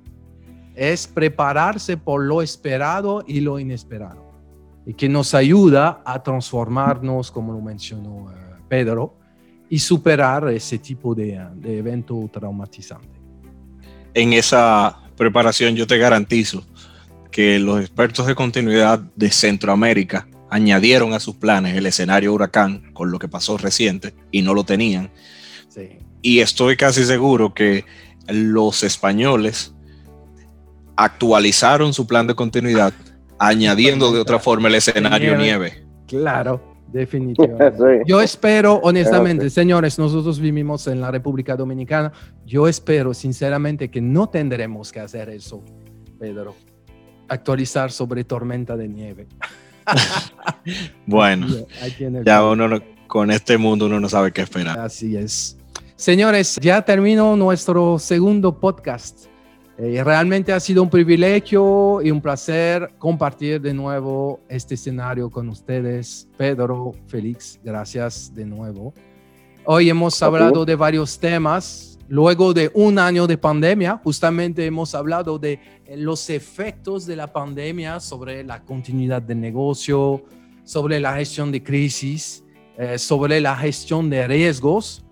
Es 0.73 1.07
prepararse 1.07 1.95
por 1.95 2.23
lo 2.23 2.41
esperado 2.41 3.23
y 3.27 3.41
lo 3.41 3.59
inesperado. 3.59 4.25
y 4.87 4.93
que 4.93 5.09
nos 5.09 5.33
ayuda 5.33 6.03
a 6.05 6.21
transformarnos, 6.21 7.31
como 7.31 7.53
lo 7.53 7.59
mencionó 7.59 8.31
eh, 8.31 8.35
Pedro, 8.69 9.17
y 9.67 9.79
superar 9.79 10.47
ese 10.49 10.77
tipo 10.77 11.15
de, 11.15 11.43
de 11.55 11.79
evento 11.79 12.29
traumatizante. 12.31 13.19
En 14.13 14.33
esa 14.33 14.95
preparación 15.17 15.75
yo 15.75 15.87
te 15.87 15.97
garantizo 15.97 16.63
que 17.31 17.57
los 17.57 17.81
expertos 17.81 18.27
de 18.27 18.35
continuidad 18.35 18.99
de 19.15 19.31
Centroamérica 19.31 20.27
añadieron 20.49 21.13
a 21.13 21.19
sus 21.19 21.35
planes 21.35 21.75
el 21.75 21.85
escenario 21.85 22.33
huracán 22.33 22.91
con 22.93 23.11
lo 23.11 23.19
que 23.19 23.27
pasó 23.27 23.57
reciente 23.57 24.13
y 24.31 24.41
no 24.41 24.53
lo 24.53 24.63
tenían. 24.63 25.11
Y 26.21 26.39
estoy 26.39 26.77
casi 26.77 27.03
seguro 27.05 27.53
que 27.53 27.85
los 28.27 28.83
españoles 28.83 29.73
actualizaron 30.95 31.93
su 31.93 32.07
plan 32.07 32.25
de 32.27 32.35
continuidad 32.35 32.93
añadiendo 33.37 34.11
de 34.11 34.19
otra 34.19 34.39
forma 34.39 34.69
el 34.69 34.75
escenario 34.75 35.37
nieve. 35.37 35.85
Claro, 36.07 36.61
definitivamente. 36.91 38.03
Yo 38.07 38.21
espero, 38.21 38.75
honestamente, 38.75 39.49
señores, 39.49 39.99
nosotros 39.99 40.39
vivimos 40.39 40.87
en 40.87 41.01
la 41.01 41.11
República 41.11 41.55
Dominicana. 41.55 42.13
Yo 42.45 42.67
espero, 42.67 43.13
sinceramente, 43.13 43.89
que 43.89 44.01
no 44.01 44.29
tendremos 44.29 44.91
que 44.91 45.01
hacer 45.01 45.29
eso, 45.29 45.63
Pedro. 46.17 46.55
Actualizar 47.27 47.91
sobre 47.91 48.23
tormenta 48.23 48.77
de 48.77 48.87
nieve. 48.87 49.27
bueno, 51.05 51.47
ya 52.23 52.43
uno 52.43 52.81
con 53.07 53.31
este 53.31 53.57
mundo 53.57 53.85
uno 53.85 53.99
no 53.99 54.09
sabe 54.09 54.31
qué 54.31 54.41
esperar. 54.41 54.79
Así 54.79 55.15
es. 55.15 55.57
Señores, 55.95 56.57
ya 56.61 56.81
terminó 56.81 57.35
nuestro 57.35 57.97
segundo 57.99 58.59
podcast. 58.59 59.27
Eh, 59.77 60.01
realmente 60.03 60.53
ha 60.53 60.59
sido 60.59 60.83
un 60.83 60.89
privilegio 60.89 62.01
y 62.01 62.09
un 62.09 62.21
placer 62.21 62.91
compartir 62.97 63.59
de 63.59 63.73
nuevo 63.73 64.39
este 64.47 64.75
escenario 64.75 65.29
con 65.29 65.49
ustedes. 65.49 66.27
Pedro, 66.37 66.93
Félix, 67.07 67.59
gracias 67.63 68.33
de 68.33 68.45
nuevo. 68.45 68.93
Hoy 69.65 69.89
hemos 69.89 70.21
hablado 70.21 70.63
de 70.63 70.75
varios 70.75 71.19
temas. 71.19 71.94
Luego 72.07 72.53
de 72.53 72.69
un 72.75 72.99
año 72.99 73.25
de 73.25 73.37
pandemia, 73.37 73.99
justamente 74.03 74.65
hemos 74.65 74.93
hablado 74.93 75.39
de 75.39 75.59
los 75.95 76.29
efectos 76.29 77.05
de 77.07 77.15
la 77.15 77.31
pandemia 77.33 77.99
sobre 77.99 78.43
la 78.43 78.61
continuidad 78.61 79.23
del 79.23 79.41
negocio, 79.41 80.23
sobre 80.63 80.99
la 80.99 81.15
gestión 81.15 81.51
de 81.51 81.63
crisis, 81.63 82.43
eh, 82.77 82.99
sobre 82.99 83.41
la 83.41 83.55
gestión 83.55 84.09
de 84.09 84.27
riesgos 84.27 85.03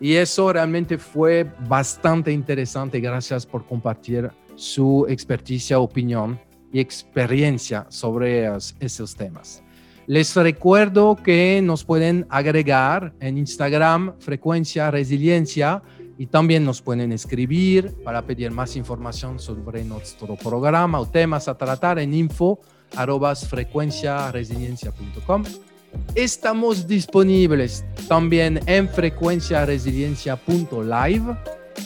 y 0.00 0.14
eso 0.14 0.52
realmente 0.52 0.96
fue 0.98 1.46
bastante 1.68 2.32
interesante. 2.32 2.98
Gracias 2.98 3.44
por 3.44 3.66
compartir 3.66 4.30
su 4.56 5.06
experticia, 5.08 5.78
opinión 5.78 6.40
y 6.72 6.80
experiencia 6.80 7.86
sobre 7.90 8.50
esos 8.80 9.14
temas. 9.14 9.62
Les 10.06 10.34
recuerdo 10.34 11.14
que 11.14 11.60
nos 11.62 11.84
pueden 11.84 12.26
agregar 12.30 13.12
en 13.20 13.38
Instagram 13.38 14.14
frecuencia 14.18 14.90
resiliencia 14.90 15.82
y 16.20 16.26
también 16.26 16.64
nos 16.66 16.82
pueden 16.82 17.12
escribir 17.12 17.94
para 18.04 18.20
pedir 18.20 18.50
más 18.50 18.76
información 18.76 19.38
sobre 19.38 19.82
nuestro 19.84 20.36
programa 20.36 21.00
o 21.00 21.06
temas 21.06 21.48
a 21.48 21.56
tratar 21.56 21.98
en 21.98 22.12
info 22.12 22.60
arrobas 22.94 23.48
frecuenciaresiliencia.com. 23.48 25.44
Estamos 26.14 26.86
disponibles 26.86 27.86
también 28.06 28.60
en 28.66 28.86
frecuenciaresiliencia.live 28.90 31.36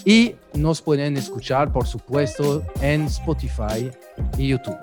y 0.05 0.35
nos 0.55 0.83
pueden 0.83 1.17
escuchar, 1.17 1.73
por 1.73 1.87
supuesto, 1.87 2.65
en 2.81 3.03
Spotify 3.03 3.93
y 4.37 4.49
YouTube. 4.49 4.79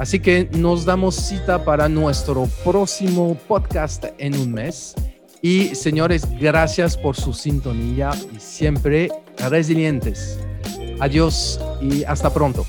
Así 0.00 0.18
que 0.18 0.50
nos 0.50 0.84
damos 0.84 1.14
cita 1.14 1.64
para 1.64 1.88
nuestro 1.88 2.48
próximo 2.64 3.38
podcast 3.46 4.06
en 4.18 4.34
un 4.34 4.52
mes. 4.52 4.96
Y 5.42 5.74
señores, 5.74 6.26
gracias 6.40 6.96
por 6.96 7.16
su 7.16 7.32
sintonía 7.32 8.10
y 8.34 8.40
siempre 8.40 9.10
resilientes. 9.50 10.38
Adiós 10.98 11.60
y 11.80 12.04
hasta 12.04 12.32
pronto. 12.32 12.64